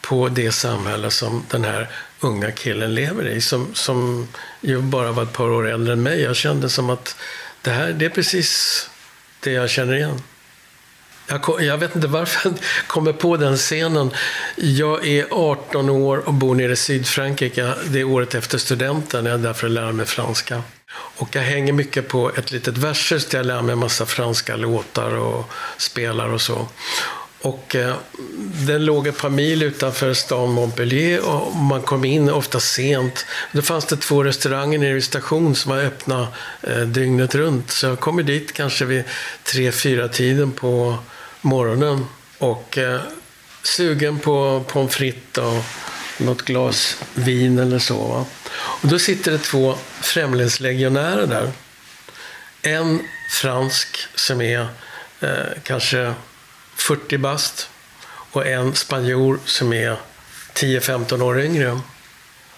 på 0.00 0.28
det 0.28 0.52
samhälle 0.52 1.10
som 1.10 1.44
den 1.50 1.64
här 1.64 1.88
unga 2.20 2.50
killen 2.50 2.94
lever 2.94 3.28
i. 3.28 3.40
Som, 3.40 3.74
som 3.74 4.28
ju 4.60 4.80
bara 4.80 5.12
var 5.12 5.22
ett 5.22 5.32
par 5.32 5.50
år 5.50 5.68
äldre 5.68 5.92
än 5.92 6.02
mig. 6.02 6.22
Jag 6.22 6.36
kände 6.36 6.68
som 6.68 6.90
att 6.90 7.16
det 7.62 7.70
här 7.70 7.92
det 7.92 8.04
är 8.04 8.10
precis 8.10 8.90
det 9.40 9.52
jag 9.52 9.70
känner 9.70 9.94
igen. 9.94 10.22
Jag, 11.26 11.42
kom, 11.42 11.64
jag, 11.64 11.78
vet 11.78 11.94
inte 11.94 12.08
varför 12.08 12.48
jag 12.48 12.58
kommer 12.86 13.12
på 13.12 13.36
den 13.36 13.56
scenen. 13.56 14.10
Jag 14.56 15.06
är 15.06 15.26
18 15.30 15.90
år 15.90 16.28
och 16.28 16.34
bor 16.34 16.54
nere 16.54 16.72
i 16.72 16.76
Sydfrankrike. 16.76 17.74
Det 17.84 18.00
är 18.00 18.04
året 18.04 18.34
efter 18.34 18.58
studenten. 18.58 19.26
Jag 19.26 19.34
är 19.34 19.38
där 19.38 19.52
för 19.52 19.66
att 19.66 19.72
lära 19.72 19.92
mig 19.92 20.06
franska. 20.06 20.62
Och 20.92 21.36
jag 21.36 21.42
hänger 21.42 21.72
mycket 21.72 22.08
på 22.08 22.32
ett 22.36 22.52
litet 22.52 22.78
versus 22.78 23.26
där 23.26 23.38
jag 23.38 23.46
lär 23.46 23.62
mig 23.62 23.72
en 23.72 23.78
massa 23.78 24.06
franska 24.06 24.56
låtar 24.56 25.10
och 25.16 25.50
spelar 25.78 26.28
och 26.28 26.40
så. 26.40 26.68
Och 27.40 27.76
eh, 27.76 27.94
den 28.66 28.84
låg 28.84 29.06
ett 29.06 29.18
par 29.18 29.30
mil 29.30 29.62
utanför 29.62 30.14
stan 30.14 30.52
Montpellier 30.52 31.28
och 31.28 31.56
man 31.56 31.82
kom 31.82 32.04
in 32.04 32.30
ofta 32.30 32.60
sent. 32.60 33.26
Då 33.52 33.62
fanns 33.62 33.86
det 33.86 33.96
två 33.96 34.24
restauranger 34.24 34.78
nere 34.78 34.92
vid 34.94 35.04
station 35.04 35.54
som 35.54 35.70
var 35.70 35.78
öppna 35.78 36.28
eh, 36.62 36.80
dygnet 36.80 37.34
runt. 37.34 37.70
Så 37.70 37.86
jag 37.86 38.00
kommer 38.00 38.22
dit 38.22 38.52
kanske 38.52 38.84
vid 38.84 39.04
tre, 39.42 39.72
fyra 39.72 40.08
tiden 40.08 40.52
på 40.52 40.98
morgonen. 41.40 42.06
Och 42.38 42.78
eh, 42.78 43.00
sugen 43.62 44.18
på 44.18 44.64
pommes 44.68 44.94
frites 44.94 45.44
och 45.44 45.64
något 46.18 46.42
glas 46.42 46.96
vin 47.14 47.58
eller 47.58 47.78
så. 47.78 48.08
Va? 48.08 48.26
Och 48.56 48.88
då 48.88 48.98
sitter 48.98 49.32
det 49.32 49.38
två 49.38 49.74
främlingslegionärer 50.00 51.26
där. 51.26 51.52
En 52.62 53.00
fransk 53.30 53.98
som 54.14 54.40
är 54.40 54.66
eh, 55.20 55.28
kanske 55.62 56.14
40 56.76 57.18
bast 57.18 57.68
och 58.08 58.46
en 58.46 58.74
spanjor 58.74 59.38
som 59.44 59.72
är 59.72 59.96
10-15 60.54 61.22
år 61.22 61.40
yngre. 61.40 61.80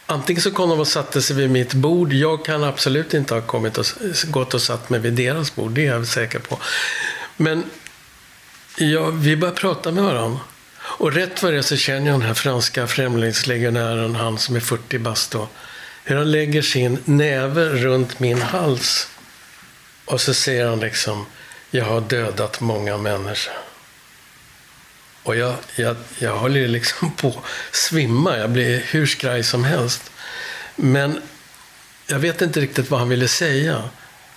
Antingen 0.07 0.43
så 0.43 0.51
kom 0.51 0.71
de 0.71 0.81
och 0.81 0.89
satte 0.89 1.23
sig 1.23 1.37
vid 1.37 1.51
mitt 1.51 1.75
bord. 1.75 2.13
Jag 2.13 2.45
kan 2.45 2.65
absolut 2.65 3.15
inte 3.15 3.35
ha 3.35 3.41
kommit 3.41 3.79
och 3.79 3.87
gått 4.25 4.55
och 4.55 4.63
satt 4.63 4.91
mig 4.91 5.01
vid 5.01 5.13
deras 5.13 5.55
bord. 5.55 5.71
Det 5.71 5.87
är 5.87 5.95
jag 5.95 6.07
säker 6.07 6.39
på. 6.39 6.59
Men 7.37 7.65
ja, 8.77 9.11
vi 9.11 9.37
började 9.37 9.61
prata 9.61 9.93
med 9.93 10.05
varandra. 10.05 10.41
Och 10.99 11.12
rätt 11.12 11.43
vad 11.43 11.53
det 11.53 11.59
är 11.59 11.62
så 11.62 11.76
känner 11.76 12.07
jag 12.07 12.20
den 12.20 12.28
här 12.28 12.34
franska 12.34 12.86
främlingslegionären, 12.86 14.14
han 14.14 14.38
som 14.38 14.57
är 14.57 14.61
40 14.61 14.99
bast 14.99 15.30
då. 15.30 15.49
Hur 16.05 16.16
han 16.16 16.30
lägger 16.30 16.62
sin 16.62 16.99
näve 17.05 17.64
runt 17.64 18.20
min 18.20 18.43
hals. 18.43 19.09
Och 20.05 20.20
så 20.20 20.34
säger 20.34 20.66
han 20.66 20.80
liksom, 20.80 21.26
jag 21.70 21.84
har 21.84 22.01
dödat 22.01 22.61
många 22.61 22.97
människor. 22.97 23.55
Och 25.22 25.36
jag, 25.36 25.55
jag, 25.76 25.97
jag 26.18 26.36
håller 26.36 26.68
liksom 26.68 27.12
på 27.16 27.28
att 27.28 27.76
svimma. 27.76 28.38
Jag 28.38 28.51
blir 28.51 28.78
hur 28.78 29.07
skraj 29.07 29.43
som 29.43 29.64
helst. 29.64 30.11
Men 30.76 31.22
jag 32.07 32.18
vet 32.18 32.43
inte 32.43 32.61
riktigt 32.61 32.91
vad 32.91 33.01
han 33.01 33.09
ville 33.09 33.28
säga. 33.28 33.82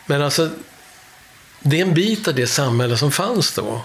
Men 0.05 0.21
alltså, 0.21 0.49
det 1.59 1.77
är 1.77 1.81
en 1.81 1.93
bit 1.93 2.27
av 2.27 2.35
det 2.35 2.47
samhälle 2.47 2.97
som 2.97 3.11
fanns 3.11 3.53
då. 3.53 3.81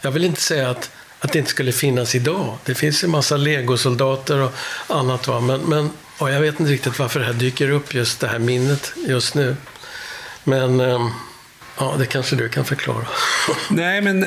Jag 0.00 0.10
vill 0.10 0.24
inte 0.24 0.40
säga 0.40 0.70
att, 0.70 0.90
att 1.20 1.32
det 1.32 1.38
inte 1.38 1.50
skulle 1.50 1.72
finnas 1.72 2.14
idag. 2.14 2.56
Det 2.64 2.74
finns 2.74 3.02
ju 3.02 3.06
en 3.06 3.10
massa 3.10 3.36
legosoldater 3.36 4.40
och 4.40 4.52
annat. 4.86 5.28
Va? 5.28 5.40
Men, 5.40 5.60
men 5.60 5.90
och 6.18 6.30
jag 6.30 6.40
vet 6.40 6.60
inte 6.60 6.72
riktigt 6.72 6.98
varför 6.98 7.20
det 7.20 7.26
här 7.26 7.32
dyker 7.32 7.70
upp, 7.70 7.94
just 7.94 8.20
det 8.20 8.28
här 8.28 8.38
minnet, 8.38 8.92
just 8.96 9.34
nu. 9.34 9.56
Men... 10.44 10.80
Ehm, 10.80 11.10
ja, 11.78 11.94
det 11.98 12.06
kanske 12.06 12.36
du 12.36 12.48
kan 12.48 12.64
förklara. 12.64 13.06
Nej, 13.70 14.00
men 14.00 14.20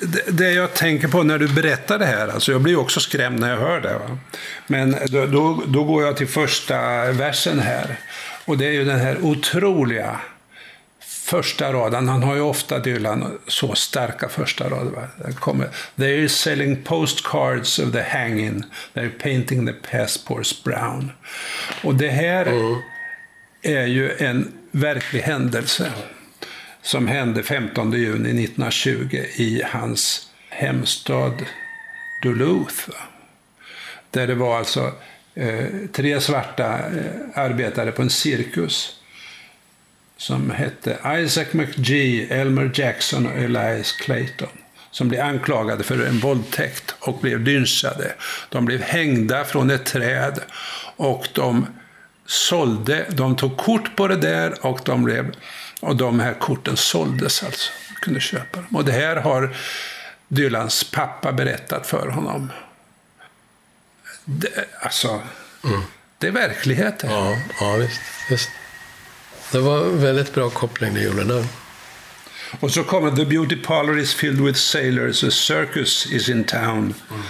det, 0.00 0.22
det, 0.26 0.52
jag 0.52 0.74
tänker 0.74 1.08
på 1.08 1.22
när 1.22 1.38
du 1.38 1.48
berättar 1.48 1.98
det 1.98 2.06
här, 2.06 2.28
alltså 2.28 2.52
jag 2.52 2.60
blir 2.60 2.78
också 2.78 3.00
skrämd 3.00 3.40
när 3.40 3.50
jag 3.50 3.56
hör 3.56 3.80
det. 3.80 3.98
Va? 3.98 4.18
Men 4.66 4.96
då, 5.06 5.26
då, 5.26 5.62
då, 5.66 5.84
går 5.84 6.04
jag 6.04 6.16
till 6.16 6.28
första 6.28 6.76
versen 7.12 7.60
här. 7.60 7.98
Och 8.44 8.58
det 8.58 8.66
är 8.66 8.72
ju 8.72 8.84
den 8.84 9.00
här 9.00 9.18
otroliga 9.24 10.20
första 11.28 11.72
raden. 11.72 12.08
Han 12.08 12.22
har 12.22 12.34
ju 12.34 12.40
ofta 12.40 12.78
Dylan 12.78 13.38
så 13.46 13.74
starka 13.74 14.28
första 14.28 14.70
rader. 14.70 15.08
Kommer, 15.34 15.68
They're 15.96 16.28
selling 16.28 16.82
postcards 16.82 17.78
of 17.78 17.92
the 17.92 18.02
hanging. 18.02 18.62
They're 18.94 19.22
painting 19.22 19.66
the 19.66 19.72
passports 19.72 20.64
brown. 20.64 21.12
Och 21.82 21.94
det 21.94 22.08
här 22.08 22.46
mm. 22.46 22.76
är 23.62 23.86
ju 23.86 24.10
en 24.18 24.52
verklig 24.70 25.20
händelse 25.20 25.92
som 26.82 27.06
hände 27.06 27.42
15 27.42 27.92
juni 27.92 28.44
1920 28.44 29.24
i 29.36 29.62
hans 29.66 30.28
hemstad 30.50 31.44
Duluth. 32.22 32.88
Där 34.10 34.26
det 34.26 34.34
var 34.34 34.58
alltså 34.58 34.92
eh, 35.34 35.66
tre 35.92 36.20
svarta 36.20 36.78
eh, 36.78 37.04
arbetare 37.34 37.92
på 37.92 38.02
en 38.02 38.10
cirkus 38.10 38.97
som 40.18 40.50
hette 40.50 40.98
Isaac 41.24 41.46
McGee, 41.52 42.26
Elmer 42.30 42.70
Jackson 42.74 43.26
och 43.26 43.38
Elias 43.38 43.92
Clayton 43.92 44.48
som 44.90 45.08
blev 45.08 45.24
anklagade 45.24 45.84
för 45.84 46.06
en 46.06 46.18
våldtäkt 46.18 46.94
och 46.98 47.18
blev 47.18 47.40
lynchade. 47.40 48.14
De 48.48 48.64
blev 48.64 48.82
hängda 48.82 49.44
från 49.44 49.70
ett 49.70 49.86
träd 49.86 50.40
och 50.96 51.28
de 51.32 51.66
sålde, 52.26 53.06
de 53.10 53.36
tog 53.36 53.56
kort 53.56 53.96
på 53.96 54.08
det 54.08 54.16
där 54.16 54.66
och 54.66 54.80
de 54.84 55.04
blev 55.04 55.34
och 55.80 55.96
de 55.96 56.20
här 56.20 56.34
korten 56.34 56.76
såldes 56.76 57.42
alltså. 57.42 57.72
Kunde 58.00 58.20
köpa 58.20 58.56
dem. 58.56 58.76
Och 58.76 58.84
det 58.84 58.92
här 58.92 59.16
har 59.16 59.56
Dylans 60.28 60.84
pappa 60.84 61.32
berättat 61.32 61.86
för 61.86 62.08
honom. 62.08 62.52
Det, 64.24 64.64
alltså, 64.80 65.22
mm. 65.64 65.82
det 66.18 66.26
är 66.26 66.30
verkligheten. 66.30 67.10
Ja, 67.10 67.36
ja 67.60 67.76
visst, 67.76 68.00
visst. 68.30 68.50
Det 69.52 69.58
var 69.58 69.84
en 69.84 70.00
väldigt 70.00 70.34
bra 70.34 70.50
koppling 70.50 70.94
du 70.94 71.02
gjorde 71.02 71.24
där. 71.24 71.44
Och 72.60 72.70
så 72.70 72.84
kommer 72.84 73.16
The 73.16 73.24
beauty 73.24 73.56
parlor 73.56 73.98
is 73.98 74.14
filled 74.14 74.40
with 74.40 74.58
sailors, 74.58 75.24
a 75.24 75.30
circus 75.30 76.12
is 76.12 76.28
in 76.28 76.44
town. 76.44 76.94
Mm. 77.10 77.22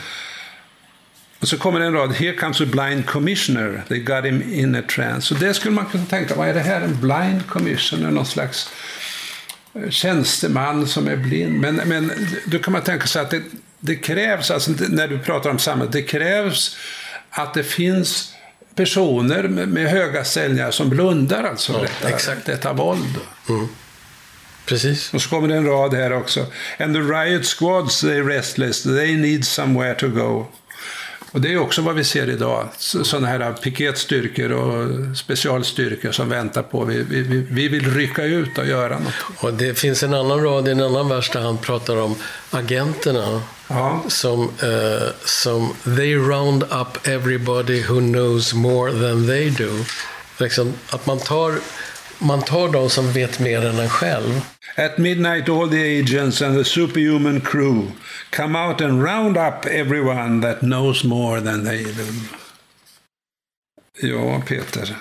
Och 1.41 1.49
så 1.49 1.59
kommer 1.59 1.81
en 1.81 1.93
rad, 1.93 2.12
Here 2.12 2.37
comes 2.37 2.61
a 2.61 2.64
blind 2.66 3.07
commissioner, 3.07 3.85
they 3.89 3.99
got 3.99 4.25
him 4.25 4.43
in 4.53 4.75
a 4.75 4.83
trance. 4.95 5.21
Så 5.27 5.35
det 5.35 5.55
skulle 5.55 5.75
man 5.75 5.87
kunna 5.87 6.05
tänka, 6.05 6.35
vad 6.35 6.49
är 6.49 6.55
det 6.55 6.61
här? 6.61 6.81
En 6.81 7.01
blind 7.01 7.47
commissioner, 7.49 8.11
någon 8.11 8.27
slags 8.27 8.71
eh, 9.75 9.91
tjänsteman 9.91 10.87
som 10.87 11.09
är 11.09 11.16
blind. 11.16 11.61
Men, 11.61 11.75
men 11.75 12.12
då 12.47 12.59
kan 12.59 12.73
man 12.73 12.83
tänka 12.83 13.07
sig 13.07 13.23
att 13.23 13.31
det, 13.31 13.43
det 13.81 13.97
krävs, 13.97 14.51
alltså 14.51 14.71
när 14.89 15.09
du 15.09 15.19
pratar 15.19 15.51
om 15.51 15.59
samhället, 15.59 15.93
det 15.93 16.03
krävs 16.03 16.77
att 17.31 17.55
det 17.55 17.64
finns 17.64 18.35
personer 18.83 19.43
med, 19.43 19.68
med 19.68 19.87
höga 19.91 20.24
ställningar 20.24 20.70
som 20.70 20.89
blundar 20.89 21.45
alltså 21.45 21.72
Ja, 21.72 21.79
detta, 21.81 22.09
exakt. 22.14 22.47
detta 22.47 22.72
våld. 22.72 23.14
Precis. 24.66 25.14
Och 25.14 25.22
så 25.22 25.29
kommer 25.29 25.49
det 25.49 25.57
en 25.57 25.66
rad 25.66 25.95
här 25.95 26.12
också. 26.12 26.47
And 26.79 26.95
the 26.95 27.01
riot 27.01 27.47
squads, 27.47 28.01
they 28.01 28.20
restless, 28.22 28.83
they 28.83 29.16
need 29.16 29.45
somewhere 29.45 29.95
to 29.95 30.09
go. 30.09 30.47
Och 31.33 31.41
det 31.41 31.53
är 31.53 31.59
också 31.59 31.83
vad 31.83 31.95
vi 31.95 32.05
ser 32.05 32.31
idag. 32.31 32.68
Sådana 32.79 33.26
här 33.29 33.53
piketstyrkor 33.53 34.53
och 34.53 34.89
specialstyrkor 35.16 36.12
som 36.12 36.29
väntar 36.29 36.62
på. 36.62 36.85
Vi, 36.85 37.03
vi, 37.03 37.22
vi- 37.22 37.47
vi 37.51 37.68
vill 37.68 37.95
rycka 37.95 38.24
ut 38.24 38.59
och 38.59 38.66
göra 38.66 38.99
något. 38.99 39.14
Och 39.37 39.55
det 39.55 39.79
finns 39.79 40.03
en 40.03 40.14
annan 40.14 40.43
rad 40.45 40.68
i 40.68 40.70
en 40.70 40.81
annan 40.81 41.09
vers 41.09 41.31
där 41.31 41.41
han 41.41 41.59
pratar 41.59 41.97
om 41.97 42.14
agenterna. 42.51 43.43
Ja. 43.69 44.05
Som, 44.09 44.43
eh, 44.43 45.09
som 45.25 45.75
they 45.85 46.14
round 46.14 46.62
up 46.62 47.09
everybody 47.09 47.83
who 47.83 48.01
knows 48.01 48.55
more 48.55 48.93
than 48.93 49.27
they 49.27 49.51
do. 49.51 49.85
Liksom, 50.39 50.73
att 50.91 51.07
man 51.07 51.19
tar, 51.19 51.55
man 52.19 52.43
tar 52.43 52.69
de 52.69 52.91
som 52.91 53.12
vet 53.12 53.39
mer 53.39 53.66
än 53.66 53.79
en 53.79 53.91
själv. 53.91 54.41
At 54.77 54.99
midnight 54.99 55.49
all 55.49 55.71
the 55.71 56.01
agents 56.01 56.43
and 56.43 56.57
the 56.57 56.64
superhuman 56.64 57.41
crew 57.41 57.83
come 58.31 58.59
out 58.59 58.81
and 58.81 59.05
round 59.05 59.37
up 59.37 59.66
everyone 59.66 60.43
that 60.43 60.61
knows 60.61 61.05
more 61.05 61.41
than 61.41 61.64
they 61.64 61.85
do. 61.85 62.07
Ja, 64.01 64.43
Peter. 64.47 64.97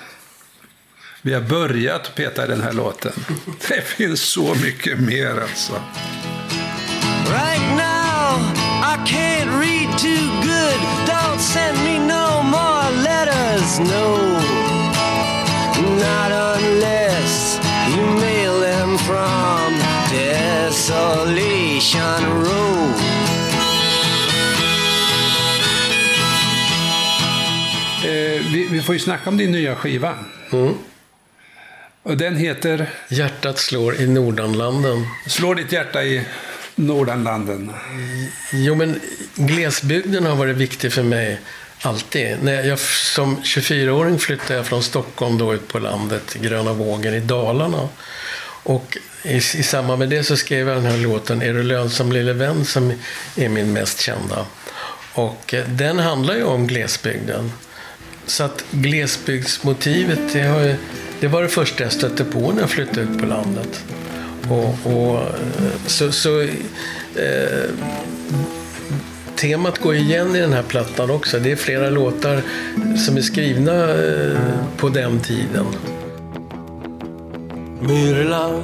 Vi 1.21 1.33
har 1.33 1.41
börjat 1.41 2.15
peta 2.15 2.45
i 2.45 2.47
den 2.47 2.61
här 2.61 2.73
låten. 2.73 3.11
Det 3.69 3.81
finns 3.81 4.21
så 4.21 4.55
mycket 4.55 4.99
mer 4.99 5.41
alltså. 5.41 5.81
Letters, 13.67 13.79
no. 13.79 14.17
Not 15.95 16.31
unless 16.31 17.59
you 17.95 18.03
mail 18.03 18.59
them 18.59 18.97
from 18.97 19.73
Desolation 20.11 21.23
Road. 22.43 22.95
Eh, 28.03 28.41
vi, 28.51 28.67
vi 28.71 28.81
får 28.81 28.95
ju 28.95 28.99
snacka 28.99 29.29
om 29.29 29.37
din 29.37 29.51
nya 29.51 29.75
skiva. 29.75 30.15
Och 32.03 32.17
den 32.17 32.35
heter 32.35 32.89
Hjärtat 33.09 33.57
slår 33.57 34.01
i 34.01 34.07
Nordanlanden. 34.07 35.05
Slå 35.27 35.53
ditt 35.53 35.71
hjärta 35.71 36.03
i 36.03 36.25
Nordanlanden. 36.75 37.71
Jo, 38.53 38.75
men 38.75 38.99
glesbygden 39.35 40.25
har 40.25 40.35
varit 40.35 40.57
viktig 40.57 40.93
för 40.93 41.03
mig 41.03 41.39
alltid. 41.81 42.37
När 42.43 42.63
jag, 42.63 42.79
som 42.79 43.37
24-åring 43.37 44.19
flyttade 44.19 44.53
jag 44.53 44.65
från 44.65 44.83
Stockholm 44.83 45.37
då 45.37 45.53
ut 45.53 45.67
på 45.67 45.79
landet, 45.79 46.33
Gröna 46.41 46.73
vågen 46.73 47.13
i 47.13 47.19
Dalarna. 47.19 47.89
Och 48.63 48.97
i, 49.23 49.35
i 49.35 49.41
samband 49.41 49.99
med 49.99 50.09
det 50.09 50.23
så 50.23 50.37
skrev 50.37 50.67
jag 50.67 50.77
den 50.77 50.85
här 50.91 50.97
låten 50.97 51.41
Är 51.41 51.53
du 51.53 51.63
lönsam 51.63 52.11
lille 52.11 52.33
vän 52.33 52.65
som 52.65 52.93
är 53.35 53.49
min 53.49 53.73
mest 53.73 53.99
kända. 53.99 54.45
Och 55.13 55.53
eh, 55.53 55.65
den 55.67 55.99
handlar 55.99 56.35
ju 56.35 56.43
om 56.43 56.67
glesbygden. 56.67 57.51
Så 58.25 58.43
att 58.43 58.63
glesbygdsmotivet, 58.71 60.19
det, 60.33 60.41
har, 60.41 60.59
ju- 60.61 60.75
det 61.19 61.27
var 61.27 61.41
det 61.41 61.49
första 61.49 61.83
jag 61.83 61.91
stötte 61.91 62.23
på 62.23 62.51
när 62.51 62.61
jag 62.61 62.69
flyttade 62.69 63.01
ut 63.01 63.19
på 63.19 63.25
landet. 63.25 63.83
Och, 64.49 64.75
och 64.93 65.17
eh, 65.21 65.31
så, 65.87 66.11
så 66.11 66.41
eh, 66.41 66.49
temat 69.37 69.79
går 69.79 69.95
igen 69.95 70.35
i 70.35 70.39
den 70.39 70.53
här 70.53 70.63
plattan 70.63 71.11
också. 71.11 71.39
Det 71.39 71.51
är 71.51 71.55
flera 71.55 71.89
låtar 71.89 72.41
som 73.05 73.17
är 73.17 73.21
skrivna 73.21 73.71
eh, 73.73 74.37
på 74.77 74.89
den 74.89 75.19
tiden. 75.19 75.65
Myrland, 77.81 78.63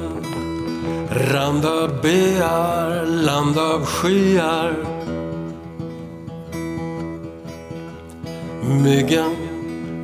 rand 1.10 1.66
av 1.66 2.02
byar, 2.02 3.06
land 3.06 3.58
av 3.58 3.86
skyar. 3.86 4.74
Myggen, 8.82 9.36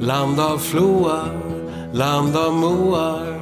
land 0.00 0.40
av 0.40 0.58
floar, 0.58 1.40
land 1.92 2.36
av 2.36 2.52
moar. 2.52 3.40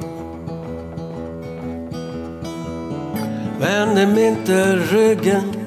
Vänd 3.59 3.97
dem 3.97 4.17
inte 4.17 4.75
ryggen, 4.75 5.58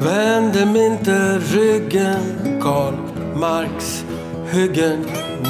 vänd 0.00 0.54
dem 0.54 0.76
inte 0.76 1.38
ryggen 1.38 2.60
Karl 2.62 2.94
Marx 3.36 4.04
hyggen, 4.52 5.06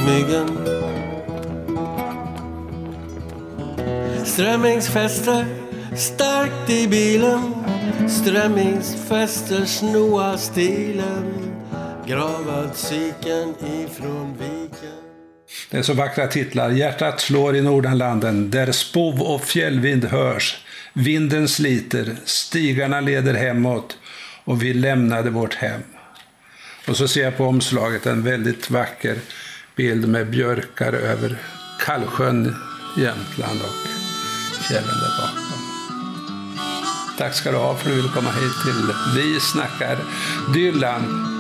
myggen. 0.07 0.59
Strömmingsfester 4.24 5.46
starkt 5.96 6.70
i 6.70 6.88
bilen. 6.88 7.55
Strömmingsfester 8.09 9.64
snoa 9.64 10.38
stilen. 10.38 11.55
Gravad 12.07 12.70
siken 12.74 13.55
ifrån 13.61 14.36
viken. 14.38 14.99
Det 15.70 15.76
är 15.78 15.82
så 15.82 15.92
vackra 15.92 16.26
titlar. 16.26 16.70
Hjärtat 16.70 17.20
slår 17.20 17.57
i 17.57 17.61
Nordanlanden, 17.61 18.51
där 18.51 18.72
spov 18.72 19.22
och 19.22 19.44
fjällvind 19.44 20.05
hörs. 20.05 20.64
Vinden 20.92 21.49
sliter, 21.49 22.16
stigarna 22.24 23.01
leder 23.01 23.34
hemåt 23.34 23.99
och 24.49 24.62
vi 24.62 24.74
lämnade 24.74 25.30
vårt 25.30 25.55
hem. 25.55 25.80
Och 26.88 26.96
så 26.96 27.09
ser 27.09 27.24
jag 27.24 27.36
på 27.36 27.46
omslaget 27.46 28.07
en 28.07 28.22
väldigt 28.22 28.70
vacker 28.70 29.18
bild 29.76 30.09
med 30.09 30.30
björkar 30.30 30.92
över 30.92 31.38
Kallsjön, 31.80 32.57
Jämtland 32.96 33.61
och 33.61 33.88
fjällen 34.64 34.84
där 34.88 35.20
bakom. 35.20 35.59
Tack 37.18 37.34
ska 37.34 37.51
du 37.51 37.57
ha 37.57 37.74
för 37.74 37.90
att 37.90 37.96
du 37.96 38.03
ville 38.03 38.14
komma 38.14 38.30
hit 38.30 38.53
till 38.64 38.94
Vi 39.16 39.40
snackar 39.40 39.99
Dylan. 40.55 41.38